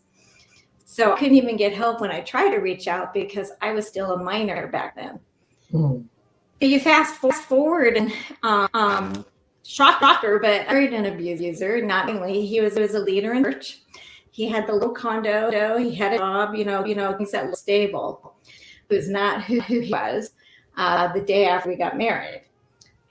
So 0.86 1.14
i 1.14 1.20
couldn't 1.20 1.36
even 1.36 1.58
get 1.58 1.74
help 1.74 2.02
when 2.02 2.12
i 2.12 2.20
tried 2.22 2.50
to 2.52 2.58
reach 2.58 2.88
out 2.88 3.14
because 3.14 3.52
i 3.62 3.72
was 3.72 3.88
still 3.88 4.12
a 4.12 4.24
minor 4.24 4.68
back 4.68 4.96
then. 4.96 5.20
Mm. 5.74 6.06
you 6.60 6.80
fast 6.80 7.16
forward 7.16 7.98
and 7.98 8.12
um, 8.44 8.70
um 8.74 9.26
shocker 9.66 10.40
but 10.40 10.66
married 10.68 10.94
an 10.94 11.06
abuser 11.06 11.86
not 11.86 12.10
only 12.10 12.46
he 12.46 12.62
was, 12.62 12.76
was 12.76 12.96
a 12.96 13.00
leader 13.00 13.34
in 13.34 13.44
church 13.44 13.82
he 14.32 14.48
had 14.48 14.66
the 14.66 14.74
little 14.74 14.94
condo 14.94 15.78
he 15.78 15.94
had 15.94 16.14
a 16.14 16.18
job 16.18 16.56
you 16.56 16.64
know 16.64 16.86
you 16.86 16.96
know 16.96 17.14
things 17.18 17.32
that 17.32 17.46
were 17.46 17.54
stable 17.54 18.36
was 18.90 19.10
not 19.10 19.44
who, 19.44 19.60
who 19.62 19.80
he 19.82 19.92
was 19.92 20.32
uh, 20.78 21.12
the 21.14 21.22
day 21.22 21.46
after 21.46 21.70
we 21.70 21.76
got 21.76 21.98
married. 21.98 22.44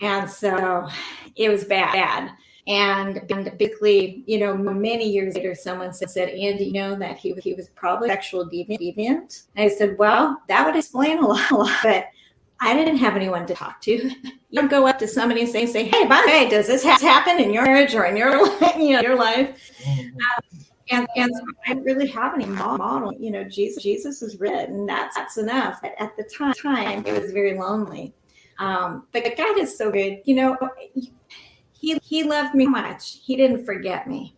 And 0.01 0.29
so 0.31 0.89
it 1.37 1.49
was 1.49 1.65
bad. 1.65 1.93
bad. 1.93 2.33
And, 2.69 3.31
and 3.31 3.57
basically, 3.59 4.25
you 4.27 4.39
know, 4.39 4.57
many 4.57 5.09
years 5.09 5.37
later, 5.37 5.55
someone 5.55 5.93
said, 5.93 6.29
Andy, 6.31 6.65
you 6.65 6.73
know 6.73 6.97
that 6.97 7.17
he, 7.17 7.33
he 7.35 7.55
was 7.55 7.69
probably 7.71 8.09
sexual 8.09 8.45
deviant. 8.45 9.45
And 9.55 9.71
I 9.71 9.75
said, 9.75 9.97
well, 9.99 10.43
that 10.49 10.67
would 10.67 10.75
explain 10.75 11.19
a 11.19 11.27
lot, 11.29 11.51
a 11.51 11.57
lot, 11.57 11.79
but 11.83 12.07
I 12.61 12.75
didn't 12.75 12.97
have 12.97 13.15
anyone 13.15 13.47
to 13.47 13.55
talk 13.55 13.81
to. 13.83 14.11
You 14.49 14.63
don't 14.63 14.71
go 14.71 14.87
up 14.87 14.99
to 15.01 15.09
somebody 15.09 15.43
and 15.43 15.51
say, 15.51 15.67
say 15.67 15.85
hey, 15.85 16.07
by 16.07 16.23
the 16.25 16.33
way, 16.33 16.49
does 16.49 16.67
this 16.69 16.83
happen 16.83 17.41
in 17.41 17.53
your 17.53 17.65
marriage 17.65 17.95
or 17.95 18.07
in 18.07 18.17
your, 18.17 18.31
you 18.79 18.95
know, 18.95 19.03
your 19.03 19.17
life? 19.17 19.71
Um, 19.87 20.43
and 20.91 21.07
and 21.17 21.33
I 21.67 21.73
really 21.73 22.07
have 22.09 22.35
any 22.35 22.47
model. 22.47 23.13
You 23.19 23.31
know, 23.31 23.45
Jesus 23.45 23.83
Jesus 23.83 24.23
is 24.23 24.39
written, 24.41 24.87
that's 24.87 25.17
that's 25.17 25.37
enough. 25.37 25.81
At, 25.83 26.01
at 26.01 26.17
the 26.17 26.25
time, 26.25 26.55
time, 26.55 27.05
it 27.07 27.21
was 27.21 27.33
very 27.33 27.59
lonely. 27.59 28.15
Um, 28.59 29.07
but 29.13 29.25
God 29.37 29.59
is 29.59 29.77
so 29.77 29.91
good. 29.91 30.21
You 30.25 30.37
know, 30.37 30.57
he 31.73 31.99
he 32.03 32.23
loved 32.23 32.55
me 32.55 32.67
much. 32.67 33.19
He 33.23 33.37
didn't 33.37 33.65
forget 33.65 34.07
me. 34.07 34.37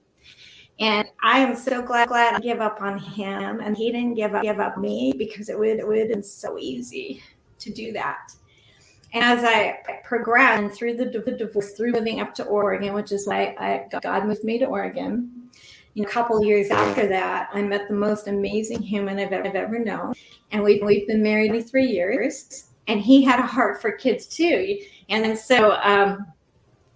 And 0.81 1.09
I 1.23 1.41
am 1.41 1.57
so 1.57 1.83
glad, 1.83 2.09
glad 2.09 2.35
I 2.35 2.39
give 2.39 2.61
up 2.61 2.81
on 2.81 2.99
him 2.99 3.61
and 3.61 3.77
he 3.77 3.91
didn't 3.91 4.15
give 4.15 4.35
up, 4.35 4.43
give 4.43 4.61
up 4.61 4.79
me 4.79 5.13
because 5.17 5.49
it 5.49 5.59
would, 5.59 5.79
it 5.79 5.87
would 5.87 5.99
have 5.99 6.09
been 6.09 6.23
so 6.23 6.57
easy 6.57 7.21
to 7.59 7.73
do 7.73 7.93
that. 7.95 8.33
And 9.13 9.25
as 9.25 9.43
I 9.43 9.79
progressed 10.05 10.77
through 10.77 10.97
the, 10.99 11.07
the 11.07 11.33
divorce, 11.33 11.73
through 11.73 11.93
moving 11.93 12.21
up 12.21 12.33
to 12.35 12.45
Oregon, 12.45 12.93
which 12.93 13.11
is 13.11 13.27
why 13.27 13.57
I, 13.59 14.01
God 14.01 14.27
moved 14.27 14.45
me 14.45 14.59
to 14.59 14.67
Oregon, 14.67 15.38
you 15.99 16.05
know, 16.05 16.11
a 16.11 16.13
couple 16.13 16.45
years 16.45 16.71
after 16.71 17.09
that, 17.09 17.51
I 17.53 17.61
met 17.61 17.89
the 17.89 17.95
most 17.95 18.29
amazing 18.29 18.81
human 18.81 19.19
I've, 19.19 19.33
I've 19.33 19.57
ever 19.57 19.81
known. 19.81 20.15
And 20.53 20.63
we've, 20.63 20.81
we've 20.81 21.09
been 21.09 21.25
married 21.25 21.69
three 21.69 21.87
years. 21.87 22.69
And 22.87 23.01
he 23.01 23.25
had 23.25 23.41
a 23.41 23.47
heart 23.47 23.83
for 23.83 23.91
kids 23.91 24.27
too. 24.27 24.79
And 25.09 25.37
so 25.37 25.73
um, 25.83 26.25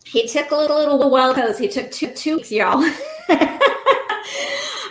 he 0.05 0.29
took 0.29 0.53
a 0.53 0.57
little, 0.57 0.77
little 0.77 1.11
while 1.11 1.35
because 1.35 1.59
he 1.59 1.67
took 1.67 1.91
two, 1.91 2.13
two 2.13 2.37
weeks, 2.37 2.53
y'all. 2.53 2.77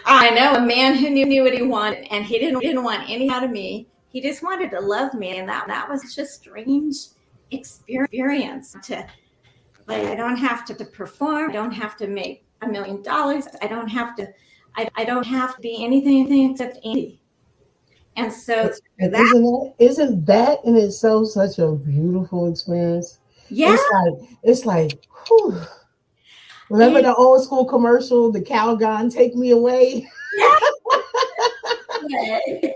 I 0.06 0.32
know 0.36 0.56
a 0.56 0.65
man 0.65 0.95
who 0.95 1.10
knew, 1.10 1.26
knew 1.26 1.43
what 1.43 1.54
he 1.54 1.62
wanted 1.62 2.06
and 2.12 2.26
he 2.26 2.38
didn't, 2.38 2.60
didn't 2.60 2.84
want 2.84 3.10
any 3.10 3.30
out 3.30 3.45
of 3.45 3.52
me. 3.52 3.88
He 4.10 4.19
just 4.19 4.43
wanted 4.43 4.72
to 4.72 4.82
love 4.82 5.14
me. 5.14 5.38
And 5.38 5.47
that, 5.47 5.68
that 5.68 5.89
was 5.89 6.14
just 6.14 6.34
strange 6.34 6.97
experience 7.51 8.76
to, 8.84 9.07
like, 9.88 10.03
I 10.03 10.16
don't 10.16 10.36
have 10.36 10.66
to 10.66 10.84
perform. 10.84 11.51
I 11.51 11.53
don't 11.53 11.72
have 11.72 11.95
to 11.97 12.07
make 12.07 12.43
a 12.62 12.68
million 12.68 13.01
dollars. 13.01 13.47
I 13.62 13.68
don't 13.68 13.88
have 13.88 14.16
to, 14.18 14.28
I, 14.76 14.89
I 14.95 15.05
don't 15.05 15.26
have 15.26 15.55
to 15.55 15.62
be 15.62 15.84
anything, 15.84 16.22
anything 16.22 16.51
except 16.51 16.78
Andy. 16.86 17.20
And 18.18 18.32
so 18.32 18.72
that, 18.99 18.99
isn't 18.99 19.12
that 19.12 19.74
isn't 19.80 20.26
that 20.26 20.59
in 20.66 20.76
itself 20.76 21.28
such 21.28 21.59
a 21.59 21.72
beautiful 21.72 22.51
experience? 22.51 23.18
Yeah. 23.49 23.74
It's 23.74 23.84
like 23.93 24.30
it's 24.43 24.66
like 24.66 25.05
whew. 25.28 25.62
remember 26.70 26.99
and, 26.99 27.07
the 27.07 27.16
old 27.16 27.43
school 27.43 27.66
commercial, 27.66 28.32
the 28.32 28.41
Calgon 28.41 29.14
take 29.14 29.36
me 29.36 29.51
away? 29.51 30.07
Yeah. 30.38 30.59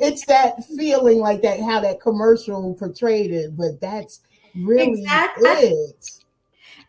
it's 0.00 0.26
that 0.26 0.64
feeling 0.76 1.18
like 1.18 1.42
that, 1.42 1.60
how 1.60 1.80
that 1.80 2.00
commercial 2.00 2.74
portrayed 2.74 3.30
it, 3.30 3.56
but 3.56 3.80
that's 3.80 4.20
really 4.56 5.02
exactly. 5.02 5.48
it. 5.48 6.10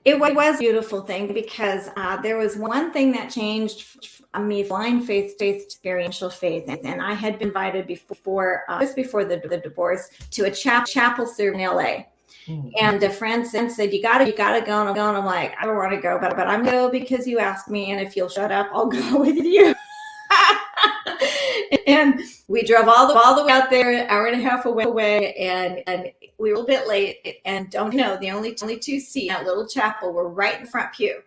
It 0.04 0.20
was 0.20 0.56
a 0.56 0.60
beautiful 0.60 1.02
thing 1.02 1.32
because 1.34 1.90
uh, 1.96 2.20
there 2.22 2.38
was 2.38 2.56
one 2.58 2.92
thing 2.92 3.12
that 3.12 3.30
changed 3.30 4.20
me 4.40 4.64
blind 4.64 5.06
faith, 5.06 5.38
faith, 5.38 5.64
experiential 5.64 6.30
faith. 6.30 6.66
And, 6.68 6.80
and 6.86 7.02
I 7.02 7.14
had 7.14 7.38
been 7.38 7.50
invited 7.50 7.86
before, 7.88 8.64
uh, 8.70 8.80
just 8.80 8.96
before 8.96 9.26
the, 9.26 9.42
the 9.48 9.58
divorce, 9.58 10.10
to 10.32 10.46
a 10.46 10.52
chap, 10.52 10.88
chapel 10.88 11.26
service 11.26 11.60
in 11.60 11.66
LA. 11.66 12.06
Mm-hmm. 12.48 12.70
And 12.80 13.04
a 13.04 13.10
friend 13.10 13.46
said, 13.46 13.94
"You 13.94 14.02
gotta, 14.02 14.26
you 14.26 14.36
gotta 14.36 14.66
go." 14.66 14.80
And 14.80 14.90
I'm 14.90 14.96
going. 14.96 15.16
I'm 15.16 15.26
like, 15.26 15.54
I 15.60 15.66
don't 15.66 15.76
want 15.76 15.92
to 15.92 16.02
go, 16.02 16.18
but 16.20 16.36
but 16.36 16.48
I'm 16.48 16.64
go 16.64 16.90
because 16.90 17.28
you 17.28 17.40
asked 17.40 17.70
me, 17.70 17.92
and 17.92 18.02
if 18.02 18.16
you'll 18.16 18.30
shut 18.30 18.52
up, 18.52 18.70
I'll 18.74 18.88
go 18.88 19.20
with 19.20 19.38
you. 19.38 19.76
and 21.88 22.22
we 22.48 22.64
drove 22.64 22.88
all 22.88 23.08
the 23.08 23.14
all 23.14 23.36
the 23.36 23.46
way 23.46 23.52
out 23.52 23.70
there, 23.70 23.92
an 23.92 24.08
hour 24.10 24.28
and 24.28 24.40
a 24.40 24.44
half 24.44 24.66
away, 24.66 25.34
and 25.36 25.82
and 25.88 26.12
we 26.38 26.54
were 26.54 26.62
a 26.62 26.66
bit 26.66 26.88
late. 26.88 27.42
And 27.46 27.70
don't 27.70 27.94
know 27.94 28.18
the 28.18 28.32
only 28.32 28.58
only 28.62 28.78
two 28.78 29.00
seats 29.00 29.34
that 29.34 29.46
little 29.46 29.68
chapel 29.68 30.12
were 30.14 30.30
right 30.30 30.60
in 30.60 30.66
front 30.66 30.94
pew. 30.94 31.22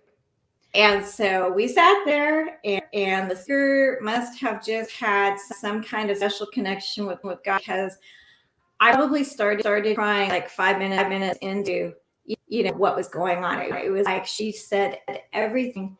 And 0.74 1.06
so 1.06 1.52
we 1.52 1.68
sat 1.68 2.02
there, 2.04 2.58
and, 2.64 2.82
and 2.92 3.30
the 3.30 3.36
speaker 3.36 3.98
must 4.02 4.40
have 4.40 4.64
just 4.64 4.90
had 4.90 5.38
some 5.38 5.82
kind 5.82 6.10
of 6.10 6.16
special 6.16 6.46
connection 6.46 7.06
with, 7.06 7.22
with 7.22 7.44
God 7.44 7.58
because 7.58 7.96
I 8.80 8.92
probably 8.92 9.22
started 9.22 9.62
started 9.62 9.94
crying 9.94 10.30
like 10.30 10.50
five 10.50 10.78
minutes 10.78 11.00
five 11.00 11.10
minutes 11.10 11.38
into 11.42 11.94
you 12.48 12.64
know 12.64 12.72
what 12.72 12.96
was 12.96 13.08
going 13.08 13.44
on. 13.44 13.60
It 13.60 13.90
was 13.90 14.04
like 14.04 14.26
she 14.26 14.52
said 14.52 14.98
everything. 15.32 15.96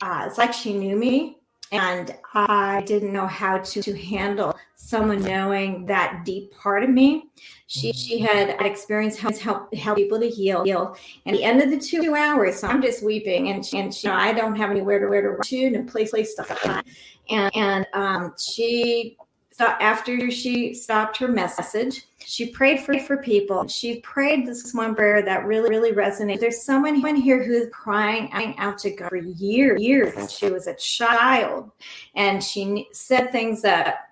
Uh, 0.00 0.24
it's 0.26 0.36
like 0.36 0.52
she 0.52 0.76
knew 0.76 0.96
me 0.96 1.41
and 1.72 2.16
I 2.34 2.82
didn't 2.82 3.12
know 3.12 3.26
how 3.26 3.58
to, 3.58 3.82
to 3.82 3.98
handle 3.98 4.54
someone 4.76 5.22
knowing 5.22 5.86
that 5.86 6.22
deep 6.24 6.52
part 6.52 6.84
of 6.84 6.90
me. 6.90 7.30
She 7.66 7.92
she 7.92 8.18
had 8.18 8.56
experienced 8.60 9.18
how 9.18 9.32
help 9.32 9.74
help 9.74 9.96
people 9.96 10.20
to 10.20 10.28
heal. 10.28 10.64
heal. 10.64 10.96
And 11.24 11.34
at 11.34 11.38
the 11.38 11.44
end 11.44 11.62
of 11.62 11.70
the 11.70 11.78
two 11.78 12.14
hours, 12.14 12.60
so 12.60 12.68
I'm 12.68 12.82
just 12.82 13.02
weeping, 13.02 13.48
and 13.48 13.64
she, 13.64 13.78
and 13.78 13.92
she, 13.92 14.06
you 14.06 14.12
know, 14.12 14.18
I 14.18 14.32
don't 14.32 14.54
have 14.56 14.70
anywhere 14.70 15.00
to 15.00 15.06
where 15.06 15.22
to 15.22 15.30
run 15.30 15.40
to, 15.40 15.70
no 15.70 15.82
place 15.84 16.10
place 16.10 16.32
stuff. 16.32 16.84
And 17.30 17.56
and 17.56 17.86
um, 17.94 18.34
she 18.38 19.16
so 19.52 19.66
after 19.66 20.30
she 20.30 20.72
stopped 20.72 21.18
her 21.18 21.28
message, 21.28 22.06
she 22.18 22.50
prayed 22.50 22.80
for, 22.80 22.98
for 23.00 23.18
people. 23.18 23.68
She 23.68 24.00
prayed 24.00 24.46
this 24.46 24.72
one 24.72 24.94
prayer 24.94 25.22
that 25.22 25.44
really, 25.44 25.68
really 25.68 25.92
resonated. 25.92 26.40
There's 26.40 26.62
someone 26.62 26.94
here 27.16 27.44
who's 27.44 27.68
crying 27.70 28.30
out 28.58 28.78
to 28.78 28.90
God 28.90 29.10
for 29.10 29.16
years, 29.16 29.80
years 29.80 30.32
she 30.32 30.48
was 30.48 30.66
a 30.66 30.74
child. 30.74 31.70
And 32.14 32.42
she 32.42 32.88
said 32.92 33.30
things 33.30 33.60
that, 33.62 34.08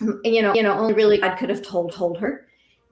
you 0.00 0.42
know, 0.42 0.54
you 0.54 0.62
know, 0.62 0.78
only 0.78 0.92
really 0.92 1.18
God 1.18 1.36
could 1.36 1.48
have 1.48 1.62
told, 1.62 1.92
told 1.92 2.18
her. 2.18 2.43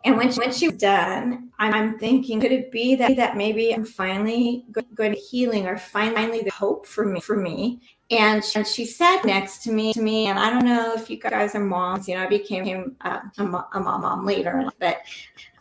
And 0.04 0.16
when 0.16 0.32
she, 0.32 0.40
when 0.40 0.52
she 0.52 0.68
was 0.68 0.78
done, 0.78 1.50
I'm 1.58 1.96
thinking, 1.98 2.40
could 2.40 2.50
it 2.50 2.72
be 2.72 2.96
that 2.96 3.16
that 3.16 3.36
maybe 3.36 3.72
I'm 3.72 3.84
finally 3.84 4.64
going 4.94 5.12
to 5.12 5.18
healing 5.18 5.66
or 5.66 5.78
finally 5.78 6.42
the 6.42 6.50
hope 6.50 6.86
for 6.86 7.04
me 7.04 7.20
for 7.20 7.36
me? 7.36 7.80
And 8.10 8.44
she, 8.44 8.58
and 8.58 8.66
she 8.66 8.84
sat 8.84 9.24
next 9.24 9.62
to 9.62 9.72
me 9.72 9.92
to 9.94 10.02
me, 10.02 10.26
and 10.26 10.38
I 10.38 10.50
don't 10.50 10.66
know 10.66 10.92
if 10.94 11.08
you 11.08 11.18
guys 11.18 11.54
are 11.54 11.64
moms. 11.64 12.08
You 12.08 12.16
know, 12.16 12.24
I 12.24 12.26
became 12.26 12.96
a, 13.02 13.22
a 13.38 13.44
mom 13.80 14.26
later, 14.26 14.68
but 14.80 15.02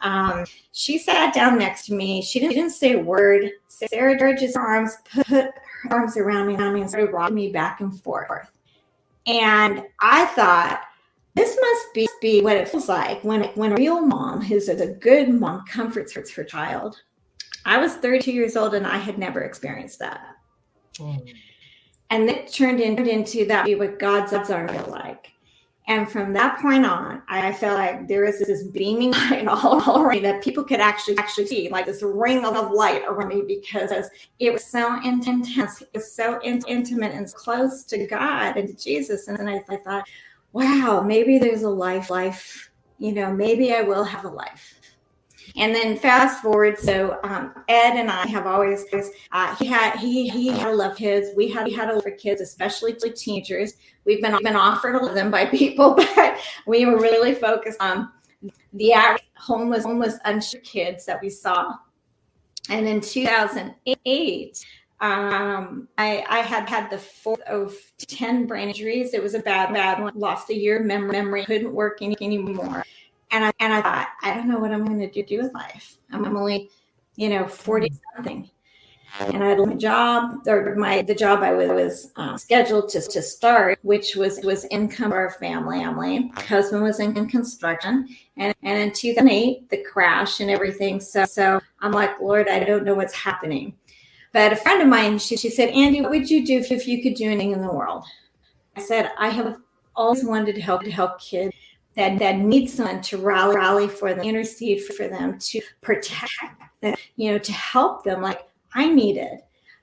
um, 0.01 0.45
she 0.71 0.97
sat 0.97 1.33
down 1.33 1.59
next 1.59 1.85
to 1.85 1.93
me. 1.93 2.21
She 2.21 2.39
didn't, 2.39 2.51
she 2.51 2.59
didn't 2.59 2.73
say 2.73 2.93
a 2.93 2.99
word. 2.99 3.51
Sarah 3.67 4.17
George's 4.17 4.55
arms 4.55 4.97
put 5.13 5.27
her 5.27 5.53
arms 5.91 6.17
around 6.17 6.47
me, 6.47 6.55
around 6.55 6.73
me 6.73 6.81
and 6.81 6.89
started 6.89 7.13
rocking 7.13 7.35
me 7.35 7.51
back 7.51 7.79
and 7.79 7.97
forth. 8.01 8.51
And 9.27 9.83
I 9.99 10.25
thought 10.25 10.81
this 11.35 11.57
must 11.59 11.93
be, 11.93 12.09
be 12.21 12.41
what 12.41 12.57
it 12.57 12.67
feels 12.67 12.89
like 12.89 13.23
when 13.23 13.43
when 13.55 13.71
a 13.71 13.75
real 13.75 14.01
mom, 14.01 14.41
who's 14.41 14.69
a 14.69 14.87
good 14.87 15.29
mom, 15.29 15.65
comforts 15.65 16.13
her 16.13 16.43
child. 16.43 17.01
I 17.65 17.77
was 17.77 17.93
32 17.95 18.31
years 18.31 18.57
old 18.57 18.73
and 18.73 18.87
I 18.87 18.97
had 18.97 19.17
never 19.17 19.41
experienced 19.41 19.99
that. 19.99 20.35
Mm. 20.97 21.33
And 22.09 22.29
it 22.29 22.51
turned 22.51 22.81
into 22.81 23.45
that 23.45 23.65
be 23.65 23.75
what 23.75 23.99
God's 23.99 24.33
arms 24.33 24.71
feel 24.71 24.87
like. 24.89 25.31
And 25.87 26.09
from 26.09 26.31
that 26.33 26.59
point 26.61 26.85
on, 26.85 27.21
I 27.27 27.51
felt 27.51 27.77
like 27.77 28.07
there 28.07 28.23
was 28.23 28.39
this 28.39 28.63
beaming 28.63 29.11
light 29.11 29.47
all, 29.47 29.81
all 29.81 30.01
around 30.01 30.15
me 30.15 30.19
that 30.21 30.43
people 30.43 30.63
could 30.63 30.79
actually 30.79 31.17
actually 31.17 31.47
see, 31.47 31.69
like 31.69 31.85
this 31.85 32.03
ring 32.03 32.45
of 32.45 32.71
light 32.71 33.03
around 33.07 33.29
me 33.29 33.43
because 33.47 33.91
it 34.39 34.53
was 34.53 34.63
so 34.63 35.01
intense, 35.03 35.81
it 35.81 35.89
was 35.93 36.11
so 36.11 36.39
in- 36.41 36.63
intimate 36.67 37.13
and 37.13 37.33
close 37.33 37.83
to 37.85 38.05
God 38.05 38.57
and 38.57 38.67
to 38.67 38.75
Jesus. 38.75 39.27
And 39.27 39.37
then 39.37 39.47
I, 39.47 39.63
I 39.69 39.77
thought, 39.77 40.07
wow, 40.53 41.01
maybe 41.05 41.37
there's 41.37 41.63
a 41.63 41.69
life, 41.69 42.09
life, 42.09 42.71
you 42.97 43.13
know, 43.13 43.33
maybe 43.33 43.73
I 43.73 43.81
will 43.81 44.03
have 44.03 44.25
a 44.25 44.29
life. 44.29 44.75
And 45.57 45.75
then 45.75 45.97
fast 45.97 46.41
forward, 46.41 46.77
so 46.77 47.19
um, 47.23 47.53
Ed 47.67 47.97
and 47.97 48.09
I 48.09 48.25
have 48.27 48.47
always 48.47 48.85
uh, 49.31 49.55
he 49.55 49.65
had 49.65 49.97
he 49.97 50.29
he 50.29 50.47
had 50.47 50.69
a 50.69 50.75
love 50.75 50.95
kids. 50.95 51.29
We 51.35 51.49
had 51.49 51.65
we 51.65 51.73
had 51.73 51.89
a 51.89 51.93
love 51.95 52.03
for 52.03 52.11
kids, 52.11 52.41
especially 52.41 52.93
teenagers. 52.93 53.73
We've 54.05 54.21
been 54.21 54.37
been 54.43 54.55
offered 54.55 54.95
a 54.95 55.05
of 55.05 55.13
them 55.13 55.29
by 55.29 55.45
people, 55.51 55.95
but 55.95 56.37
we 56.67 56.85
were 56.85 56.99
really 56.99 57.33
focused 57.33 57.81
on 57.81 58.09
the 58.73 58.93
homeless 59.35 59.83
homeless 59.83 60.17
unsure 60.23 60.61
kids 60.61 61.05
that 61.05 61.21
we 61.21 61.29
saw. 61.29 61.73
And 62.69 62.87
in 62.87 63.01
2008, 63.01 64.65
um, 65.01 65.87
I, 65.97 66.23
I 66.29 66.39
had 66.39 66.69
had 66.69 66.89
the 66.91 66.97
fourth 66.99 67.41
of 67.41 67.75
10 67.97 68.45
brain 68.45 68.69
injuries. 68.69 69.13
It 69.13 69.21
was 69.21 69.33
a 69.33 69.39
bad, 69.39 69.73
bad 69.73 69.99
one. 69.99 70.13
Lost 70.15 70.49
a 70.51 70.55
year 70.55 70.81
memory, 70.83 71.11
memory 71.11 71.43
couldn't 71.43 71.73
work 71.73 71.97
any, 72.01 72.15
anymore. 72.21 72.85
And 73.31 73.45
I, 73.45 73.51
and 73.59 73.73
I 73.73 73.81
thought, 73.81 74.09
I 74.21 74.33
don't 74.35 74.47
know 74.47 74.59
what 74.59 74.71
I'm 74.71 74.85
going 74.85 74.99
to 74.99 75.09
do, 75.09 75.23
do 75.23 75.41
with 75.41 75.53
life. 75.53 75.97
I'm 76.11 76.25
only, 76.37 76.69
you 77.15 77.29
know, 77.29 77.47
40 77.47 77.91
something. 78.15 78.49
And 79.19 79.43
I 79.43 79.49
had 79.49 79.59
my 79.59 79.73
job, 79.73 80.47
or 80.47 80.75
my 80.75 81.01
the 81.01 81.13
job 81.13 81.43
I 81.43 81.51
was, 81.51 81.69
was 81.69 82.11
um, 82.15 82.37
scheduled 82.37 82.87
to, 82.89 83.01
to 83.01 83.21
start, 83.21 83.77
which 83.81 84.15
was 84.15 84.39
was 84.41 84.65
income 84.71 85.11
our 85.11 85.31
family. 85.31 85.79
Family, 85.79 86.31
husband 86.47 86.81
was 86.81 87.01
in, 87.01 87.17
in 87.17 87.27
construction, 87.27 88.07
and 88.37 88.55
and 88.63 88.79
in 88.79 88.93
2008 88.93 89.69
the 89.69 89.83
crash 89.83 90.39
and 90.39 90.49
everything. 90.49 91.01
So 91.01 91.25
so 91.25 91.59
I'm 91.81 91.91
like, 91.91 92.21
Lord, 92.21 92.47
I 92.47 92.63
don't 92.63 92.85
know 92.85 92.95
what's 92.95 93.13
happening. 93.13 93.73
But 94.33 94.53
a 94.53 94.55
friend 94.55 94.81
of 94.81 94.87
mine, 94.87 95.19
she, 95.19 95.35
she 95.35 95.49
said, 95.49 95.69
Andy, 95.69 96.01
what 96.01 96.11
would 96.11 96.29
you 96.29 96.45
do 96.45 96.57
if, 96.59 96.71
if 96.71 96.87
you 96.87 97.03
could 97.03 97.15
do 97.15 97.25
anything 97.25 97.51
in 97.51 97.61
the 97.61 97.71
world? 97.71 98.05
I 98.75 98.81
said, 98.81 99.11
I 99.17 99.29
have 99.29 99.57
always 99.95 100.23
wanted 100.23 100.55
to 100.55 100.61
help 100.61 100.83
to 100.83 100.91
help 100.91 101.19
kids 101.19 101.53
that, 101.95 102.17
that 102.19 102.37
need 102.37 102.67
someone 102.67 103.01
to 103.01 103.17
rally, 103.17 103.55
rally 103.55 103.87
for 103.87 104.13
them, 104.13 104.23
intercede 104.23 104.83
for 104.85 105.07
them, 105.07 105.37
to 105.39 105.61
protect 105.81 106.31
them, 106.79 106.95
you 107.17 107.31
know, 107.31 107.37
to 107.37 107.51
help 107.51 108.03
them 108.03 108.21
like 108.21 108.47
I 108.73 108.89
needed. 108.89 109.39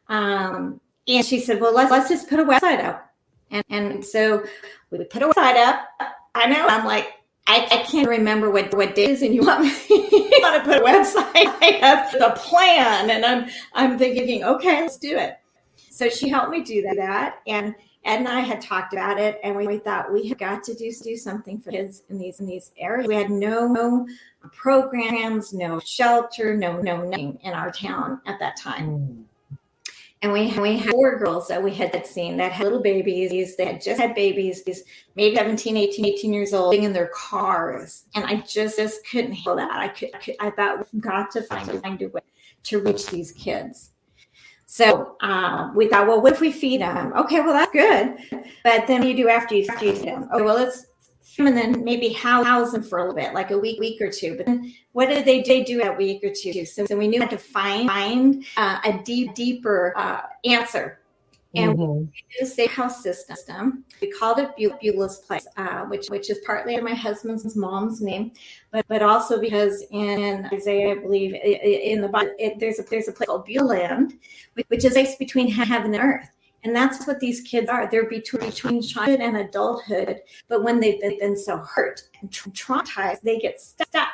Um, 0.09 0.81
and 1.07 1.25
she 1.25 1.41
said, 1.41 1.61
well, 1.61 1.75
let's, 1.75 1.91
let's 1.91 2.09
just 2.09 2.29
put 2.29 2.41
a 2.41 2.45
website 2.45 2.83
up. 2.83 3.13
And, 3.51 3.65
and 3.69 4.05
so 4.05 4.45
we 4.91 5.05
put 5.05 5.23
a 5.23 5.29
website 5.29 5.57
up. 5.57 5.89
I 6.35 6.47
know 6.47 6.67
I'm 6.67 6.87
like, 6.87 7.09
I, 7.49 7.67
I, 7.71 7.83
can't 7.85 8.09
remember 8.09 8.51
what 8.51 8.75
what 8.75 8.95
days, 8.95 9.23
and 9.23 9.35
you 9.35 9.41
want 9.41 9.63
me 9.63 9.75
you 9.89 10.29
want 10.43 10.63
to 10.63 10.71
put 10.71 10.77
a 10.77 10.85
website 10.85 11.57
I 11.63 11.79
have 11.81 12.13
the 12.13 12.35
plan, 12.37 13.11
and 13.11 13.25
I'm 13.25 13.49
I'm 13.73 13.99
thinking, 13.99 14.45
okay, 14.45 14.83
let's 14.83 14.99
do 14.99 15.17
it. 15.17 15.39
So 15.91 16.11
she 16.11 16.29
helped 16.29 16.51
me 16.51 16.63
do 16.63 16.83
that, 16.83 17.41
and 17.47 17.75
Ed 18.05 18.21
and 18.21 18.29
I 18.29 18.41
had 18.41 18.61
talked 18.61 18.93
about 18.93 19.19
it, 19.19 19.41
and 19.43 19.57
we, 19.57 19.67
we 19.67 19.79
thought 19.79 20.13
we 20.13 20.29
had 20.29 20.39
got 20.39 20.63
to 20.65 20.75
do 20.75 20.93
do 21.03 21.17
something 21.17 21.59
for 21.59 21.71
kids 21.71 22.03
in 22.11 22.19
these 22.19 22.39
in 22.39 22.47
these 22.47 22.71
areas. 22.77 23.09
We 23.09 23.15
had 23.15 23.31
no, 23.31 23.67
no 23.67 24.07
programs, 24.53 25.53
no 25.53 25.81
shelter, 25.81 26.57
no 26.57 26.81
no 26.81 27.03
nothing 27.03 27.39
in 27.43 27.55
our 27.55 27.71
town 27.71 28.21
at 28.27 28.39
that 28.41 28.57
time. 28.57 28.89
Mm. 28.89 29.25
And 30.21 30.33
we, 30.33 30.53
we 30.59 30.77
had 30.77 30.91
four 30.91 31.17
girls 31.17 31.47
that 31.47 31.63
we 31.63 31.73
had 31.73 32.05
seen 32.05 32.37
that 32.39 32.51
had 32.51 32.65
little 32.65 32.83
babies. 32.83 33.57
They 33.57 33.67
had 33.67 33.81
just 33.81 34.01
had 34.01 34.17
babies, 34.17 34.65
maybe 35.15 35.37
17, 35.37 35.77
18, 35.77 36.05
18 36.05 36.33
years 36.33 36.53
old, 36.53 36.73
being 36.73 36.83
in 36.83 36.93
their 36.93 37.11
cars. 37.15 38.05
And 38.17 38.25
I 38.25 38.41
just, 38.41 38.79
just 38.79 39.07
couldn't 39.09 39.33
handle 39.33 39.57
that. 39.57 39.71
I 39.71 39.89
could, 39.89 40.11
I, 40.15 40.19
could, 40.19 40.35
I 40.41 40.51
thought 40.51 40.89
we've 40.93 41.03
got 41.03 41.31
to 41.33 41.43
find, 41.43 41.71
find 41.83 42.03
a 42.03 42.09
way 42.09 42.21
to 42.65 42.81
reach 42.81 43.07
these 43.07 43.31
kids. 43.31 43.91
So 44.67 45.17
uh, 45.23 45.71
we 45.75 45.89
thought, 45.89 46.07
well, 46.07 46.21
what 46.21 46.35
if 46.35 46.41
we 46.41 46.53
feed 46.53 46.83
them? 46.83 47.13
Okay, 47.17 47.41
well, 47.41 47.55
that's 47.55 47.73
good. 47.73 48.45
But 48.65 48.87
then 48.87 49.03
you 49.03 49.17
do 49.17 49.29
after 49.29 49.55
you 49.55 49.67
feed 49.79 49.97
them? 49.97 50.29
Okay, 50.31 50.45
well, 50.45 50.57
let's 50.57 50.88
and 51.47 51.57
then 51.57 51.85
maybe 51.85 52.09
house 52.11 52.73
them 52.73 52.83
for 52.83 52.99
a 52.99 53.03
little 53.03 53.15
bit, 53.15 53.35
like 53.35 53.51
a 53.51 53.59
week, 53.59 53.79
week 53.81 54.01
or 54.01 54.11
two. 54.11 54.37
But 54.37 54.47
then 54.47 54.75
what 54.93 55.09
did 55.09 55.25
they, 55.25 55.43
they 55.43 55.63
do 55.63 55.83
a 55.83 55.93
week 55.93 56.25
or 56.25 56.33
two? 56.35 56.65
So, 56.65 56.87
so 56.87 56.97
we 56.97 57.09
knew 57.09 57.21
how 57.21 57.29
to 57.29 57.39
find, 57.39 57.89
find 57.89 58.45
uh, 58.57 58.79
a 58.85 59.03
deep, 59.05 59.35
deeper 59.35 59.95
uh, 59.97 60.23
answer. 60.45 61.01
And 61.55 61.79
mm-hmm. 61.79 62.01
we 62.01 62.13
used 62.41 62.59
a 62.59 62.67
house 62.67 63.03
system. 63.03 63.85
We 64.03 64.11
called 64.11 64.39
it 64.39 64.51
Beulah's 64.59 65.19
Place, 65.21 65.47
uh, 65.57 65.85
which 65.85 66.09
which 66.09 66.29
is 66.29 66.39
partly 66.45 66.79
my 66.79 66.93
husband's 66.93 67.57
mom's 67.57 68.03
name, 68.03 68.33
but 68.71 68.85
but 68.87 69.03
also 69.03 69.41
because 69.41 69.83
in 69.91 70.47
Isaiah, 70.53 70.93
I 70.93 70.95
believe 70.97 71.35
in 71.35 72.03
the 72.03 72.09
Bible, 72.09 72.33
it, 72.39 72.59
there's 72.61 72.79
a 72.79 72.83
there's 72.83 73.09
a 73.09 73.13
place 73.13 73.27
called 73.27 73.47
Beulah, 73.47 73.65
Land, 73.65 74.19
which 74.67 74.85
is 74.85 74.93
a 74.93 75.05
place 75.05 75.17
between 75.17 75.49
heaven 75.49 75.95
and 75.95 76.05
earth. 76.05 76.29
And 76.65 76.75
that's 76.75 77.07
what 77.07 77.21
these 77.21 77.41
kids 77.43 77.69
are. 77.69 77.89
They're 77.91 78.09
between, 78.09 78.51
between 78.51 78.83
childhood 78.83 79.21
and 79.21 79.37
adulthood. 79.37 80.21
But 80.49 80.65
when 80.65 80.81
they've 80.81 81.01
been, 81.01 81.19
been 81.19 81.37
so 81.37 81.59
hurt 81.59 82.03
and 82.21 82.31
traumatized, 82.31 83.21
they 83.23 83.39
get 83.39 83.61
stuck. 83.61 84.09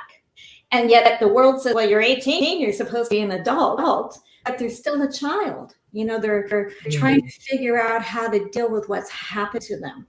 And 0.71 0.91
yet 0.91 1.21
the 1.21 1.29
world 1.29 1.63
says, 1.63 1.75
well, 1.75 1.89
you're 1.89 2.03
18, 2.03 2.61
you're 2.61 2.73
supposed 2.73 3.11
to 3.11 3.17
be 3.17 3.23
an 3.23 3.31
adult, 3.33 4.19
but 4.45 4.59
they're 4.59 4.69
still 4.69 5.01
a 5.03 5.11
child. 5.11 5.75
You 5.93 6.05
know, 6.05 6.19
they're, 6.19 6.47
they're 6.49 6.71
mm-hmm. 6.71 6.99
trying 6.99 7.23
to 7.23 7.29
figure 7.29 7.81
out 7.81 8.03
how 8.03 8.29
to 8.29 8.49
deal 8.51 8.71
with 8.71 8.89
what's 8.89 9.11
happened 9.11 9.63
to 9.63 9.79
them. 9.79 10.07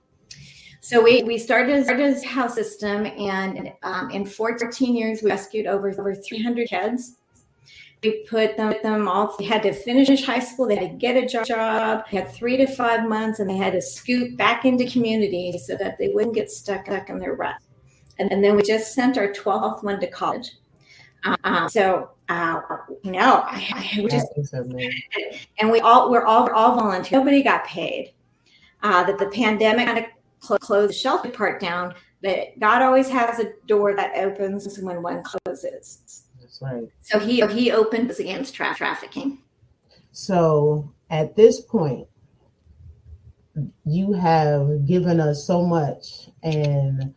So 0.82 1.02
we, 1.02 1.24
we 1.24 1.38
started, 1.38 1.84
started 1.86 2.16
a 2.16 2.28
house 2.28 2.54
system, 2.54 3.08
and 3.08 3.74
um, 3.82 4.12
in 4.12 4.24
14 4.24 4.96
years, 4.96 5.24
we 5.24 5.32
rescued 5.32 5.66
over, 5.66 5.90
over 5.90 6.14
300 6.14 6.68
kids 6.68 7.18
we 8.06 8.26
put 8.30 8.58
them, 8.58 8.74
them 8.84 9.08
all, 9.08 9.36
they 9.38 9.46
had 9.46 9.64
to 9.64 9.74
finish 9.74 10.24
high 10.24 10.40
school, 10.40 10.68
they 10.68 10.76
had 10.76 10.92
to 10.92 10.98
get 10.98 11.16
a 11.16 11.44
job, 11.44 12.04
they 12.12 12.20
had 12.20 12.32
three 12.32 12.58
to 12.58 12.68
five 12.68 13.08
months, 13.08 13.40
and 13.40 13.50
they 13.50 13.58
had 13.58 13.74
to 13.74 13.82
scoot 13.82 14.38
back 14.38 14.66
into 14.66 14.86
community 14.86 15.58
so 15.58 15.76
that 15.78 15.98
they 15.98 16.10
wouldn't 16.10 16.36
get 16.36 16.52
stuck, 16.52 16.86
stuck 16.86 17.10
in 17.10 17.20
their 17.20 17.34
rut. 17.34 17.56
And, 18.20 18.32
and 18.32 18.44
then 18.44 18.56
we 18.56 18.64
just 18.64 18.94
sent 18.94 19.18
our 19.18 19.30
12th 19.30 19.84
one 19.84 20.00
to 20.00 20.08
college. 20.08 20.52
Um, 21.44 21.68
so 21.70 22.12
uh, 22.30 22.62
no, 23.04 23.44
I, 23.48 23.68
I 23.74 24.08
just 24.08 24.28
and 25.58 25.72
we 25.72 25.80
all 25.80 26.12
we're 26.12 26.24
all 26.24 26.46
we're 26.46 26.54
all 26.54 26.76
volunteer. 26.76 27.18
Nobody 27.18 27.42
got 27.42 27.66
paid. 27.66 28.14
Uh, 28.84 29.04
that 29.06 29.18
the 29.18 29.28
pandemic 29.30 29.88
kind 29.88 29.98
of 29.98 30.06
cl- 30.40 30.60
closed 30.60 30.92
the 30.92 30.94
shelter 30.94 31.30
part 31.30 31.60
down. 31.60 31.96
But 32.22 32.60
God 32.60 32.84
always 32.84 33.10
has 33.10 33.40
a 33.40 33.54
door 33.66 33.96
that 33.96 34.16
opens 34.18 34.80
when 34.80 35.02
one 35.02 35.24
closes. 35.24 36.25
That's 36.46 36.62
right. 36.62 36.88
So 37.02 37.18
he 37.18 37.46
he 37.48 37.72
opened 37.72 38.12
against 38.12 38.54
tra- 38.54 38.76
trafficking. 38.76 39.40
So 40.12 40.92
at 41.10 41.36
this 41.36 41.60
point, 41.60 42.08
you 43.84 44.14
have 44.14 44.86
given 44.86 45.20
us 45.20 45.46
so 45.46 45.66
much, 45.66 46.30
and 46.44 47.16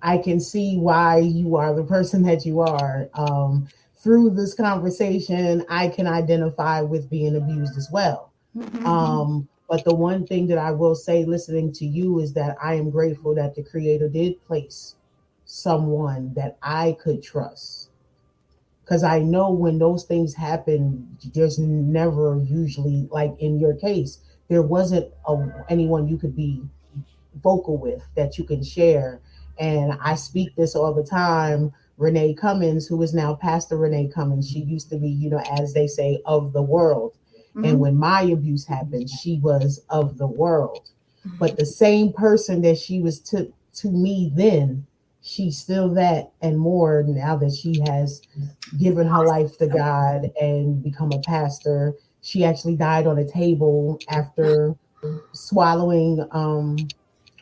I 0.00 0.16
can 0.18 0.40
see 0.40 0.78
why 0.78 1.18
you 1.18 1.56
are 1.56 1.74
the 1.74 1.84
person 1.84 2.22
that 2.22 2.46
you 2.46 2.60
are. 2.60 3.10
Um, 3.12 3.68
through 3.98 4.30
this 4.30 4.54
conversation, 4.54 5.64
I 5.68 5.88
can 5.88 6.06
identify 6.06 6.80
with 6.80 7.10
being 7.10 7.36
abused 7.36 7.76
as 7.76 7.90
well. 7.92 8.32
Mm-hmm. 8.56 8.86
Um, 8.86 9.48
But 9.68 9.84
the 9.84 9.94
one 9.94 10.26
thing 10.26 10.46
that 10.46 10.58
I 10.58 10.70
will 10.70 10.94
say 10.94 11.24
listening 11.24 11.72
to 11.72 11.84
you 11.84 12.20
is 12.20 12.32
that 12.34 12.56
I 12.62 12.74
am 12.74 12.88
grateful 12.88 13.34
that 13.34 13.54
the 13.54 13.64
creator 13.64 14.08
did 14.08 14.42
place 14.46 14.94
someone 15.44 16.32
that 16.34 16.56
I 16.62 16.96
could 17.02 17.22
trust. 17.22 17.85
Because 18.86 19.02
I 19.02 19.18
know 19.18 19.50
when 19.50 19.80
those 19.80 20.04
things 20.04 20.32
happen, 20.32 21.18
there's 21.34 21.58
never 21.58 22.40
usually, 22.48 23.08
like 23.10 23.32
in 23.40 23.58
your 23.58 23.74
case, 23.74 24.20
there 24.48 24.62
wasn't 24.62 25.12
a, 25.26 25.64
anyone 25.68 26.06
you 26.06 26.16
could 26.16 26.36
be 26.36 26.62
vocal 27.42 27.78
with 27.78 28.00
that 28.14 28.38
you 28.38 28.44
can 28.44 28.62
share. 28.62 29.18
And 29.58 29.98
I 30.00 30.14
speak 30.14 30.54
this 30.54 30.76
all 30.76 30.94
the 30.94 31.02
time. 31.02 31.72
Renee 31.98 32.34
Cummins, 32.34 32.86
who 32.86 33.02
is 33.02 33.12
now 33.12 33.34
Pastor 33.34 33.76
Renee 33.76 34.08
Cummins, 34.14 34.48
she 34.48 34.60
used 34.60 34.88
to 34.90 34.98
be, 34.98 35.08
you 35.08 35.30
know, 35.30 35.42
as 35.58 35.74
they 35.74 35.88
say, 35.88 36.20
of 36.24 36.52
the 36.52 36.62
world. 36.62 37.12
Mm-hmm. 37.50 37.64
And 37.64 37.80
when 37.80 37.96
my 37.96 38.22
abuse 38.22 38.66
happened, 38.66 39.10
she 39.10 39.40
was 39.42 39.82
of 39.90 40.18
the 40.18 40.28
world. 40.28 40.90
Mm-hmm. 41.26 41.38
But 41.38 41.56
the 41.56 41.66
same 41.66 42.12
person 42.12 42.62
that 42.62 42.78
she 42.78 43.00
was 43.00 43.18
to, 43.30 43.52
to 43.76 43.90
me 43.90 44.30
then, 44.32 44.86
she's 45.26 45.58
still 45.58 45.92
that 45.92 46.30
and 46.40 46.56
more 46.56 47.02
now 47.02 47.36
that 47.36 47.52
she 47.52 47.80
has 47.80 48.22
given 48.78 49.08
her 49.08 49.26
life 49.26 49.58
to 49.58 49.66
God 49.66 50.30
and 50.40 50.82
become 50.82 51.10
a 51.12 51.20
pastor. 51.20 51.94
She 52.22 52.44
actually 52.44 52.76
died 52.76 53.08
on 53.08 53.18
a 53.18 53.28
table 53.28 53.98
after 54.08 54.76
swallowing 55.32 56.24
um, 56.30 56.76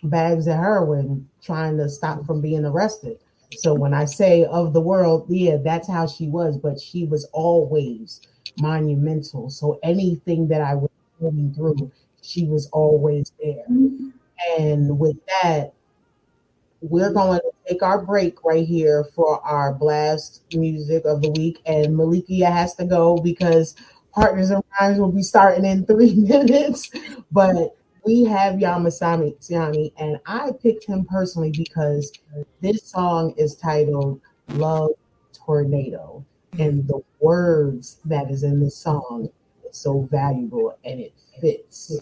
bags 0.02 0.46
of 0.46 0.56
heroin, 0.56 1.28
trying 1.42 1.76
to 1.76 1.90
stop 1.90 2.24
from 2.24 2.40
being 2.40 2.64
arrested. 2.64 3.18
So 3.52 3.74
when 3.74 3.92
I 3.92 4.06
say 4.06 4.46
of 4.46 4.72
the 4.72 4.80
world, 4.80 5.26
yeah, 5.28 5.58
that's 5.62 5.86
how 5.86 6.06
she 6.06 6.26
was, 6.28 6.56
but 6.56 6.80
she 6.80 7.04
was 7.04 7.28
always 7.32 8.22
monumental. 8.58 9.50
So 9.50 9.78
anything 9.82 10.48
that 10.48 10.62
I 10.62 10.74
was 10.74 10.90
going 11.20 11.52
through, 11.54 11.92
she 12.22 12.44
was 12.44 12.66
always 12.72 13.30
there. 13.42 13.64
Mm-hmm. 13.70 14.08
And 14.58 14.98
with 14.98 15.18
that, 15.42 15.74
we're 16.90 17.06
mm-hmm. 17.06 17.14
going 17.14 17.40
to 17.40 17.52
take 17.66 17.82
our 17.82 18.04
break 18.04 18.44
right 18.44 18.66
here 18.66 19.04
for 19.04 19.40
our 19.40 19.72
blast 19.72 20.42
music 20.52 21.04
of 21.06 21.22
the 21.22 21.30
week. 21.30 21.60
And 21.66 21.96
Malikia 21.96 22.52
has 22.52 22.74
to 22.76 22.84
go 22.84 23.16
because 23.18 23.74
Partners 24.12 24.50
in 24.50 24.60
Rhymes 24.78 24.98
will 24.98 25.10
be 25.10 25.22
starting 25.22 25.64
in 25.64 25.86
three 25.86 26.14
minutes. 26.16 26.90
But 27.32 27.76
we 28.04 28.24
have 28.24 28.56
Yamasami 28.56 29.34
Siani, 29.38 29.92
and 29.98 30.18
I 30.26 30.50
picked 30.62 30.84
him 30.84 31.06
personally 31.06 31.50
because 31.50 32.12
this 32.60 32.84
song 32.84 33.34
is 33.38 33.56
titled 33.56 34.20
Love 34.50 34.90
Tornado. 35.32 36.24
And 36.58 36.86
the 36.86 37.02
words 37.18 37.98
that 38.04 38.30
is 38.30 38.42
in 38.42 38.60
this 38.60 38.76
song 38.76 39.30
is 39.68 39.76
so 39.76 40.02
valuable 40.02 40.78
and 40.84 41.00
it 41.00 41.12
fits. 41.40 41.98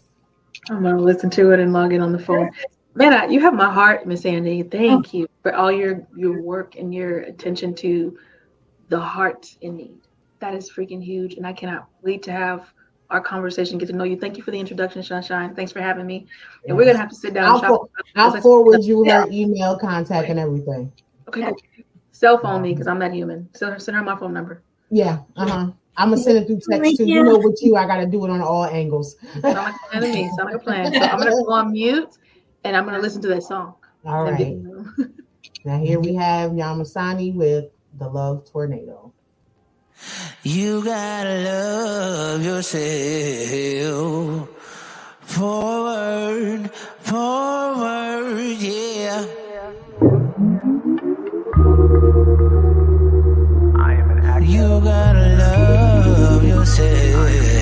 I'm 0.68 0.82
gonna 0.82 0.98
listen 0.98 1.30
to 1.30 1.52
it 1.52 1.60
and 1.60 1.72
log 1.72 1.92
in 1.92 2.02
on 2.02 2.12
the 2.12 2.18
phone. 2.18 2.50
Man, 2.94 3.14
I, 3.14 3.26
you 3.26 3.40
have 3.40 3.54
my 3.54 3.72
heart, 3.72 4.06
Miss 4.06 4.26
Andy. 4.26 4.62
Thank 4.62 5.08
oh. 5.08 5.18
you 5.18 5.28
for 5.42 5.54
all 5.54 5.72
your 5.72 6.06
your 6.14 6.42
work 6.42 6.76
and 6.76 6.92
your 6.94 7.20
attention 7.20 7.74
to 7.76 8.18
the 8.88 9.00
heart 9.00 9.56
in 9.62 9.76
need. 9.76 9.98
That 10.40 10.54
is 10.54 10.70
freaking 10.70 11.02
huge, 11.02 11.34
and 11.34 11.46
I 11.46 11.52
cannot 11.52 11.88
wait 12.02 12.22
to 12.24 12.32
have 12.32 12.72
our 13.12 13.20
conversation, 13.20 13.78
get 13.78 13.86
to 13.86 13.92
know 13.92 14.04
you. 14.04 14.16
Thank 14.16 14.36
you 14.36 14.42
for 14.42 14.50
the 14.50 14.58
introduction, 14.58 15.02
Sunshine. 15.02 15.54
Thanks 15.54 15.70
for 15.70 15.80
having 15.80 16.06
me. 16.06 16.26
And 16.66 16.68
yes. 16.68 16.76
we're 16.76 16.86
gonna 16.86 16.98
have 16.98 17.10
to 17.10 17.14
sit 17.14 17.34
down. 17.34 17.50
I'll, 17.50 17.60
for, 17.60 17.88
I'll 18.16 18.40
forward 18.40 18.82
you 18.82 19.04
her 19.04 19.26
email, 19.30 19.78
contact, 19.78 20.28
and 20.28 20.38
everything. 20.38 20.92
Okay. 21.28 21.42
Cool. 21.42 21.56
Cell 22.12 22.38
phone 22.38 22.62
me 22.62 22.72
because 22.72 22.86
I'm 22.86 22.98
that 22.98 23.12
human. 23.12 23.48
So 23.54 23.76
send 23.78 23.96
her 23.96 24.02
my 24.02 24.16
phone 24.16 24.32
number. 24.32 24.62
Yeah. 24.90 25.20
Uh 25.36 25.48
huh. 25.48 25.70
I'm 25.96 26.10
gonna 26.10 26.22
send 26.22 26.38
it 26.38 26.46
through 26.46 26.60
text 26.70 26.96
too. 26.96 27.04
You 27.04 27.22
know, 27.22 27.38
with 27.38 27.58
you, 27.62 27.76
I 27.76 27.86
gotta 27.86 28.06
do 28.06 28.24
it 28.24 28.30
on 28.30 28.40
all 28.40 28.64
angles. 28.64 29.16
Sound 29.40 29.56
like 29.56 29.74
a 29.74 29.90
plan 29.90 30.02
to 30.02 30.08
me. 30.08 30.30
Sound 30.36 30.50
like 30.50 30.54
a 30.54 30.58
plan. 30.58 30.92
So 30.92 31.00
I'm 31.00 31.18
gonna 31.18 31.30
go 31.30 31.46
on 31.52 31.72
mute 31.72 32.16
and 32.64 32.76
I'm 32.76 32.84
gonna 32.84 32.98
listen 32.98 33.22
to 33.22 33.28
that 33.28 33.42
song. 33.42 33.74
All 34.04 34.24
right. 34.24 34.56
now 35.64 35.78
here 35.78 36.00
we 36.00 36.14
have 36.14 36.52
Yamasani 36.52 37.34
with 37.34 37.66
the 37.98 38.08
Love 38.08 38.48
Tornado. 38.50 39.12
You 40.42 40.84
gotta 40.84 41.44
love 41.44 42.44
yourself. 42.44 44.48
Forward, 45.20 46.70
forward, 46.72 48.56
yeah. 48.58 49.26
You 54.44 54.80
gotta 54.80 55.36
love 55.38 56.44
yourself. 56.44 57.61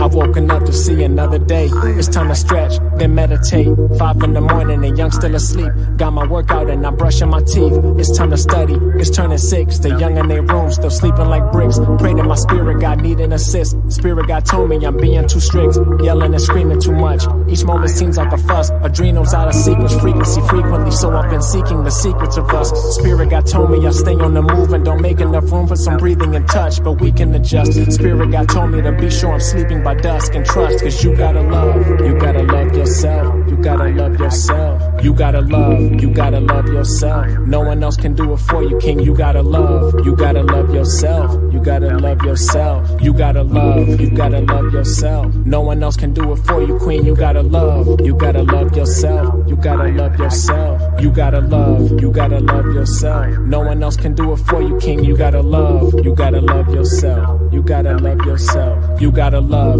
I've 0.00 0.14
woken 0.14 0.50
up 0.50 0.64
to 0.64 0.72
see 0.72 1.02
another 1.04 1.38
day. 1.38 1.68
It's 1.72 2.08
time 2.08 2.28
to 2.28 2.34
stretch, 2.34 2.78
then 2.96 3.14
meditate. 3.14 3.68
Five 3.98 4.22
in 4.22 4.32
the 4.32 4.40
morning 4.40 4.82
and 4.82 4.96
young 4.96 5.10
still 5.10 5.34
asleep. 5.34 5.70
Got 5.98 6.12
my 6.12 6.26
workout 6.26 6.70
and 6.70 6.86
I'm 6.86 6.96
brushing 6.96 7.28
my 7.28 7.42
teeth. 7.42 7.74
It's 7.98 8.16
time 8.16 8.30
to 8.30 8.38
study. 8.38 8.78
It's 8.96 9.10
turning 9.10 9.36
six. 9.36 9.78
The 9.78 9.90
young 9.90 10.16
in 10.16 10.28
their 10.28 10.42
rooms 10.42 10.76
still 10.76 10.90
sleeping 10.90 11.28
like 11.28 11.52
bricks. 11.52 11.78
Pray 11.98 12.14
to 12.14 12.22
my 12.22 12.34
spirit 12.34 12.80
God 12.80 13.02
need 13.02 13.20
an 13.20 13.34
assist. 13.34 13.76
Spirit 13.88 14.26
God 14.26 14.46
told 14.46 14.70
me 14.70 14.84
I'm 14.86 14.96
being 14.96 15.28
too 15.28 15.40
strict. 15.40 15.76
Yelling 16.02 16.32
and 16.32 16.42
screaming 16.42 16.80
too 16.80 16.92
much. 16.92 17.24
Each 17.48 17.64
moment 17.64 17.90
seems 17.90 18.16
like 18.16 18.32
a 18.32 18.38
fuss. 18.38 18.70
Adrenals 18.82 19.34
out 19.34 19.48
of 19.48 19.54
sequence. 19.54 19.94
Frequency 20.00 20.40
frequently. 20.48 20.92
So 20.92 21.14
I've 21.14 21.30
been 21.30 21.42
seeking 21.42 21.84
the 21.84 21.90
secrets 21.90 22.38
of 22.38 22.48
us. 22.50 22.70
Spirit 22.96 23.28
God 23.28 23.46
told 23.46 23.70
me 23.70 23.86
I 23.86 23.90
stay 23.90 24.14
on 24.14 24.32
the 24.32 24.42
move 24.42 24.72
and 24.72 24.82
don't 24.82 25.02
make 25.02 25.20
enough 25.20 25.52
room 25.52 25.66
for 25.68 25.76
some 25.76 25.98
breathing 25.98 26.34
and 26.36 26.48
touch. 26.48 26.82
But 26.82 27.00
we 27.02 27.12
can 27.12 27.34
adjust. 27.34 27.72
Spirit 27.92 28.30
God 28.30 28.48
told 28.48 28.70
me 28.70 28.80
to 28.80 28.92
be 28.92 29.10
sure 29.10 29.32
I'm 29.32 29.40
sleeping 29.40 29.82
by 29.82 29.89
dusk 29.94 30.34
and 30.34 30.44
trust. 30.44 30.82
Cause 30.82 31.04
you 31.04 31.16
gotta 31.16 31.42
love, 31.42 32.00
you 32.00 32.18
gotta 32.18 32.42
love 32.42 32.74
yourself. 32.74 33.48
You 33.48 33.56
gotta 33.56 33.88
love 33.88 34.18
yourself. 34.18 35.04
You 35.04 35.14
gotta 35.14 35.40
love, 35.40 36.00
you 36.00 36.10
gotta 36.10 36.40
love 36.40 36.66
yourself. 36.66 37.26
No 37.46 37.60
one 37.60 37.82
else 37.82 37.96
can 37.96 38.14
do 38.14 38.32
it 38.32 38.38
for 38.38 38.62
you, 38.62 38.78
King. 38.78 39.00
You 39.00 39.14
gotta 39.14 39.42
love, 39.42 39.94
you 40.04 40.14
gotta 40.16 40.42
love 40.42 40.74
yourself. 40.74 41.32
You 41.52 41.60
gotta 41.60 41.98
love 41.98 42.22
yourself. 42.22 43.02
You 43.02 43.12
gotta 43.12 43.42
love, 43.42 44.00
you 44.00 44.10
gotta 44.10 44.40
love 44.40 44.72
yourself. 44.72 45.34
No 45.34 45.60
one 45.60 45.82
else 45.82 45.96
can 45.96 46.12
do 46.12 46.32
it 46.32 46.36
for 46.36 46.62
you, 46.62 46.78
Queen. 46.78 47.04
You 47.04 47.16
gotta 47.16 47.42
love, 47.42 48.00
you 48.00 48.14
gotta 48.14 48.42
love 48.42 48.76
yourself. 48.76 49.48
You 49.48 49.56
gotta 49.56 49.88
love 49.88 50.18
yourself. 50.18 51.02
You 51.02 51.10
gotta 51.10 51.40
love, 51.40 52.00
you 52.00 52.10
gotta 52.10 52.40
love 52.40 52.66
yourself. 52.66 53.38
No 53.38 53.60
one 53.60 53.82
else 53.82 53.96
can 53.96 54.14
do 54.14 54.32
it 54.32 54.38
for 54.38 54.62
you, 54.62 54.78
King. 54.78 55.04
You 55.04 55.16
gotta 55.16 55.40
love, 55.40 55.94
you 56.04 56.14
gotta 56.14 56.40
love 56.40 56.72
yourself. 56.74 57.52
You 57.52 57.62
gotta 57.62 57.96
love 57.96 58.24
yourself. 58.26 59.00
You 59.00 59.10
gotta 59.10 59.40
love, 59.40 59.79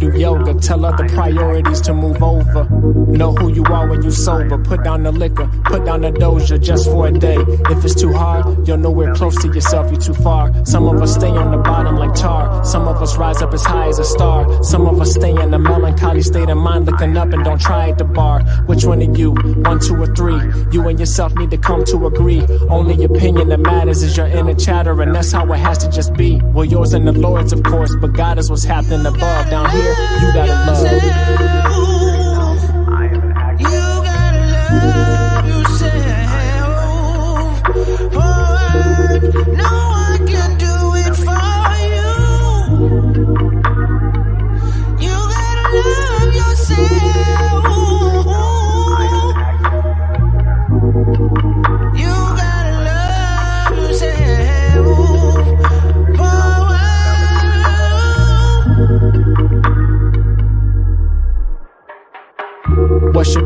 yoga. 0.00 0.54
Tell 0.54 0.84
other 0.84 1.08
priorities 1.08 1.80
to 1.82 1.94
move 1.94 2.22
over. 2.22 2.64
Know 3.08 3.34
who 3.34 3.52
you 3.52 3.64
are 3.64 3.88
when 3.88 4.02
you 4.02 4.10
sober. 4.10 4.58
Put 4.58 4.84
down 4.84 5.02
the 5.02 5.12
liquor, 5.12 5.48
put 5.64 5.84
down 5.84 6.02
the 6.02 6.10
doja 6.10 6.60
just 6.60 6.86
for 6.86 7.08
a 7.08 7.12
day. 7.12 7.36
If 7.70 7.84
it's 7.84 7.94
too 7.94 8.12
hard, 8.12 8.66
you're 8.66 8.76
nowhere 8.76 9.14
close 9.14 9.40
to 9.42 9.48
yourself, 9.48 9.90
you're 9.90 10.00
too 10.00 10.14
far. 10.14 10.52
Some 10.64 10.88
of 10.88 11.00
us 11.02 11.14
stay 11.14 11.30
on 11.30 11.50
the 11.50 11.58
bottom 11.58 11.96
like 11.96 12.14
tar. 12.14 12.64
Some 12.64 12.88
of 12.88 13.02
us 13.02 13.16
rise 13.16 13.42
up 13.42 13.52
as 13.54 13.64
high 13.64 13.88
as 13.88 13.98
a 13.98 14.04
star. 14.04 14.62
Some 14.62 14.86
of 14.86 15.00
us 15.00 15.14
stay 15.14 15.30
in 15.30 15.52
a 15.54 15.58
melancholy 15.58 16.22
state 16.22 16.48
of 16.48 16.58
mind, 16.58 16.86
looking 16.86 17.16
up 17.16 17.32
and 17.32 17.44
don't 17.44 17.60
try 17.60 17.90
at 17.90 17.98
the 17.98 18.04
bar. 18.04 18.42
Which 18.66 18.84
one 18.84 19.02
of 19.02 19.16
you? 19.18 19.32
One, 19.32 19.80
two, 19.80 19.96
or 19.96 20.14
three? 20.14 20.40
You 20.72 20.86
and 20.88 20.98
yourself 20.98 21.34
need 21.34 21.50
to 21.50 21.58
come 21.58 21.84
to 21.86 22.06
agree. 22.06 22.42
Only 22.68 23.04
opinion 23.04 23.48
that 23.48 23.60
matters 23.60 24.02
is 24.02 24.16
your 24.16 24.26
inner 24.26 24.54
chatter, 24.54 25.00
and 25.02 25.14
that's 25.14 25.32
how 25.32 25.50
it 25.52 25.58
has 25.58 25.78
to 25.78 25.90
just 25.90 26.12
be. 26.14 26.40
Well, 26.42 26.64
yours 26.64 26.92
and 26.92 27.06
the 27.06 27.12
Lord's, 27.12 27.52
of 27.52 27.62
course, 27.62 27.94
but 28.00 28.12
God 28.12 28.38
is 28.38 28.50
what's 28.50 28.64
happening 28.64 29.06
above. 29.06 29.50
Down 29.50 29.70
here, 29.70 29.87
you 30.20 30.32
gotta 30.32 30.72
love. 30.72 31.67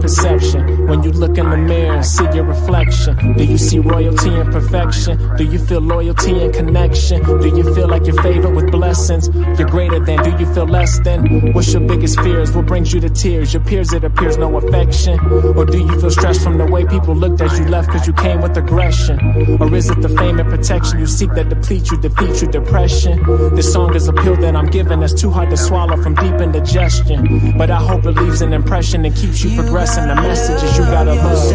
Perception 0.02 0.88
when 0.88 1.02
you 1.04 1.12
look 1.12 1.38
in 1.38 1.48
the 1.48 1.56
mirror 1.56 1.94
and 1.94 2.04
see 2.04 2.24
your 2.34 2.44
reflection? 2.44 3.34
Do 3.34 3.44
you 3.44 3.56
see 3.56 3.78
royalty 3.78 4.30
and 4.30 4.52
perfection? 4.52 5.36
Do 5.36 5.44
you 5.44 5.58
feel 5.58 5.80
loyalty 5.80 6.42
and 6.42 6.52
connection? 6.52 7.22
Do 7.40 7.48
you 7.48 7.74
feel 7.74 7.88
like 7.88 8.04
you're 8.06 8.20
favored 8.20 8.54
with 8.54 8.70
blessings? 8.72 9.28
You're 9.58 9.68
greater 9.68 10.00
than, 10.00 10.18
do 10.24 10.30
you 10.42 10.52
feel 10.52 10.66
less 10.66 10.98
than? 11.00 11.52
What's 11.52 11.72
your 11.72 11.82
biggest 11.82 12.20
fears? 12.20 12.50
What 12.52 12.66
brings 12.66 12.92
you 12.92 13.00
to 13.00 13.08
tears? 13.08 13.54
Your 13.54 13.62
peers, 13.62 13.92
it 13.92 14.02
appears 14.02 14.36
no 14.36 14.56
affection. 14.56 15.18
Or 15.56 15.64
do 15.64 15.78
you 15.78 16.00
feel 16.00 16.10
stressed 16.10 16.42
from 16.42 16.58
the 16.58 16.66
way 16.66 16.84
people 16.84 17.14
looked 17.14 17.40
as 17.40 17.56
you 17.58 17.66
left 17.66 17.86
because 17.88 18.06
you 18.06 18.12
came 18.12 18.42
with 18.42 18.56
aggression? 18.56 19.18
Or 19.60 19.72
is 19.74 19.88
it 19.88 20.00
the 20.02 20.08
fame 20.08 20.40
and 20.40 20.50
protection 20.50 20.98
you 20.98 21.06
seek 21.06 21.30
that 21.34 21.48
deplete 21.48 21.90
you, 21.92 21.96
defeat 22.00 22.42
you, 22.42 22.48
depression? 22.48 23.22
This 23.54 23.72
song 23.72 23.94
is 23.94 24.08
a 24.08 24.12
pill 24.12 24.36
that 24.36 24.56
I'm 24.56 24.66
giving 24.66 24.98
that's 24.98 25.14
too 25.14 25.30
hard 25.30 25.50
to 25.50 25.56
swallow 25.56 25.96
from 26.02 26.16
deep 26.16 26.40
indigestion. 26.40 27.56
But 27.56 27.70
I 27.70 27.78
hope 27.78 28.04
it 28.04 28.16
leaves 28.16 28.42
an 28.42 28.52
impression 28.52 29.04
and 29.04 29.14
keeps 29.14 29.44
you 29.44 29.54
progressing. 29.54 29.91
Send 29.92 30.08
the 30.10 30.14
message 30.14 30.62
is 30.62 30.78
you 30.78 30.84
gotta 30.84 31.12
love. 31.12 31.52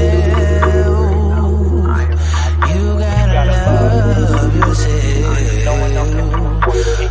You 2.70 2.84
gotta 3.00 3.34
love 3.66 4.56
yourself. 4.56 5.38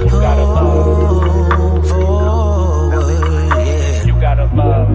You 0.00 0.08
gotta 0.08 0.44
love. 0.44 1.88
Forward. 1.88 3.02
You 4.06 4.14
gotta 4.20 4.46
love. 4.54 4.88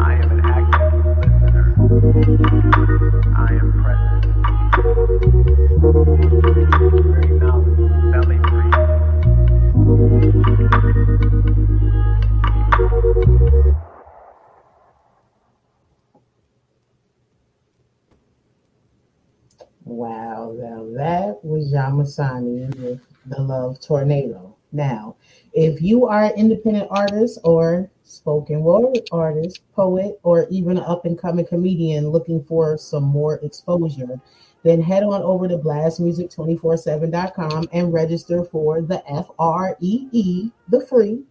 I 0.00 0.14
am 0.14 0.30
an 0.30 0.40
active 0.56 0.92
listener. 1.18 1.66
I 3.36 3.52
am 3.52 3.68
present. 3.82 4.22
Very 7.12 7.30
knowledge, 7.38 7.82
belly 8.12 8.38
free. 8.48 8.77
Wow, 19.84 20.54
now 20.54 20.84
that 20.96 21.40
was 21.42 21.72
Yamasani 21.72 22.76
with 22.76 23.00
the 23.24 23.40
Love 23.40 23.80
Tornado. 23.80 24.54
Now, 24.70 25.16
if 25.54 25.80
you 25.80 26.04
are 26.06 26.24
an 26.24 26.32
independent 26.36 26.88
artist 26.90 27.38
or 27.42 27.88
spoken 28.04 28.60
word 28.60 28.98
artist, 29.10 29.60
poet, 29.74 30.20
or 30.22 30.46
even 30.50 30.76
an 30.76 30.84
up 30.84 31.06
and 31.06 31.18
coming 31.18 31.46
comedian 31.46 32.10
looking 32.10 32.42
for 32.42 32.76
some 32.76 33.04
more 33.04 33.36
exposure, 33.42 34.20
then 34.62 34.80
head 34.82 35.02
on 35.02 35.22
over 35.22 35.48
to 35.48 35.58
blastmusic247.com 35.58 37.68
and 37.72 37.92
register 37.92 38.44
for 38.44 38.80
the 38.82 39.02
FREE, 39.06 40.52
the 40.68 40.86
free. 40.86 41.24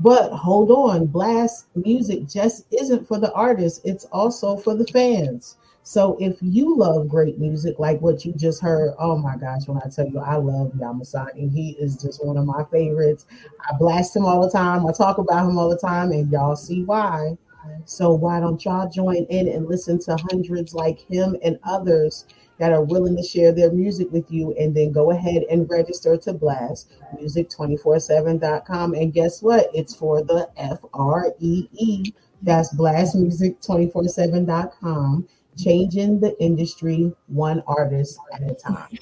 But 0.00 0.32
hold 0.32 0.70
on, 0.70 1.06
Blast 1.06 1.66
Music 1.76 2.26
just 2.26 2.64
isn't 2.72 3.06
for 3.06 3.20
the 3.20 3.32
artists, 3.34 3.82
it's 3.84 4.06
also 4.06 4.56
for 4.56 4.74
the 4.74 4.86
fans. 4.86 5.58
So 5.84 6.16
if 6.20 6.36
you 6.40 6.76
love 6.76 7.08
great 7.08 7.38
music 7.38 7.78
like 7.78 8.00
what 8.00 8.24
you 8.24 8.32
just 8.32 8.62
heard, 8.62 8.94
oh 8.98 9.18
my 9.18 9.36
gosh, 9.36 9.66
when 9.66 9.78
I 9.78 9.88
tell 9.88 10.08
you 10.08 10.20
I 10.20 10.36
love 10.36 10.72
Yamasani, 10.72 11.52
he 11.52 11.70
is 11.72 11.96
just 11.96 12.24
one 12.24 12.36
of 12.36 12.46
my 12.46 12.64
favorites. 12.70 13.26
I 13.60 13.76
blast 13.76 14.14
him 14.14 14.24
all 14.24 14.42
the 14.42 14.50
time. 14.50 14.86
I 14.86 14.92
talk 14.92 15.18
about 15.18 15.48
him 15.48 15.58
all 15.58 15.68
the 15.68 15.78
time, 15.78 16.12
and 16.12 16.30
y'all 16.30 16.56
see 16.56 16.84
why. 16.84 17.36
So 17.84 18.12
why 18.12 18.40
don't 18.40 18.64
y'all 18.64 18.90
join 18.90 19.24
in 19.24 19.48
and 19.48 19.68
listen 19.68 19.98
to 20.00 20.16
hundreds 20.30 20.74
like 20.74 21.00
him 21.00 21.36
and 21.44 21.58
others 21.64 22.26
that 22.62 22.70
are 22.70 22.84
willing 22.84 23.16
to 23.16 23.22
share 23.24 23.50
their 23.50 23.72
music 23.72 24.06
with 24.12 24.30
you 24.30 24.54
and 24.56 24.72
then 24.72 24.92
go 24.92 25.10
ahead 25.10 25.42
and 25.50 25.68
register 25.68 26.16
to 26.16 26.32
blast 26.32 26.92
music247.com 27.16 28.94
and 28.94 29.12
guess 29.12 29.42
what? 29.42 29.68
It's 29.74 29.96
for 29.96 30.22
the 30.22 30.48
f-r-e-e 30.56 32.14
that's 32.40 32.72
blastmusic247.com 32.76 35.28
changing 35.58 36.20
the 36.20 36.40
industry 36.40 37.12
one 37.26 37.64
artist 37.66 38.20
at 38.32 38.44
a 38.44 38.54
time. 38.54 38.96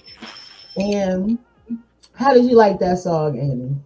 And 0.78 1.38
how 2.14 2.32
did 2.32 2.46
you 2.46 2.56
like 2.56 2.78
that 2.78 3.00
song 3.00 3.38
annie 3.38 3.76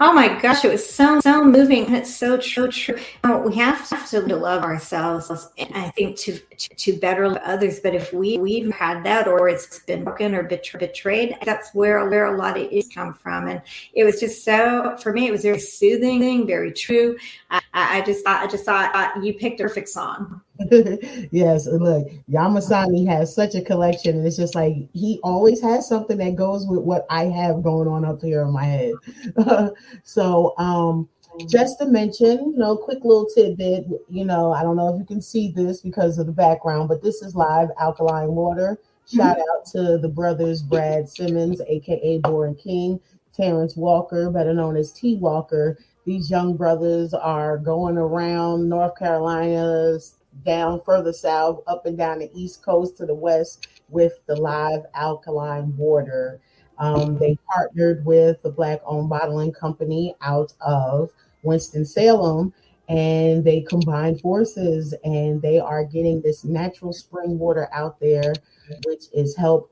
Oh 0.00 0.12
my 0.12 0.40
gosh, 0.40 0.64
it 0.64 0.70
was 0.70 0.88
so 0.88 1.18
so 1.20 1.44
moving. 1.44 1.86
and 1.86 1.96
It's 1.96 2.14
so 2.14 2.36
true. 2.36 2.68
True. 2.68 2.96
We 3.44 3.56
have 3.56 4.08
to 4.10 4.20
love 4.20 4.62
ourselves. 4.62 5.28
and 5.58 5.74
I 5.74 5.90
think 5.90 6.16
to 6.18 6.38
to, 6.38 6.68
to 6.68 6.92
better 6.98 7.40
others. 7.44 7.80
But 7.80 7.94
if 7.96 8.12
we 8.12 8.38
we've 8.38 8.70
had 8.70 9.02
that, 9.04 9.26
or 9.26 9.48
it's 9.48 9.80
been 9.80 10.04
broken 10.04 10.36
or 10.36 10.44
betray, 10.44 10.78
betrayed, 10.78 11.36
that's 11.44 11.74
where 11.74 12.08
where 12.08 12.26
a 12.26 12.36
lot 12.36 12.56
of 12.56 12.68
it 12.70 12.94
come 12.94 13.12
from. 13.12 13.48
And 13.48 13.60
it 13.92 14.04
was 14.04 14.20
just 14.20 14.44
so 14.44 14.96
for 15.02 15.12
me, 15.12 15.26
it 15.26 15.32
was 15.32 15.42
very 15.42 15.58
soothing, 15.58 16.46
very 16.46 16.72
true. 16.72 17.16
I, 17.50 17.60
I 17.74 18.00
just 18.02 18.24
I 18.24 18.46
just 18.46 18.64
thought 18.64 19.24
you 19.24 19.34
picked 19.34 19.60
a 19.60 19.64
perfect 19.64 19.88
song. 19.88 20.40
yes, 21.30 21.66
look, 21.66 22.08
Yamasani 22.28 23.06
has 23.06 23.34
such 23.34 23.54
a 23.54 23.62
collection, 23.62 24.16
and 24.18 24.26
it's 24.26 24.36
just 24.36 24.56
like 24.56 24.74
he 24.92 25.20
always 25.22 25.60
has 25.60 25.88
something 25.88 26.18
that 26.18 26.34
goes 26.34 26.66
with 26.66 26.80
what 26.80 27.06
I 27.10 27.26
have 27.26 27.62
going 27.62 27.86
on 27.86 28.04
up 28.04 28.20
here 28.20 28.42
in 28.42 28.52
my 28.52 28.64
head. 28.64 28.94
so, 30.04 30.54
um, 30.58 31.08
just 31.48 31.78
to 31.78 31.86
mention, 31.86 32.52
you 32.52 32.56
know, 32.56 32.76
quick 32.76 33.04
little 33.04 33.28
tidbit, 33.32 33.84
you 34.08 34.24
know, 34.24 34.52
I 34.52 34.62
don't 34.62 34.76
know 34.76 34.92
if 34.92 34.98
you 34.98 35.06
can 35.06 35.22
see 35.22 35.52
this 35.52 35.80
because 35.80 36.18
of 36.18 36.26
the 36.26 36.32
background, 36.32 36.88
but 36.88 37.02
this 37.02 37.22
is 37.22 37.36
live 37.36 37.68
alkaline 37.80 38.34
water. 38.34 38.78
Shout 39.06 39.38
out 39.38 39.64
to 39.72 39.98
the 39.98 40.08
brothers 40.08 40.60
Brad 40.60 41.08
Simmons, 41.08 41.60
aka 41.66 42.18
Boren 42.18 42.56
King, 42.56 43.00
Terrence 43.34 43.76
Walker, 43.76 44.30
better 44.30 44.52
known 44.52 44.76
as 44.76 44.92
T 44.92 45.14
Walker. 45.16 45.78
These 46.04 46.30
young 46.30 46.56
brothers 46.56 47.14
are 47.14 47.58
going 47.58 47.96
around 47.96 48.68
North 48.68 48.98
Carolina, 48.98 49.98
down 50.44 50.80
further 50.84 51.12
south, 51.12 51.62
up 51.66 51.86
and 51.86 51.96
down 51.96 52.20
the 52.20 52.30
East 52.34 52.62
Coast 52.62 52.96
to 52.98 53.06
the 53.06 53.14
West 53.14 53.66
with 53.88 54.24
the 54.26 54.36
live 54.36 54.82
alkaline 54.94 55.76
water. 55.76 56.40
Um, 56.78 57.18
they 57.18 57.36
partnered 57.52 58.04
with 58.04 58.40
the 58.42 58.50
Black 58.50 58.80
owned 58.84 59.08
bottling 59.08 59.52
company 59.52 60.14
out 60.20 60.52
of 60.60 61.10
Winston-Salem 61.42 62.52
and 62.88 63.44
they 63.44 63.60
combined 63.60 64.20
forces 64.20 64.94
and 65.04 65.42
they 65.42 65.58
are 65.58 65.84
getting 65.84 66.22
this 66.22 66.44
natural 66.44 66.92
spring 66.92 67.38
water 67.38 67.68
out 67.72 68.00
there, 68.00 68.32
which 68.84 69.04
is 69.12 69.36
help 69.36 69.70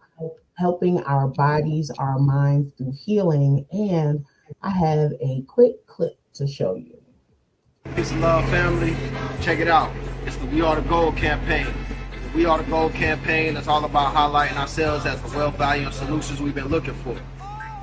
helping 0.58 1.02
our 1.02 1.28
bodies, 1.28 1.90
our 1.98 2.18
minds 2.18 2.72
through 2.76 2.92
healing. 2.92 3.66
And 3.72 4.24
I 4.62 4.70
have 4.70 5.12
a 5.20 5.42
quick 5.46 5.86
clip 5.86 6.18
to 6.34 6.46
show 6.46 6.76
you. 6.76 6.95
Peace 7.94 8.10
and 8.10 8.20
love, 8.20 8.48
family. 8.50 8.96
Check 9.40 9.58
it 9.58 9.68
out. 9.68 9.90
It's 10.26 10.36
the 10.36 10.46
We 10.46 10.60
Are 10.60 10.76
the 10.76 10.88
Gold 10.88 11.16
campaign. 11.16 11.66
The 12.32 12.36
We 12.36 12.44
Are 12.44 12.58
the 12.58 12.64
Gold 12.64 12.92
campaign 12.92 13.56
is 13.56 13.68
all 13.68 13.84
about 13.84 14.14
highlighting 14.14 14.56
ourselves 14.56 15.06
as 15.06 15.20
the 15.22 15.36
wealth, 15.36 15.56
value, 15.56 15.86
and 15.86 15.94
solutions 15.94 16.40
we've 16.40 16.54
been 16.54 16.68
looking 16.68 16.94
for. 16.94 17.16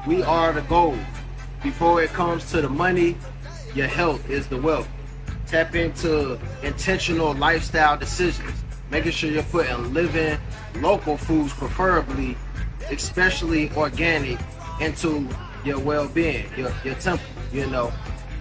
We 0.07 0.21
are 0.23 0.51
the 0.51 0.61
gold. 0.61 0.99
Before 1.61 2.01
it 2.01 2.09
comes 2.11 2.49
to 2.51 2.61
the 2.61 2.69
money, 2.69 3.15
your 3.73 3.87
health 3.87 4.29
is 4.29 4.47
the 4.47 4.57
wealth. 4.57 4.87
Tap 5.47 5.75
into 5.75 6.39
intentional 6.61 7.33
lifestyle 7.33 7.97
decisions, 7.97 8.63
making 8.91 9.11
sure 9.11 9.29
you're 9.29 9.43
putting 9.43 9.93
living 9.93 10.37
local 10.75 11.17
foods, 11.17 11.53
preferably, 11.53 12.35
especially 12.89 13.71
organic, 13.77 14.39
into 14.81 15.27
your 15.63 15.79
well-being, 15.79 16.45
your, 16.57 16.71
your 16.83 16.95
temple, 16.95 17.25
you 17.51 17.65
know. 17.67 17.91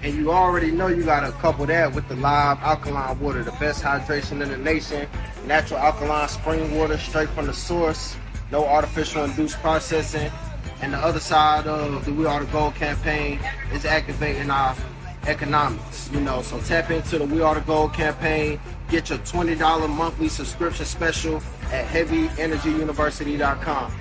And 0.02 0.16
you 0.16 0.32
already 0.32 0.72
know 0.72 0.88
you 0.88 1.04
gotta 1.04 1.30
couple 1.32 1.64
that 1.66 1.94
with 1.94 2.08
the 2.08 2.16
live 2.16 2.58
alkaline 2.58 3.20
water, 3.20 3.44
the 3.44 3.52
best 3.52 3.84
hydration 3.84 4.42
in 4.42 4.50
the 4.50 4.56
nation. 4.56 5.06
natural 5.46 5.78
alkaline 5.78 6.28
spring 6.28 6.76
water 6.76 6.98
straight 6.98 7.28
from 7.30 7.46
the 7.46 7.54
source, 7.54 8.16
no 8.50 8.66
artificial 8.66 9.24
induced 9.24 9.60
processing. 9.60 10.30
And 10.80 10.92
the 10.92 10.98
other 10.98 11.20
side 11.20 11.68
of 11.68 12.04
the 12.04 12.12
We 12.12 12.26
Are 12.26 12.44
the 12.44 12.50
Gold 12.50 12.74
campaign 12.74 13.38
is 13.72 13.84
activating 13.84 14.50
our 14.50 14.74
economics. 15.28 16.10
You 16.12 16.20
know, 16.20 16.42
so 16.42 16.58
tap 16.60 16.90
into 16.90 17.18
the 17.18 17.24
We 17.24 17.40
Are 17.40 17.54
the 17.54 17.60
Gold 17.60 17.94
campaign. 17.94 18.58
Get 18.88 19.08
your 19.08 19.20
$20 19.20 19.88
monthly 19.88 20.28
subscription 20.28 20.84
special 20.84 21.36
at 21.70 21.86
heavyenergyuniversity.com. 21.86 23.92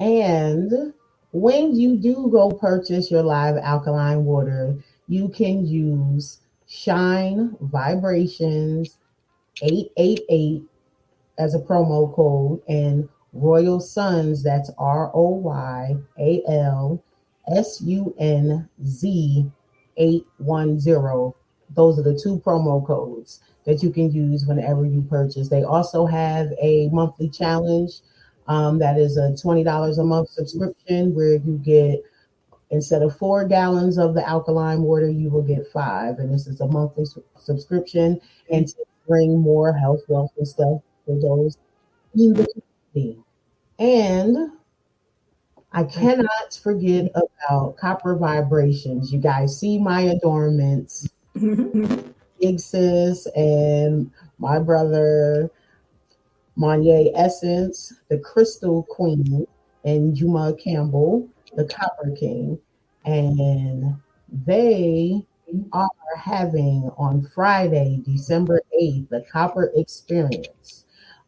And 0.00 0.92
when 1.32 1.74
you 1.74 1.96
do 1.96 2.28
go 2.30 2.50
purchase 2.50 3.10
your 3.10 3.22
live 3.22 3.56
alkaline 3.56 4.24
water, 4.24 4.76
you 5.08 5.28
can 5.28 5.66
use 5.66 6.40
Shine 6.66 7.56
Vibrations 7.60 8.96
888 9.62 10.62
as 11.38 11.54
a 11.54 11.58
promo 11.58 12.12
code 12.14 12.60
and 12.68 13.08
Royal 13.32 13.80
Sons, 13.80 14.42
that's 14.44 14.70
R 14.78 15.10
O 15.12 15.30
Y 15.30 15.96
A 16.18 16.42
L 16.48 17.02
S 17.48 17.80
U 17.82 18.14
N 18.18 18.68
Z 18.86 19.50
810. 19.96 21.32
Those 21.74 21.98
are 21.98 22.02
the 22.02 22.18
two 22.22 22.40
promo 22.46 22.86
codes 22.86 23.40
that 23.66 23.82
you 23.82 23.90
can 23.90 24.12
use 24.12 24.46
whenever 24.46 24.86
you 24.86 25.02
purchase. 25.02 25.48
They 25.48 25.64
also 25.64 26.06
have 26.06 26.52
a 26.62 26.88
monthly 26.90 27.28
challenge 27.28 27.94
um, 28.46 28.78
that 28.78 28.98
is 28.98 29.16
a 29.16 29.30
$20 29.30 29.98
a 29.98 30.04
month 30.04 30.30
subscription 30.30 31.14
where 31.14 31.36
you 31.36 31.58
get 31.64 32.00
instead 32.70 33.02
of 33.02 33.16
four 33.16 33.46
gallons 33.46 33.98
of 33.98 34.14
the 34.14 34.28
alkaline 34.28 34.82
water, 34.82 35.08
you 35.08 35.30
will 35.30 35.42
get 35.42 35.66
five. 35.72 36.18
And 36.18 36.32
this 36.32 36.46
is 36.46 36.60
a 36.60 36.66
monthly 36.66 37.06
su- 37.06 37.24
subscription 37.38 38.20
and 38.50 38.68
to 38.68 38.76
bring 39.06 39.38
more 39.38 39.72
health, 39.72 40.00
wealth, 40.08 40.32
and 40.36 40.48
stuff 40.48 40.80
for 41.06 41.20
those 41.20 41.56
in 42.14 42.34
the 42.34 42.46
community. 42.94 43.22
And 43.78 44.52
I 45.72 45.84
cannot 45.84 46.58
forget 46.62 47.10
about 47.14 47.76
copper 47.76 48.16
vibrations. 48.16 49.12
You 49.12 49.18
guys 49.20 49.58
see 49.58 49.78
my 49.78 50.02
adornments, 50.02 51.08
Big 51.34 52.60
Sis 52.60 53.26
and 53.34 54.10
my 54.38 54.58
brother 54.58 55.50
Monye 56.58 57.10
Essence, 57.14 57.92
the 58.08 58.18
Crystal 58.18 58.84
Queen, 58.84 59.46
and 59.84 60.16
Juma 60.16 60.54
Campbell, 60.54 61.28
the 61.56 61.64
Copper 61.64 62.14
King. 62.18 62.58
And 63.04 63.96
they 64.46 65.22
are 65.72 65.88
having 66.16 66.90
on 66.96 67.28
Friday, 67.34 68.00
December 68.06 68.62
8th, 68.80 69.08
the 69.08 69.24
Copper 69.30 69.70
Experience. 69.76 70.84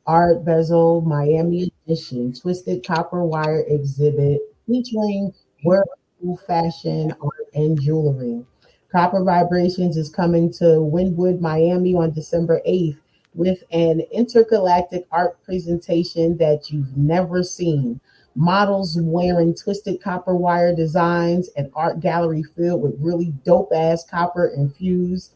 Art 0.06 0.44
Basel 0.44 1.00
Miami 1.00 1.72
Edition, 1.84 2.32
Twisted 2.32 2.86
Copper 2.86 3.24
Wire 3.24 3.64
exhibit 3.66 4.40
featuring 4.66 5.34
wearable 5.64 6.38
fashion, 6.46 7.12
art, 7.20 7.46
and 7.54 7.80
jewelry. 7.80 8.44
Copper 8.92 9.24
Vibrations 9.24 9.96
is 9.96 10.08
coming 10.08 10.52
to 10.52 10.64
Wynwood, 10.64 11.40
Miami 11.40 11.94
on 11.96 12.12
December 12.12 12.60
8th 12.66 12.98
with 13.36 13.62
an 13.70 14.00
intergalactic 14.12 15.06
art 15.12 15.42
presentation 15.44 16.36
that 16.38 16.70
you've 16.70 16.96
never 16.96 17.44
seen. 17.44 18.00
Models 18.34 18.98
wearing 19.00 19.54
twisted 19.54 20.02
copper 20.02 20.34
wire 20.34 20.74
designs, 20.74 21.48
an 21.56 21.70
art 21.74 22.00
gallery 22.00 22.42
filled 22.42 22.82
with 22.82 22.96
really 22.98 23.32
dope 23.44 23.70
ass 23.74 24.04
copper 24.04 24.48
infused 24.48 25.32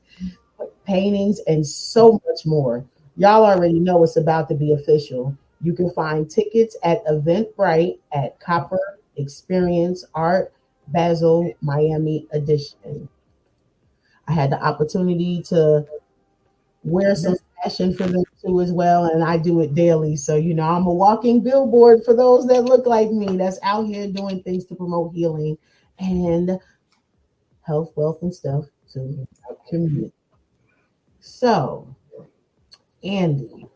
paintings, 0.86 1.40
and 1.46 1.66
so 1.66 2.20
much 2.26 2.44
more. 2.44 2.84
Y'all 3.16 3.44
already 3.44 3.78
know 3.78 4.02
it's 4.02 4.16
about 4.16 4.48
to 4.48 4.54
be 4.54 4.72
official. 4.72 5.36
You 5.62 5.74
can 5.74 5.90
find 5.90 6.30
tickets 6.30 6.76
at 6.82 7.04
Eventbrite 7.04 7.98
at 8.12 8.40
Copper 8.40 8.80
Experience 9.16 10.04
Art 10.14 10.52
Basel 10.88 11.52
Miami 11.60 12.26
Edition. 12.32 13.08
I 14.26 14.32
had 14.32 14.50
the 14.50 14.62
opportunity 14.62 15.42
to 15.44 15.86
wear 16.84 17.14
some 17.14 17.36
fashion 17.62 17.94
for 17.94 18.04
them 18.04 18.24
too 18.44 18.60
as 18.60 18.72
well, 18.72 19.06
and 19.06 19.22
I 19.22 19.36
do 19.36 19.60
it 19.60 19.74
daily. 19.74 20.16
So 20.16 20.36
you 20.36 20.54
know, 20.54 20.64
I'm 20.64 20.86
a 20.86 20.94
walking 20.94 21.42
billboard 21.42 22.04
for 22.04 22.14
those 22.14 22.46
that 22.48 22.64
look 22.64 22.86
like 22.86 23.10
me. 23.10 23.36
That's 23.36 23.58
out 23.62 23.86
here 23.86 24.06
doing 24.08 24.42
things 24.42 24.64
to 24.66 24.74
promote 24.74 25.14
healing 25.14 25.56
and 25.98 26.58
health, 27.62 27.92
wealth, 27.96 28.22
and 28.22 28.34
stuff 28.34 28.64
to 28.92 29.26
our 29.48 29.56
community. 29.68 30.12
So, 31.20 31.94
Andy, 33.04 33.66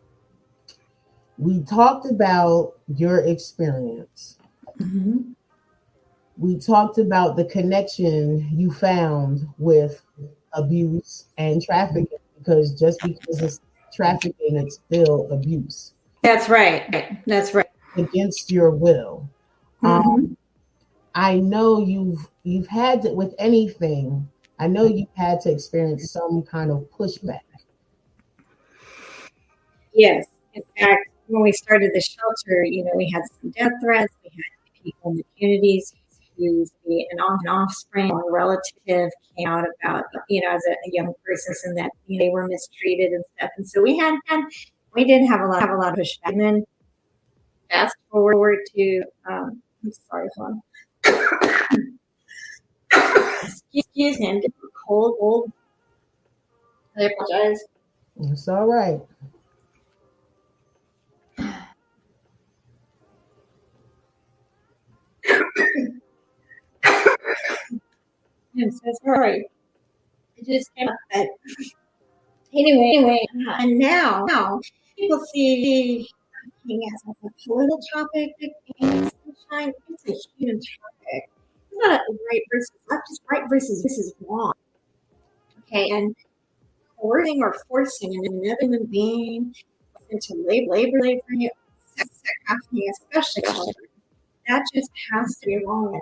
we 1.39 1.63
talked 1.63 2.11
about 2.11 2.73
your 2.89 3.19
experience. 3.25 4.39
Mm-hmm. 4.81 5.33
We 6.37 6.59
talked 6.59 6.99
about 6.99 7.37
the 7.37 7.45
connection 7.45 8.49
you 8.51 8.73
found 8.73 9.47
with 9.59 10.03
abuse 10.53 11.27
and 11.37 11.63
trafficking 11.63 12.19
because 12.45 12.79
just 12.79 13.01
because 13.03 13.41
it's 13.41 13.61
trafficking, 13.95 14.57
it's 14.57 14.81
still 14.87 15.31
abuse 15.31 15.93
That's 16.23 16.49
right. 16.49 17.23
That's 17.27 17.55
right. 17.55 17.67
against 17.97 18.51
your 18.51 18.71
will. 18.71 19.29
Um, 19.83 20.37
I 21.15 21.39
know 21.39 21.81
you've 21.81 22.27
you've 22.43 22.67
had 22.67 23.03
to 23.03 23.11
with 23.11 23.35
anything. 23.39 24.29
I 24.59 24.67
know 24.67 24.85
you've 24.85 25.09
had 25.17 25.41
to 25.43 25.53
experience 25.53 26.11
some 26.11 26.43
kind 26.43 26.71
of 26.71 26.89
pushback. 26.97 27.41
Yes. 29.93 30.27
In 30.55 30.63
fact, 30.79 31.09
when 31.27 31.43
we 31.43 31.53
started 31.53 31.93
the 31.95 32.01
shelter, 32.01 32.65
you 32.65 32.85
know, 32.85 32.93
we 32.95 33.11
had 33.11 33.23
some 33.41 33.51
death 33.51 33.73
threats. 33.83 34.13
We 34.23 34.31
had 34.31 34.83
people 34.85 35.11
in 35.11 35.17
the 35.19 35.25
communities 35.37 35.95
who 36.37 36.67
the 36.87 37.07
an, 37.11 37.21
off, 37.21 37.41
an 37.43 37.49
offspring 37.49 38.11
or 38.11 38.31
relative 38.33 39.11
came 39.37 39.47
out 39.47 39.65
about, 39.83 40.05
you 40.29 40.41
know, 40.41 40.51
as 40.51 40.63
a, 40.69 40.73
a 40.73 40.91
young 40.93 41.13
person 41.25 41.55
and 41.65 41.79
that 41.79 41.91
you 42.07 42.19
know, 42.19 42.25
they 42.25 42.31
were 42.31 42.47
mistreated 42.47 43.13
and 43.13 43.25
stuff. 43.37 43.51
And 43.57 43.69
so 43.69 43.83
we 43.83 43.97
had, 43.97 44.19
had 44.27 44.45
we 44.95 45.05
did 45.05 45.27
have 45.27 45.41
a 45.41 45.47
lot 45.47 45.61
have 45.61 45.71
a 45.71 45.77
lot 45.77 45.93
of 45.93 45.99
pushback. 45.99 46.19
And 46.25 46.41
then 46.41 46.65
fast 47.71 47.97
forward 48.11 48.59
to 48.77 49.05
um, 49.29 49.63
I'm 49.85 49.93
sorry, 50.09 50.29
hold. 50.37 50.61
Excuse 53.43 54.19
me, 54.19 54.29
I'm 54.31 54.37
getting 54.37 54.53
cold, 54.87 55.17
cold. 55.19 55.53
I 56.97 57.03
apologize. 57.03 57.65
It's 58.21 58.49
all 58.49 58.67
right. 58.67 59.01
I'm 68.61 68.71
so 68.71 68.93
sorry. 69.05 69.47
It 70.37 70.47
just 70.47 70.75
came 70.75 70.89
up 70.89 70.97
that 71.13 71.29
anyway, 72.53 72.93
anyway, 72.97 73.27
uh, 73.49 73.57
and 73.59 73.79
now 73.79 74.25
now 74.27 74.61
people 74.97 75.21
see 75.33 76.09
cooking 76.63 76.83
as 76.95 77.03
a 77.09 77.31
political 77.45 77.81
topic. 77.93 78.31
It's 78.39 78.55
a 80.09 80.15
human 80.39 80.61
topic. 80.61 81.31
It's 81.71 81.73
not 81.73 82.01
a 82.01 82.13
right 82.31 82.43
versus 82.53 82.71
left, 82.91 83.03
it's 83.11 83.21
right 83.31 83.45
versus 83.49 83.83
this 83.83 83.99
is 83.99 84.15
wrong. 84.27 84.53
Okay, 85.63 85.91
and 85.91 86.15
coercing 86.99 87.43
or 87.43 87.57
forcing 87.69 88.15
another 88.15 88.57
human 88.61 88.87
being 88.87 89.55
into 90.11 90.35
labor, 90.47 90.73
labor, 90.73 90.99
slavery, 91.01 91.51
sex 91.97 92.23
trafficking, 92.47 92.91
especially 92.93 93.43
children, 93.43 93.87
that 94.49 94.63
just 94.75 94.91
has 95.13 95.39
to 95.39 95.47
be 95.47 95.65
wrong. 95.65 95.99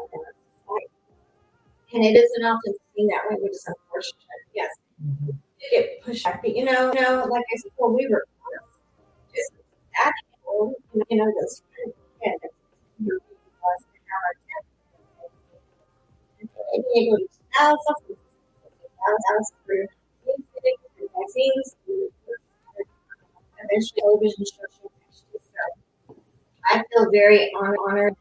And 1.95 2.05
it 2.05 2.16
isn't 2.16 2.45
often 2.45 2.74
seen 2.97 3.07
that 3.09 3.22
way, 3.30 3.36
which 3.40 3.53
is 3.53 3.64
unfortunate. 3.66 4.43
Yes, 4.55 4.70
Mhm. 5.03 5.38
you 5.61 5.68
get 5.70 6.03
pushed 6.03 6.24
back, 6.24 6.43
but 6.43 6.57
you 6.57 6.64
know, 6.64 6.93
you 6.95 7.01
know, 7.01 7.24
like 7.30 7.45
I 7.53 7.57
said, 7.59 7.72
well, 7.78 7.93
we 7.95 8.09
were 8.09 8.24
just 9.34 9.53
that 9.97 10.12
you 11.11 11.16
know, 11.18 11.26
those 11.40 11.62
yeah, 12.22 12.32
that's- 12.40 12.51
you 12.99 13.07
know, 13.09 13.16
us 13.16 13.82
to 13.93 13.99
have 14.11 14.22
our 14.28 14.34
chance. 14.47 14.66
And 16.72 16.84
able 16.97 17.18
to 17.18 17.28
tell 17.55 17.76
something, 17.86 18.16
tell 19.05 19.38
us 19.38 19.53
through 19.64 19.86
magazines, 21.16 21.76
eventually 23.59 24.01
television 24.01 24.45
shows. 24.45 24.70
So 25.32 25.38
I 26.70 26.82
feel 26.93 27.11
very 27.11 27.51
honored 27.55 28.14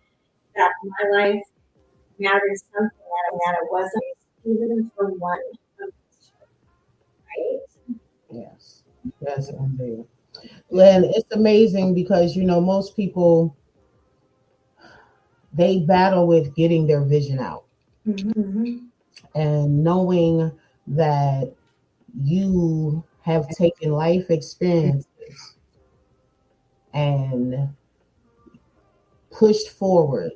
that 0.55 0.71
my 0.83 1.09
life 1.11 1.43
mattered 2.21 2.57
something 2.73 2.97
that, 2.97 3.39
that 3.39 3.55
it 3.61 3.71
wasn't 3.71 4.03
even 4.45 4.91
for 4.95 5.07
one 5.11 5.39
of 5.81 5.89
these 6.09 6.31
children, 6.31 7.61
right? 8.29 8.43
Yes, 8.45 8.83
that's 9.21 9.49
indeed. 9.49 10.05
And 10.71 11.05
it's 11.05 11.31
amazing 11.31 11.93
because 11.93 12.35
you 12.35 12.43
know 12.45 12.61
most 12.61 12.95
people 12.95 13.55
they 15.53 15.79
battle 15.79 16.27
with 16.27 16.55
getting 16.55 16.87
their 16.87 17.03
vision 17.03 17.39
out 17.39 17.65
Mm-hmm. 18.07 18.87
and 19.35 19.83
knowing 19.83 20.51
that 20.87 21.53
you 22.23 23.03
have 23.23 23.47
taken 23.49 23.91
life 23.91 24.31
experiences 24.31 25.05
and 26.93 27.69
pushed 29.31 29.69
forward 29.69 30.31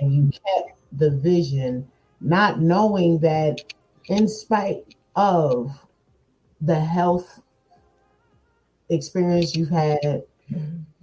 and 0.00 0.12
you 0.12 0.30
kept 0.30 0.79
the 0.92 1.10
vision, 1.10 1.86
not 2.20 2.60
knowing 2.60 3.18
that 3.20 3.60
in 4.06 4.28
spite 4.28 4.84
of 5.16 5.78
the 6.60 6.78
health 6.78 7.40
experience 8.88 9.54
you've 9.54 9.70
had, 9.70 10.22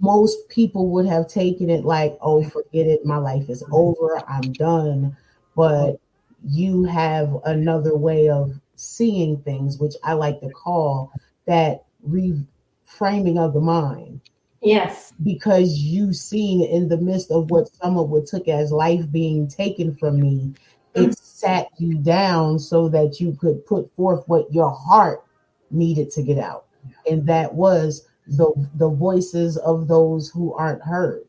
most 0.00 0.48
people 0.48 0.90
would 0.90 1.06
have 1.06 1.28
taken 1.28 1.70
it 1.70 1.84
like, 1.84 2.16
oh, 2.20 2.42
forget 2.44 2.86
it, 2.86 3.04
my 3.04 3.16
life 3.16 3.48
is 3.48 3.64
over, 3.72 4.22
I'm 4.28 4.52
done. 4.52 5.16
But 5.56 5.96
you 6.44 6.84
have 6.84 7.34
another 7.44 7.96
way 7.96 8.28
of 8.28 8.54
seeing 8.76 9.38
things, 9.38 9.78
which 9.78 9.94
I 10.04 10.12
like 10.12 10.40
to 10.40 10.50
call 10.50 11.10
that 11.46 11.84
reframing 12.06 13.38
of 13.38 13.54
the 13.54 13.60
mind 13.60 14.20
Yes. 14.60 15.12
because 15.22 15.78
you 15.78 16.12
seen 16.12 16.62
in 16.68 16.88
the 16.88 16.96
midst 16.96 17.30
of 17.30 17.50
what 17.50 17.68
someone 17.68 18.10
would 18.10 18.26
took 18.26 18.48
as 18.48 18.72
life 18.72 19.10
being 19.12 19.46
taken 19.46 19.94
from 19.94 20.20
me, 20.20 20.54
it 20.94 21.00
mm-hmm. 21.00 21.12
sat 21.12 21.68
you 21.78 21.98
down 21.98 22.58
so 22.58 22.88
that 22.88 23.20
you 23.20 23.36
could 23.40 23.64
put 23.66 23.94
forth 23.94 24.24
what 24.26 24.52
your 24.52 24.70
heart 24.70 25.22
needed 25.70 26.10
to 26.12 26.22
get 26.22 26.38
out. 26.38 26.64
And 27.08 27.26
that 27.28 27.54
was 27.54 28.08
the 28.26 28.52
the 28.74 28.88
voices 28.88 29.56
of 29.58 29.88
those 29.88 30.28
who 30.28 30.52
aren't 30.54 30.82
heard. 30.82 31.22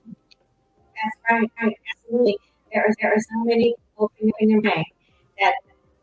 That's 0.00 1.16
right, 1.30 1.50
right, 1.60 1.76
absolutely. 1.96 2.38
There 2.72 2.82
are, 2.82 2.94
there 3.00 3.12
are 3.12 3.20
so 3.20 3.44
many 3.44 3.74
people 3.74 4.12
in 4.20 4.32
in 4.38 4.50
your 4.50 4.62
mind 4.62 4.86
that 5.40 5.54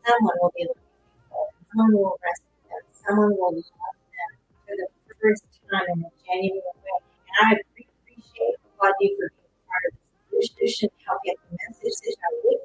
someone 0.06 0.34
will 0.40 0.52
be 0.56 0.64
looking 0.64 0.82
for, 1.30 1.46
someone 1.74 1.92
will 1.94 2.18
rescue 2.22 2.68
them, 2.68 2.82
someone 3.06 3.30
will 3.30 3.54
love 3.54 3.64
them 4.12 4.38
for 4.66 4.76
the 4.76 5.14
first 5.20 5.44
time 5.70 5.86
in 5.94 6.04
a 6.04 6.10
genuine 6.26 6.60
way. 6.60 6.98
And 7.40 7.46
I 7.46 7.60
appreciate 7.60 8.54
applaud 8.80 8.94
you 9.00 9.16
for 9.16 9.28
being 9.30 9.64
part 9.66 9.84
of 9.88 9.92
this 10.32 10.50
solution, 10.54 10.88
help 11.06 11.20
get 11.24 11.36
the 11.50 11.56
message 11.56 11.96
with 12.02 12.16
you. 12.44 12.60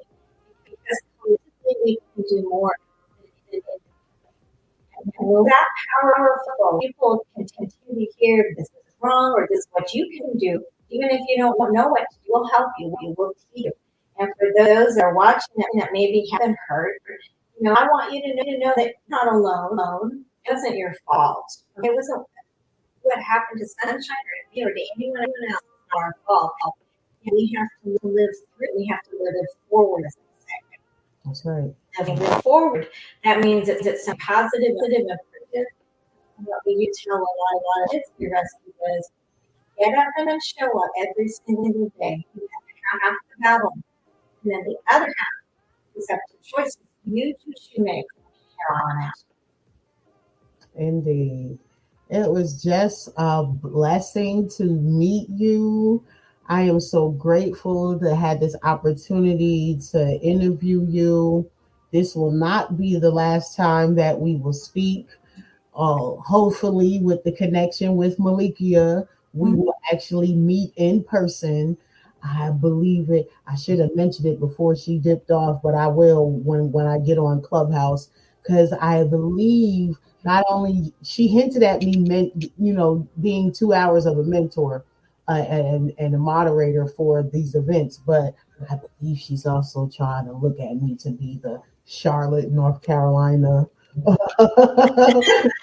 Because 0.64 0.98
collectively 1.20 1.74
we 1.84 1.98
can 2.14 2.24
do 2.28 2.48
more. 2.48 2.74
And 4.96 5.46
that 5.46 5.66
powerful, 6.02 6.78
people 6.80 7.26
can 7.34 7.46
continue 7.48 8.06
to 8.06 8.12
hear 8.18 8.54
this 8.56 8.66
is 8.66 8.94
wrong 9.00 9.34
or 9.36 9.46
this 9.48 9.60
is 9.60 9.68
what 9.72 9.92
you 9.94 10.08
can 10.10 10.36
do. 10.38 10.64
Even 10.90 11.10
if 11.10 11.20
you 11.28 11.36
don't 11.36 11.72
know 11.72 11.88
what 11.88 12.06
to 12.10 12.16
we'll 12.28 12.48
help 12.48 12.70
you. 12.78 12.94
We 13.00 13.14
will 13.16 13.32
teach 13.54 13.66
you. 13.66 13.72
And 14.18 14.30
for 14.38 14.48
those 14.56 14.94
that 14.94 15.04
are 15.04 15.14
watching 15.14 15.54
that, 15.58 15.68
that 15.78 15.90
maybe 15.92 16.26
haven't 16.32 16.56
heard, 16.68 16.94
you 17.58 17.64
know, 17.68 17.74
I 17.74 17.84
want 17.84 18.12
you 18.12 18.22
to 18.22 18.34
know, 18.34 18.42
to 18.44 18.58
know 18.58 18.72
that 18.76 18.86
you're 18.86 18.94
not 19.08 19.32
alone. 19.32 20.24
It 20.44 20.52
wasn't 20.52 20.76
your 20.76 20.94
fault. 21.06 21.44
It 21.82 21.94
wasn't 21.94 22.26
what 23.06 23.22
happened 23.22 23.60
to 23.60 23.66
Sunshine 23.66 24.16
or 24.26 24.38
you 24.52 24.64
know, 24.64 24.70
to 24.72 24.86
anyone 24.96 25.22
else. 25.50 25.62
Not 25.94 26.02
our 26.02 26.16
fault. 26.26 26.52
And 27.24 27.32
we 27.32 27.52
have 27.56 27.68
to 27.84 27.98
live 28.06 28.30
through. 28.56 28.68
We 28.76 28.86
have 28.86 29.02
to 29.04 29.16
live 29.20 29.34
it 29.34 29.50
forward. 29.70 30.04
as 30.06 30.16
I 30.16 30.42
say. 30.42 30.78
That's 31.24 31.44
right. 31.44 31.74
As 32.00 32.08
we 32.08 32.14
move 32.16 32.42
forward, 32.42 32.88
that 33.24 33.40
means 33.40 33.68
it's, 33.68 33.86
it's 33.86 34.04
some 34.04 34.16
positive, 34.18 34.74
positive. 34.78 35.06
And 35.54 35.66
What 36.46 36.60
we 36.66 36.72
used 36.74 37.02
to 37.02 37.10
tell 37.10 37.18
a 37.18 37.20
lot, 37.20 37.54
a 37.54 37.62
lot 37.62 37.84
of 37.84 37.90
kids 37.92 38.04
to 38.18 38.30
rescue 38.30 38.72
was 38.80 39.10
get 39.78 39.94
up 39.98 40.08
and 40.18 40.42
show 40.42 40.66
up 40.66 40.90
every 40.98 41.28
single 41.28 41.92
day. 42.00 42.24
You 42.34 42.48
have 42.92 43.00
half 43.02 43.14
the 43.30 43.42
battle. 43.42 43.72
And 44.44 44.52
then 44.52 44.64
the 44.64 44.76
other 44.90 45.06
half 45.06 45.96
is 45.96 46.06
up 46.12 46.20
to 46.30 46.36
choices 46.42 46.78
you 47.04 47.34
choose 47.44 47.70
to 47.74 47.82
make 47.82 48.04
from 48.14 48.32
here 48.32 48.82
on 48.84 49.02
out. 49.04 49.12
Indeed. 50.74 51.58
It 52.10 52.30
was 52.30 52.62
just 52.62 53.08
a 53.16 53.44
blessing 53.44 54.48
to 54.58 54.64
meet 54.64 55.28
you. 55.28 56.04
I 56.48 56.62
am 56.62 56.78
so 56.78 57.10
grateful 57.10 57.98
to 57.98 58.14
have 58.14 58.38
this 58.38 58.54
opportunity 58.62 59.80
to 59.90 60.20
interview 60.20 60.86
you. 60.88 61.50
This 61.92 62.14
will 62.14 62.30
not 62.30 62.78
be 62.78 62.98
the 62.98 63.10
last 63.10 63.56
time 63.56 63.96
that 63.96 64.20
we 64.20 64.36
will 64.36 64.52
speak. 64.52 65.08
Uh, 65.74 66.16
hopefully, 66.16 67.00
with 67.02 67.24
the 67.24 67.32
connection 67.32 67.96
with 67.96 68.18
Malikia, 68.18 69.08
we 69.34 69.54
will 69.54 69.74
actually 69.92 70.34
meet 70.34 70.72
in 70.76 71.04
person. 71.04 71.76
I 72.24 72.50
believe 72.50 73.10
it. 73.10 73.30
I 73.48 73.56
should 73.56 73.80
have 73.80 73.96
mentioned 73.96 74.26
it 74.28 74.40
before 74.40 74.76
she 74.76 74.98
dipped 74.98 75.30
off, 75.32 75.62
but 75.62 75.74
I 75.74 75.88
will 75.88 76.30
when 76.30 76.72
when 76.72 76.86
I 76.86 76.98
get 76.98 77.18
on 77.18 77.42
Clubhouse 77.42 78.10
because 78.42 78.72
I 78.74 79.04
believe 79.04 79.96
not 80.26 80.44
only 80.50 80.92
she 81.02 81.28
hinted 81.28 81.62
at 81.62 81.82
me, 81.82 81.96
meant 81.96 82.34
you 82.58 82.74
know, 82.74 83.08
being 83.22 83.52
two 83.52 83.72
hours 83.72 84.06
of 84.06 84.18
a 84.18 84.24
mentor 84.24 84.84
uh, 85.28 85.32
and 85.48 85.92
and 85.98 86.14
a 86.14 86.18
moderator 86.18 86.86
for 86.86 87.22
these 87.22 87.54
events, 87.54 87.98
but 88.06 88.34
I 88.70 88.78
believe 89.00 89.18
she's 89.18 89.46
also 89.46 89.88
trying 89.94 90.26
to 90.26 90.32
look 90.32 90.58
at 90.60 90.74
me 90.82 90.96
to 90.96 91.10
be 91.10 91.40
the 91.42 91.62
Charlotte, 91.86 92.50
North 92.50 92.82
Carolina 92.82 93.66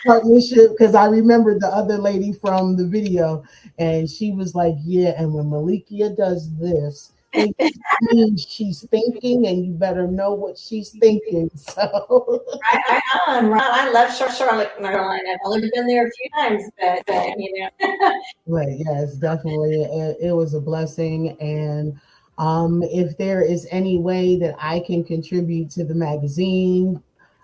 partnership 0.05 0.71
because 0.71 0.95
I 0.95 1.05
remembered 1.05 1.61
the 1.61 1.67
other 1.67 1.97
lady 1.97 2.33
from 2.33 2.75
the 2.77 2.87
video, 2.87 3.43
and 3.77 4.09
she 4.09 4.31
was 4.31 4.55
like, 4.55 4.75
"Yeah, 4.83 5.13
and 5.17 5.33
when 5.33 5.45
Malikia 5.45 6.15
does 6.15 6.49
this." 6.57 7.12
Means 7.33 8.45
she's 8.49 8.85
thinking, 8.89 9.47
and 9.47 9.65
you 9.65 9.73
better 9.73 10.07
know 10.07 10.33
what 10.33 10.57
she's 10.57 10.89
thinking. 10.91 11.49
So, 11.63 12.43
Right, 12.71 12.83
right 12.89 13.01
on. 13.27 13.47
Right. 13.47 13.61
I 13.61 13.89
love 13.89 14.15
Charlotte, 14.15 14.71
North 14.79 14.93
Carolina. 14.93 15.29
I've 15.33 15.39
only 15.45 15.69
been 15.73 15.87
there 15.87 16.07
a 16.07 16.11
few 16.11 16.29
times, 16.35 16.63
but, 16.79 17.03
but 17.07 17.39
you 17.39 17.69
know. 17.79 18.21
But 18.47 18.67
yes, 18.77 19.15
definitely, 19.15 19.81
it, 19.81 20.17
it 20.21 20.31
was 20.33 20.53
a 20.53 20.59
blessing. 20.59 21.37
And 21.39 21.99
um, 22.37 22.83
if 22.83 23.17
there 23.17 23.41
is 23.41 23.67
any 23.71 23.97
way 23.97 24.37
that 24.37 24.55
I 24.59 24.81
can 24.81 25.03
contribute 25.03 25.71
to 25.71 25.83
the 25.83 25.95
magazine, 25.95 27.01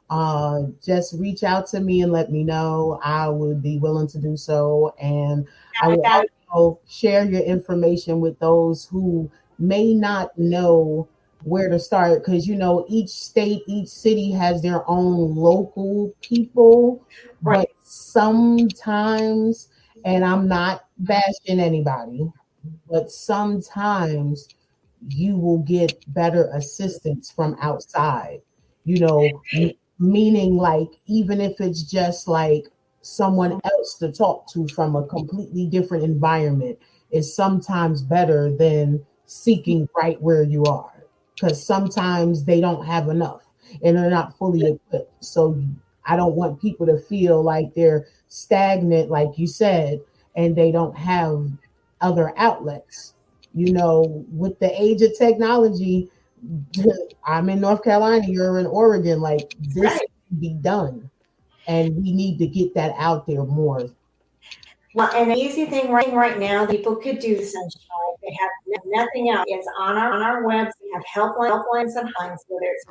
uh, 0.10 0.64
just 0.84 1.16
reach 1.20 1.44
out 1.44 1.68
to 1.68 1.80
me 1.80 2.02
and 2.02 2.12
let 2.12 2.32
me 2.32 2.44
know. 2.44 3.00
I 3.04 3.30
would 3.30 3.62
be 3.64 3.78
willing 3.78 4.08
to 4.10 4.20
do 4.20 4.36
so. 4.36 4.94
And 5.00 5.48
I 5.82 5.88
will 5.90 6.04
also 6.52 6.80
share 6.90 7.26
your 7.26 7.42
information 7.42 8.20
with 8.20 8.38
those 8.40 8.86
who 8.86 9.32
may 9.60 9.94
not 9.94 10.38
know 10.38 11.08
where 11.44 11.70
to 11.70 11.80
start 11.80 12.24
because 12.24 12.48
you 12.48 12.56
know 12.56 12.86
each 12.90 13.10
state 13.10 13.62
each 13.68 13.88
city 13.88 14.32
has 14.32 14.62
their 14.62 14.90
own 14.90 15.36
local 15.36 16.14
people 16.22 17.06
Right. 17.42 17.70
but 17.70 17.86
sometimes 17.86 19.70
and 20.04 20.26
i'm 20.26 20.48
not 20.48 20.84
bashing 20.98 21.60
anybody 21.60 22.30
but 22.90 23.10
sometimes 23.12 24.50
you 25.08 25.38
will 25.38 25.60
get 25.60 26.04
better 26.14 26.50
assistance 26.54 27.32
from 27.32 27.56
outside 27.62 28.40
you 28.84 29.00
know 29.00 29.42
meaning 30.00 30.58
like 30.58 30.90
even 31.08 31.40
if 31.40 31.62
it's 31.62 31.84
just 31.84 32.28
like 32.28 32.66
someone 33.02 33.62
else 33.64 33.96
to 33.98 34.12
talk 34.12 34.50
to 34.52 34.68
from 34.70 34.96
a 34.98 35.08
completely 35.08 35.66
different 35.68 36.04
environment 36.04 36.78
is 37.12 37.34
sometimes 37.34 38.02
better 38.02 38.54
than 38.56 39.04
seeking 39.30 39.88
right 39.96 40.20
where 40.22 40.44
you 40.44 40.66
are 40.66 41.04
because 41.36 41.64
sometimes 41.64 42.44
they 42.46 42.60
don't 42.60 42.86
have 42.86 43.10
enough 43.10 43.42
and 43.84 43.96
they're 43.96 44.10
not 44.10 44.36
fully 44.38 44.66
equipped. 44.66 45.24
So 45.24 45.62
i 46.06 46.16
don't 46.16 46.36
want 46.36 46.60
people 46.60 46.86
to 46.88 46.98
feel 46.98 47.44
like 47.44 47.74
they're 47.76 48.08
stagnant 48.30 49.10
like 49.12 49.38
you 49.38 49.46
said 49.48 50.02
and 50.36 50.56
they 50.56 50.72
don't 50.72 50.96
have 50.98 51.46
other 52.02 52.34
outlets. 52.38 53.14
You 53.54 53.74
know 53.74 54.26
with 54.32 54.58
the 54.60 54.72
age 54.82 55.02
of 55.04 55.18
technology 55.18 56.10
i'm 57.26 57.50
in 57.50 57.60
north 57.62 57.84
carolina 57.84 58.26
you're 58.28 58.60
in 58.60 58.66
oregon 58.66 59.20
like 59.22 59.54
this 59.60 59.92
Right. 59.92 60.10
can 60.30 60.40
be 60.40 60.54
done 60.54 61.10
and 61.68 61.96
we 61.96 62.12
need 62.14 62.38
to 62.40 62.48
get 62.48 62.74
that 62.76 62.94
out 62.98 63.28
there 63.28 63.44
more 63.44 63.90
Well, 64.96 65.12
and 65.14 65.30
the 65.30 65.36
easy 65.36 65.66
thing 65.66 65.92
right, 65.92 66.12
right 66.14 66.40
now, 66.40 66.66
people 66.66 66.96
could 66.96 67.20
do 67.20 67.36
sunshine. 67.44 68.16
They 68.24 68.34
have 68.40 68.50
no- 68.68 69.04
nothing 69.04 69.30
else. 69.30 69.46
It's 69.48 69.68
on 69.78 69.98
our 69.98 70.12
on 70.14 70.24
our 70.24 70.44
webs. 70.44 70.74
We 70.82 70.92
have 70.94 71.04
helpline, 71.06 71.52
helplines 71.52 71.96
and 71.96 72.12
lines, 72.20 72.44
whether 72.48 72.66
it's 72.66 72.86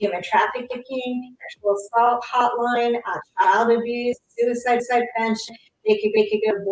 human 0.00 0.22
trafficking, 0.22 1.36
sexual 1.40 1.76
assault 1.76 2.24
hotline, 2.24 3.00
uh, 3.06 3.20
child 3.40 3.70
abuse, 3.70 4.18
suicide, 4.36 4.80
prevention. 4.90 5.56
They 5.86 5.96
could 5.98 6.12
they 6.14 6.28
could 6.28 6.40
go 6.44 6.52
to 6.58 6.64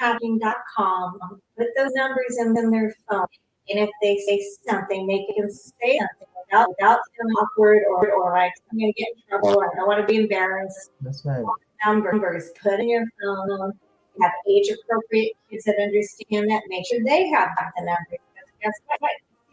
voicesagainsttrafficking.com, 0.00 1.18
put 1.56 1.68
those 1.76 1.92
numbers 1.92 2.38
in, 2.38 2.56
in 2.56 2.70
their 2.70 2.94
phone, 3.08 3.26
and 3.68 3.80
if 3.80 3.90
they 4.00 4.16
say 4.26 4.42
something, 4.66 5.06
they 5.06 5.26
can 5.34 5.50
say 5.50 5.98
something 5.98 6.28
without 6.50 6.68
without 6.70 7.00
feeling 7.16 7.34
awkward 7.34 7.82
or 7.90 8.10
or 8.12 8.32
like 8.32 8.52
I'm 8.72 8.78
gonna 8.78 8.92
get 8.92 9.08
in 9.14 9.22
trouble 9.28 9.60
I 9.60 9.68
don't 9.76 9.86
want 9.86 10.00
to 10.00 10.06
be 10.06 10.16
embarrassed 10.22 10.90
that's 11.00 11.24
right 11.24 11.44
numbers, 11.84 12.50
put 12.62 12.80
in 12.80 12.88
your 12.88 13.04
phone, 13.20 13.72
have 14.20 14.32
age 14.48 14.68
appropriate 14.68 15.32
kids 15.50 15.64
that 15.64 15.76
understand 15.80 16.48
that, 16.50 16.62
make 16.68 16.86
sure 16.86 17.00
they 17.04 17.26
have 17.28 17.50
the 17.76 17.84
numbers. 17.84 18.20
Because 18.34 18.50
guess 18.62 18.72
what? 18.86 19.00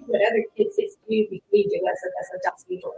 What 0.08 0.22
other 0.28 0.44
kids 0.56 0.76
do, 0.76 0.88
we 1.10 1.42
we 1.52 1.64
do 1.64 1.82
as, 1.90 1.98
as 2.20 2.30
adults 2.40 2.64
usually. 2.68 2.94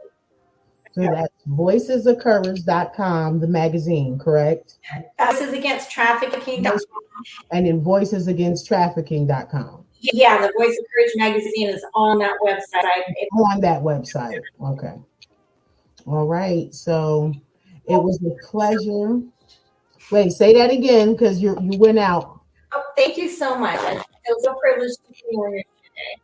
So 0.93 1.01
that's 1.03 1.33
voicesofcourage.com, 1.47 3.39
the 3.39 3.47
magazine, 3.47 4.17
correct? 4.17 4.77
Is 5.19 5.53
against 5.53 5.91
trafficking. 5.91 6.65
And 7.51 7.67
then 7.67 7.81
voicesagainsttrafficking.com. 7.81 9.85
Yeah, 9.99 10.41
the 10.41 10.53
Voice 10.57 10.77
of 10.77 10.85
Courage 10.93 11.11
magazine 11.15 11.69
is 11.69 11.83
on 11.93 12.19
that 12.19 12.37
website. 12.43 12.83
On 13.33 13.59
that 13.61 13.81
website. 13.81 14.41
Okay. 14.61 14.93
All 16.05 16.25
right. 16.25 16.73
So 16.73 17.33
it 17.87 18.03
was 18.03 18.19
a 18.23 18.47
pleasure. 18.47 19.21
Wait, 20.11 20.31
say 20.31 20.53
that 20.53 20.71
again 20.71 21.13
because 21.13 21.41
you 21.41 21.57
you 21.61 21.77
went 21.77 21.99
out. 21.99 22.41
Oh, 22.73 22.83
thank 22.95 23.17
you 23.17 23.29
so 23.29 23.57
much. 23.57 23.79
It 23.79 24.03
was 24.27 24.45
a 24.45 24.53
privilege 24.61 24.91
to 24.91 25.11
be 25.11 25.17
here 25.31 25.63
today. 25.83 26.21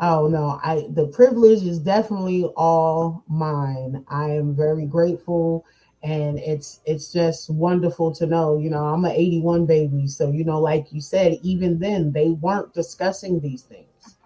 Oh 0.00 0.26
no, 0.28 0.60
I 0.62 0.86
the 0.90 1.06
privilege 1.08 1.62
is 1.62 1.78
definitely 1.78 2.44
all 2.56 3.22
mine. 3.28 4.04
I 4.08 4.30
am 4.30 4.54
very 4.54 4.86
grateful 4.86 5.64
and 6.02 6.38
it's 6.38 6.80
it's 6.84 7.12
just 7.12 7.48
wonderful 7.48 8.14
to 8.14 8.26
know, 8.26 8.58
you 8.58 8.70
know, 8.70 8.84
I'm 8.84 9.04
an 9.06 9.12
81 9.12 9.66
baby, 9.66 10.06
so 10.06 10.30
you 10.30 10.44
know 10.44 10.60
like 10.60 10.92
you 10.92 11.00
said 11.00 11.38
even 11.42 11.78
then 11.78 12.12
they 12.12 12.30
weren't 12.30 12.74
discussing 12.74 13.40
these 13.40 13.62
things. 13.62 14.16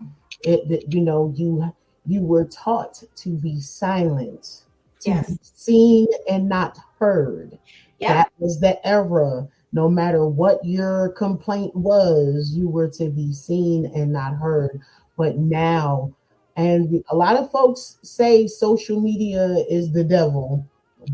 It 0.43 0.85
you 0.93 1.01
know, 1.01 1.33
you 1.37 1.73
you 2.07 2.23
were 2.23 2.47
taught 2.47 3.03
to 3.17 3.29
be 3.29 3.61
silent, 3.61 4.63
Yes. 5.05 5.39
seen 5.43 6.07
and 6.29 6.49
not 6.49 6.77
heard. 6.99 7.59
Yeah. 7.99 8.15
That 8.15 8.33
was 8.39 8.61
the 8.61 8.85
era. 8.87 9.49
No 9.73 9.89
matter 9.89 10.27
what 10.27 10.65
your 10.65 11.11
complaint 11.11 11.75
was, 11.77 12.53
you 12.55 12.69
were 12.69 12.89
to 12.91 13.11
be 13.11 13.33
seen 13.33 13.91
and 13.95 14.13
not 14.13 14.35
heard. 14.35 14.81
But 15.17 15.37
now, 15.37 16.13
and 16.57 17.05
a 17.11 17.17
lot 17.17 17.37
of 17.37 17.51
folks 17.51 17.99
say 18.03 18.47
social 18.47 19.01
media 19.01 19.65
is 19.69 19.93
the 19.93 20.05
devil, 20.05 20.67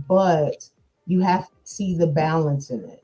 but 0.09 0.69
you 1.07 1.21
have 1.21 1.47
to 1.47 1.55
see 1.65 1.97
the 1.97 2.07
balance 2.07 2.71
in 2.71 2.85
it. 2.85 3.03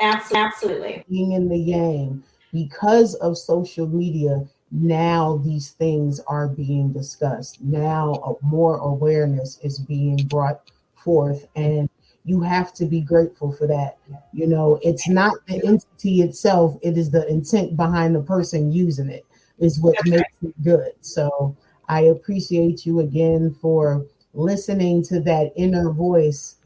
Absolutely. 0.00 1.04
Being 1.08 1.32
in 1.32 1.48
the 1.48 1.64
game 1.64 2.22
because 2.52 3.14
of 3.16 3.36
social 3.36 3.86
media, 3.86 4.46
now 4.70 5.36
these 5.44 5.70
things 5.70 6.20
are 6.26 6.48
being 6.48 6.92
discussed. 6.92 7.60
Now, 7.60 8.38
more 8.42 8.78
awareness 8.78 9.58
is 9.62 9.78
being 9.78 10.16
brought 10.16 10.60
forth, 10.96 11.46
and 11.54 11.88
you 12.24 12.40
have 12.40 12.72
to 12.74 12.86
be 12.86 13.00
grateful 13.00 13.52
for 13.52 13.66
that. 13.66 13.98
You 14.32 14.46
know, 14.46 14.80
it's 14.82 15.08
not 15.08 15.34
the 15.46 15.64
entity 15.66 16.22
itself, 16.22 16.78
it 16.82 16.96
is 16.96 17.10
the 17.10 17.28
intent 17.28 17.76
behind 17.76 18.16
the 18.16 18.22
person 18.22 18.72
using 18.72 19.08
it, 19.08 19.26
is 19.58 19.80
what 19.80 19.94
That's 19.96 20.10
makes 20.10 20.34
it 20.42 20.62
good. 20.62 20.92
So 21.02 21.56
I 21.88 22.02
appreciate 22.02 22.86
you 22.86 23.00
again 23.00 23.54
for 23.60 24.06
listening 24.32 25.02
to 25.04 25.20
that 25.20 25.52
inner 25.54 25.90
voice, 25.90 26.56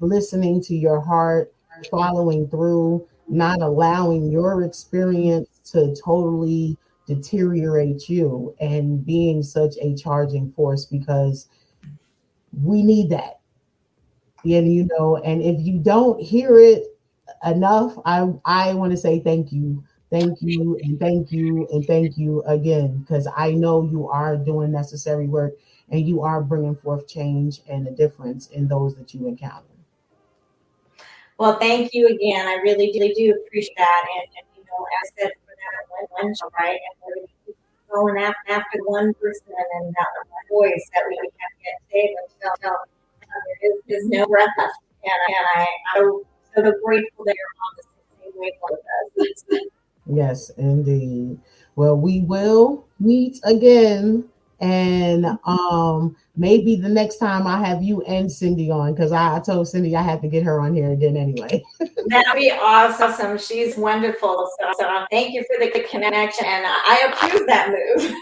listening 0.00 0.62
to 0.62 0.74
your 0.74 1.00
heart, 1.00 1.52
following 1.90 2.48
through, 2.48 3.06
not 3.28 3.60
allowing 3.60 4.30
your 4.30 4.64
experience 4.64 5.48
to 5.72 5.94
totally 6.04 6.76
deteriorate 7.14 8.08
you, 8.08 8.54
and 8.60 9.04
being 9.04 9.42
such 9.42 9.74
a 9.80 9.96
charging 9.96 10.52
force 10.52 10.84
because 10.84 11.48
we 12.62 12.82
need 12.82 13.10
that. 13.10 13.40
And 14.44 14.72
you 14.72 14.88
know, 14.98 15.16
and 15.16 15.42
if 15.42 15.56
you 15.60 15.78
don't 15.78 16.20
hear 16.22 16.58
it 16.58 16.84
enough, 17.44 17.98
I 18.06 18.32
I 18.44 18.74
want 18.74 18.92
to 18.92 18.96
say 18.96 19.18
thank 19.20 19.52
you, 19.52 19.82
thank 20.10 20.40
you, 20.40 20.78
and 20.82 20.98
thank 20.98 21.32
you, 21.32 21.68
and 21.72 21.84
thank 21.84 22.16
you 22.16 22.42
again 22.44 22.98
because 22.98 23.28
I 23.36 23.52
know 23.52 23.82
you 23.82 24.08
are 24.08 24.36
doing 24.36 24.70
necessary 24.70 25.26
work 25.26 25.54
and 25.90 26.06
you 26.06 26.22
are 26.22 26.40
bringing 26.42 26.76
forth 26.76 27.08
change 27.08 27.60
and 27.68 27.86
a 27.88 27.90
difference 27.90 28.48
in 28.50 28.68
those 28.68 28.94
that 28.96 29.12
you 29.12 29.26
encounter. 29.26 29.66
Well, 31.38 31.58
thank 31.58 31.94
you 31.94 32.06
again. 32.06 32.46
I 32.46 32.56
really, 32.56 32.92
really 32.94 33.14
do 33.14 33.34
appreciate 33.34 33.76
that. 33.78 34.06
And, 34.14 34.28
and 34.36 34.46
you 34.56 34.62
know, 34.64 34.86
as 35.02 35.10
I 35.10 35.22
said, 35.22 35.32
one, 36.10 36.34
show, 36.34 36.50
right? 36.58 36.78
And 37.04 37.28
we're 37.46 37.54
going 37.94 38.22
after, 38.22 38.78
one 38.86 39.14
person 39.14 39.46
and 39.48 39.66
then 39.84 39.92
that 39.96 40.06
voice 40.48 40.90
that 40.94 41.04
we 41.08 41.16
have 41.16 41.54
yet 41.64 41.78
saved 41.90 42.18
until, 42.42 42.76
there 43.88 43.98
is, 43.98 44.06
no 44.06 44.26
breath 44.26 44.48
left. 44.58 44.74
And, 45.04 45.12
and 45.28 45.46
I, 45.56 45.66
I'm 45.94 46.22
so 46.54 46.72
grateful 46.84 47.24
that 47.24 47.34
you're 47.36 47.56
on 47.64 47.72
the 47.76 47.82
same 48.22 48.32
wavelength 48.36 48.84
with 49.16 49.28
us. 49.50 49.64
Yes, 50.06 50.50
indeed. 50.56 51.38
Well, 51.76 51.96
we 51.96 52.20
will 52.20 52.86
meet 52.98 53.38
again, 53.44 54.28
and 54.60 55.26
um, 55.44 56.16
maybe 56.36 56.76
the 56.76 56.88
next 56.88 57.16
time 57.16 57.46
I 57.46 57.66
have 57.66 57.82
you 57.82 58.02
and 58.02 58.30
Cindy 58.30 58.70
on 58.70 58.94
because 58.94 59.12
I, 59.12 59.36
I 59.36 59.40
told 59.40 59.68
Cindy 59.68 59.96
I 59.96 60.02
had 60.02 60.20
to 60.22 60.28
get 60.28 60.42
her 60.42 60.60
on 60.60 60.74
here 60.74 60.90
again 60.92 61.16
anyway. 61.16 61.62
That'd 62.06 62.34
be 62.34 62.50
awesome. 62.50 63.38
She's 63.38 63.76
wonderful. 63.76 64.50
So, 64.60 64.72
so 64.78 65.06
thank 65.10 65.32
you 65.32 65.44
for 65.44 65.64
the 65.64 65.70
connection. 65.88 66.46
And 66.46 66.64
uh, 66.64 66.68
I 66.68 67.12
approve 67.12 67.46
that 67.46 67.70
move. 67.70 68.14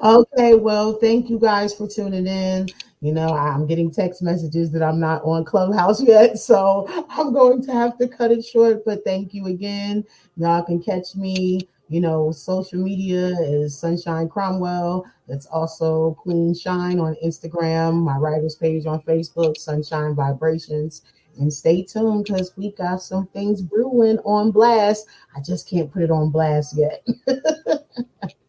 okay, 0.04 0.54
well, 0.54 0.94
thank 0.94 1.28
you 1.28 1.38
guys 1.38 1.74
for 1.74 1.88
tuning 1.88 2.26
in. 2.26 2.68
You 3.00 3.12
know, 3.12 3.28
I'm 3.34 3.66
getting 3.66 3.90
text 3.90 4.22
messages 4.22 4.72
that 4.72 4.82
I'm 4.82 4.98
not 4.98 5.22
on 5.22 5.44
Clubhouse 5.44 6.02
yet, 6.06 6.38
so 6.38 6.86
I'm 7.10 7.32
going 7.32 7.64
to 7.66 7.72
have 7.72 7.98
to 7.98 8.08
cut 8.08 8.32
it 8.32 8.44
short. 8.44 8.84
But 8.84 9.04
thank 9.04 9.34
you 9.34 9.46
again. 9.46 10.04
Y'all 10.36 10.62
can 10.62 10.82
catch 10.82 11.14
me. 11.14 11.68
You 11.88 12.00
know, 12.00 12.32
social 12.32 12.82
media 12.82 13.28
is 13.40 13.78
Sunshine 13.78 14.28
Cromwell. 14.28 15.06
That's 15.28 15.46
also 15.46 16.14
Queen 16.14 16.54
Shine 16.54 16.98
on 16.98 17.16
Instagram, 17.24 18.02
my 18.02 18.16
writers 18.16 18.56
page 18.56 18.86
on 18.86 19.00
Facebook, 19.02 19.56
Sunshine 19.56 20.14
Vibrations. 20.14 21.02
And 21.38 21.52
stay 21.52 21.82
tuned 21.82 22.24
because 22.24 22.56
we 22.56 22.72
got 22.72 23.02
some 23.02 23.26
things 23.26 23.62
brewing 23.62 24.18
on 24.20 24.50
blast. 24.50 25.06
I 25.36 25.40
just 25.40 25.68
can't 25.68 25.92
put 25.92 26.02
it 26.02 26.10
on 26.10 26.30
blast 26.30 26.76
yet. 26.76 27.06